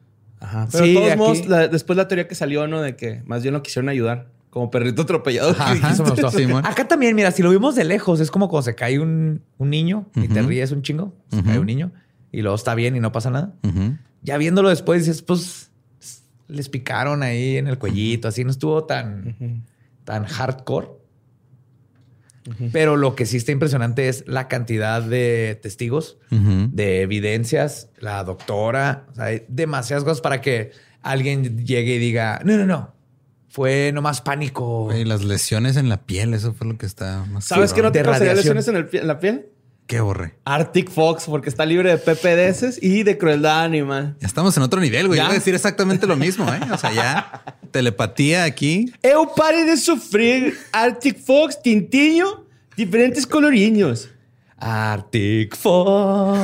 Ajá. 0.46 0.68
Pero 0.70 0.84
Sí, 0.84 0.90
de 0.90 0.96
todos 0.96 1.10
aquí- 1.10 1.18
modos, 1.18 1.46
la- 1.48 1.68
después 1.68 1.96
la 1.96 2.06
teoría 2.08 2.28
que 2.28 2.34
salió, 2.34 2.66
¿no? 2.68 2.80
De 2.82 2.94
que 2.96 3.22
más 3.26 3.42
bien 3.42 3.52
lo 3.54 3.62
quisieron 3.62 3.88
ayudar. 3.88 4.28
Como 4.50 4.70
perrito 4.70 5.02
atropellado. 5.02 5.54
que 5.54 5.60
Ajá, 5.60 5.72
dijiste. 5.74 5.92
Eso 5.94 6.04
me 6.04 6.10
gustó. 6.10 6.30
Simón. 6.30 6.64
Acá 6.64 6.86
también, 6.88 7.14
mira, 7.16 7.30
si 7.32 7.42
lo 7.42 7.50
vimos 7.50 7.74
de 7.74 7.84
lejos, 7.84 8.20
es 8.20 8.30
como 8.30 8.48
cuando 8.48 8.62
se 8.64 8.74
cae 8.74 8.98
un, 9.00 9.42
un 9.58 9.70
niño 9.70 10.06
y 10.14 10.28
te 10.28 10.40
Ujú. 10.40 10.48
ríes 10.48 10.70
un 10.72 10.82
chingo. 10.82 11.12
Se 11.30 11.42
cae 11.42 11.58
un 11.58 11.66
niño 11.66 11.92
y 12.32 12.42
luego 12.42 12.54
está 12.56 12.74
bien 12.74 12.96
y 12.96 13.00
no 13.00 13.12
pasa 13.12 13.30
nada. 13.30 13.52
Ya 14.22 14.38
viéndolo 14.38 14.68
después 14.70 15.04
dices, 15.04 15.22
pues 15.22 15.70
les 16.48 16.68
picaron 16.68 17.22
ahí 17.22 17.56
en 17.56 17.66
el 17.66 17.76
cuellito, 17.78 18.28
así 18.28 18.44
no 18.44 18.50
estuvo 18.50 18.84
tan, 18.84 19.64
tan 20.04 20.24
hardcore. 20.24 20.88
Pero 22.72 22.96
lo 22.96 23.14
que 23.14 23.26
sí 23.26 23.36
está 23.38 23.52
impresionante 23.52 24.08
es 24.08 24.24
la 24.26 24.48
cantidad 24.48 25.02
de 25.02 25.58
testigos, 25.60 26.18
de 26.30 27.02
evidencias, 27.02 27.90
la 27.98 28.22
doctora, 28.24 29.06
o 29.10 29.14
sea, 29.14 29.24
hay 29.26 29.44
demasiadas 29.48 30.04
cosas 30.04 30.20
para 30.20 30.40
que 30.40 30.70
alguien 31.02 31.64
llegue 31.64 31.94
y 31.94 31.98
diga, 31.98 32.40
no, 32.44 32.56
no, 32.56 32.66
no, 32.66 32.94
fue 33.48 33.90
nomás 33.92 34.20
pánico. 34.20 34.84
Güey, 34.84 35.04
las 35.04 35.24
lesiones 35.24 35.76
en 35.76 35.88
la 35.88 36.02
piel, 36.02 36.34
eso 36.34 36.52
fue 36.52 36.66
lo 36.66 36.76
que 36.76 36.86
está 36.86 37.24
más. 37.30 37.46
¿Sabes 37.46 37.72
qué 37.72 37.82
no 37.82 37.90
te 37.90 38.02
radiación. 38.02 38.36
lesiones 38.36 38.68
en, 38.68 38.76
el 38.76 38.88
en 38.92 39.06
la 39.06 39.18
piel? 39.18 39.46
Qué 39.86 40.00
borre. 40.00 40.34
Arctic 40.44 40.90
Fox, 40.90 41.26
porque 41.26 41.48
está 41.48 41.64
libre 41.64 41.90
de 41.90 41.98
PPDS 41.98 42.82
y 42.82 43.04
de 43.04 43.16
crueldad 43.16 43.62
animal. 43.62 44.16
Ya 44.20 44.26
estamos 44.26 44.56
en 44.56 44.64
otro 44.64 44.80
nivel, 44.80 45.06
güey. 45.06 45.20
Iba 45.20 45.28
a 45.30 45.32
decir 45.32 45.54
exactamente 45.54 46.08
lo 46.08 46.16
mismo, 46.16 46.44
¿eh? 46.52 46.58
O 46.72 46.76
sea, 46.76 46.92
ya 46.92 47.44
telepatía 47.70 48.42
aquí. 48.42 48.92
Eu 49.00 49.28
pare 49.28 49.64
de 49.64 49.76
sufrir 49.76 50.58
Arctic 50.72 51.20
Fox, 51.24 51.62
tintiño, 51.62 52.46
diferentes 52.76 53.24
coloriños. 53.24 54.10
Arctic 54.58 55.54
Fox, 55.54 56.40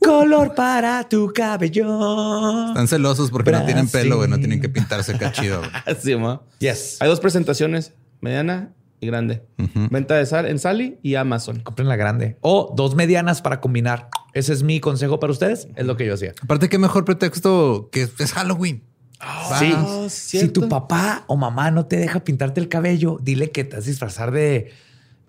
color 0.00 0.52
para 0.56 1.08
tu 1.08 1.32
cabello. 1.32 2.68
Están 2.70 2.88
celosos 2.88 3.30
porque 3.30 3.52
no 3.52 3.64
tienen 3.64 3.86
pelo, 3.86 4.16
güey. 4.16 4.28
No 4.28 4.38
tienen 4.38 4.60
que 4.60 4.68
pintarse 4.68 5.16
cachido. 5.16 5.60
güey. 5.60 6.16
Ma. 6.18 6.42
Yes. 6.58 6.96
Hay 6.98 7.08
dos 7.08 7.20
presentaciones, 7.20 7.92
mediana 8.20 8.72
y 9.00 9.06
grande. 9.06 9.42
Venta 9.90 10.14
de 10.14 10.26
sal 10.26 10.46
en 10.46 10.58
Sally 10.58 10.98
y 11.02 11.14
Amazon. 11.16 11.60
Compren 11.60 11.88
la 11.88 11.96
grande. 11.96 12.36
O 12.40 12.72
dos 12.76 12.94
medianas 12.94 13.42
para 13.42 13.60
combinar. 13.60 14.08
Ese 14.32 14.52
es 14.52 14.62
mi 14.62 14.80
consejo 14.80 15.20
para 15.20 15.32
ustedes. 15.32 15.68
Es 15.76 15.86
lo 15.86 15.96
que 15.96 16.06
yo 16.06 16.14
hacía. 16.14 16.32
Aparte, 16.42 16.68
qué 16.68 16.78
mejor 16.78 17.04
pretexto 17.04 17.88
que 17.92 18.08
es 18.18 18.32
Halloween. 18.32 18.82
Va. 19.20 19.58
Sí. 19.58 19.72
Oh, 19.76 20.08
si 20.08 20.48
tu 20.48 20.68
papá 20.68 21.24
o 21.26 21.36
mamá 21.36 21.70
no 21.70 21.86
te 21.86 21.96
deja 21.96 22.20
pintarte 22.20 22.60
el 22.60 22.68
cabello, 22.68 23.18
dile 23.22 23.50
que 23.50 23.64
te 23.64 23.76
vas 23.76 23.84
a 23.84 23.88
disfrazar 23.88 24.30
de... 24.32 24.72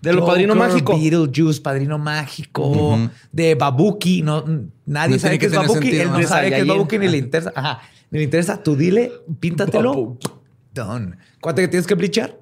De 0.02 0.14
lo 0.14 0.26
padrino 0.26 0.54
mágico. 0.54 0.94
Beetlejuice, 0.98 1.62
padrino 1.62 1.98
mágico. 1.98 3.00
De 3.32 3.56
Babuki. 3.56 4.22
No, 4.22 4.44
nadie 4.86 5.16
No 5.16 5.20
sabe 5.20 5.40
que 5.40 5.48
es 5.48 5.54
Babuki. 5.54 5.74
sentido, 5.74 6.04
Él 6.04 6.12
no 6.12 6.28
sabe 6.28 6.50
qué 6.52 6.60
es. 6.60 6.68
Babuki 6.68 7.00
ni 7.00 7.08
le 7.08 7.18
interesa. 7.18 7.52
Ajá. 7.56 7.82
Ni 8.12 8.20
le 8.20 8.26
interesa. 8.26 8.62
Tú 8.62 8.76
dile, 8.76 9.12
píntatelo. 9.40 9.94
Babuki. 9.94 10.28
Done. 10.74 11.18
¿Cuánto 11.42 11.62
que 11.62 11.68
tienes 11.70 11.88
que 11.88 11.96
blichar? 11.96 12.38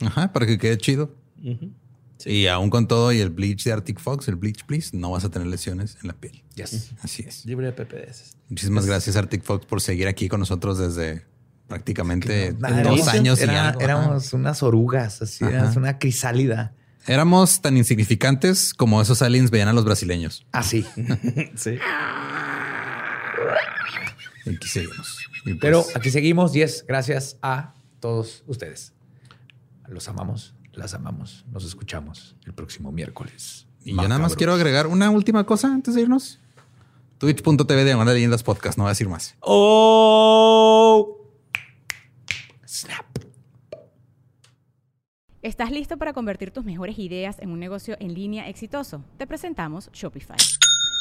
Ajá, 0.00 0.32
para 0.32 0.46
que 0.46 0.58
quede 0.58 0.78
chido. 0.78 1.14
Ujú. 1.42 1.72
Y 2.26 2.46
aún 2.48 2.68
con 2.68 2.86
todo 2.86 3.12
y 3.12 3.20
el 3.20 3.30
bleach 3.30 3.64
de 3.64 3.72
Arctic 3.72 3.98
Fox, 3.98 4.28
el 4.28 4.36
bleach, 4.36 4.64
please, 4.66 4.94
no 4.94 5.10
vas 5.10 5.24
a 5.24 5.30
tener 5.30 5.48
lesiones 5.48 5.96
en 6.02 6.08
la 6.08 6.12
piel. 6.14 6.42
Yes. 6.54 6.90
Así 7.02 7.24
es. 7.26 7.46
Libre 7.46 7.66
de 7.66 7.72
PPDS. 7.72 8.36
Muchísimas 8.50 8.84
gracias, 8.84 9.16
Arctic 9.16 9.42
Fox, 9.42 9.64
por 9.64 9.80
seguir 9.80 10.06
aquí 10.06 10.28
con 10.28 10.40
nosotros 10.40 10.76
desde 10.78 11.24
prácticamente 11.66 12.52
dos 12.52 13.08
años 13.08 13.40
y 13.40 13.44
era- 13.44 13.68
algo. 13.68 13.80
Ajá. 13.80 13.84
Éramos 13.84 14.32
unas 14.34 14.62
orugas, 14.62 15.22
así, 15.22 15.44
éramos 15.44 15.76
una 15.76 15.98
crisálida. 15.98 16.74
Éramos 17.06 17.62
tan 17.62 17.78
insignificantes 17.78 18.74
como 18.74 19.00
esos 19.00 19.22
aliens 19.22 19.50
veían 19.50 19.68
a 19.68 19.72
los 19.72 19.86
brasileños. 19.86 20.44
Así. 20.52 20.84
Sí. 21.56 21.78
Y 24.46 24.54
aquí 24.56 24.68
seguimos. 24.68 25.18
Y 25.44 25.50
pues, 25.50 25.56
Pero 25.60 25.84
aquí 25.94 26.10
seguimos 26.10 26.54
y 26.56 26.62
es 26.62 26.84
gracias 26.86 27.36
a 27.42 27.74
todos 28.00 28.42
ustedes. 28.46 28.92
Los 29.90 30.08
amamos, 30.08 30.54
las 30.72 30.94
amamos. 30.94 31.44
Nos 31.50 31.64
escuchamos 31.64 32.36
el 32.46 32.54
próximo 32.54 32.92
miércoles. 32.92 33.66
Y 33.84 33.90
yo 33.90 33.96
nada 33.96 34.08
más 34.08 34.18
Macabros. 34.18 34.36
quiero 34.36 34.52
agregar 34.54 34.86
una 34.86 35.10
última 35.10 35.44
cosa 35.44 35.66
antes 35.66 35.96
de 35.96 36.02
irnos. 36.02 36.38
Twitch.tv 37.18 37.84
de 37.84 38.04
leyendas 38.14 38.44
podcast, 38.44 38.78
no 38.78 38.84
voy 38.84 38.90
a 38.90 38.92
decir 38.92 39.08
más. 39.08 39.34
Oh. 39.40 41.18
Snap. 42.66 43.04
¿Estás 45.42 45.72
listo 45.72 45.96
para 45.98 46.12
convertir 46.12 46.52
tus 46.52 46.64
mejores 46.64 46.96
ideas 46.98 47.40
en 47.40 47.50
un 47.50 47.58
negocio 47.58 47.96
en 47.98 48.14
línea 48.14 48.48
exitoso? 48.48 49.04
Te 49.18 49.26
presentamos 49.26 49.90
Shopify. 49.92 50.36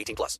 18 0.00 0.16
plus. 0.16 0.38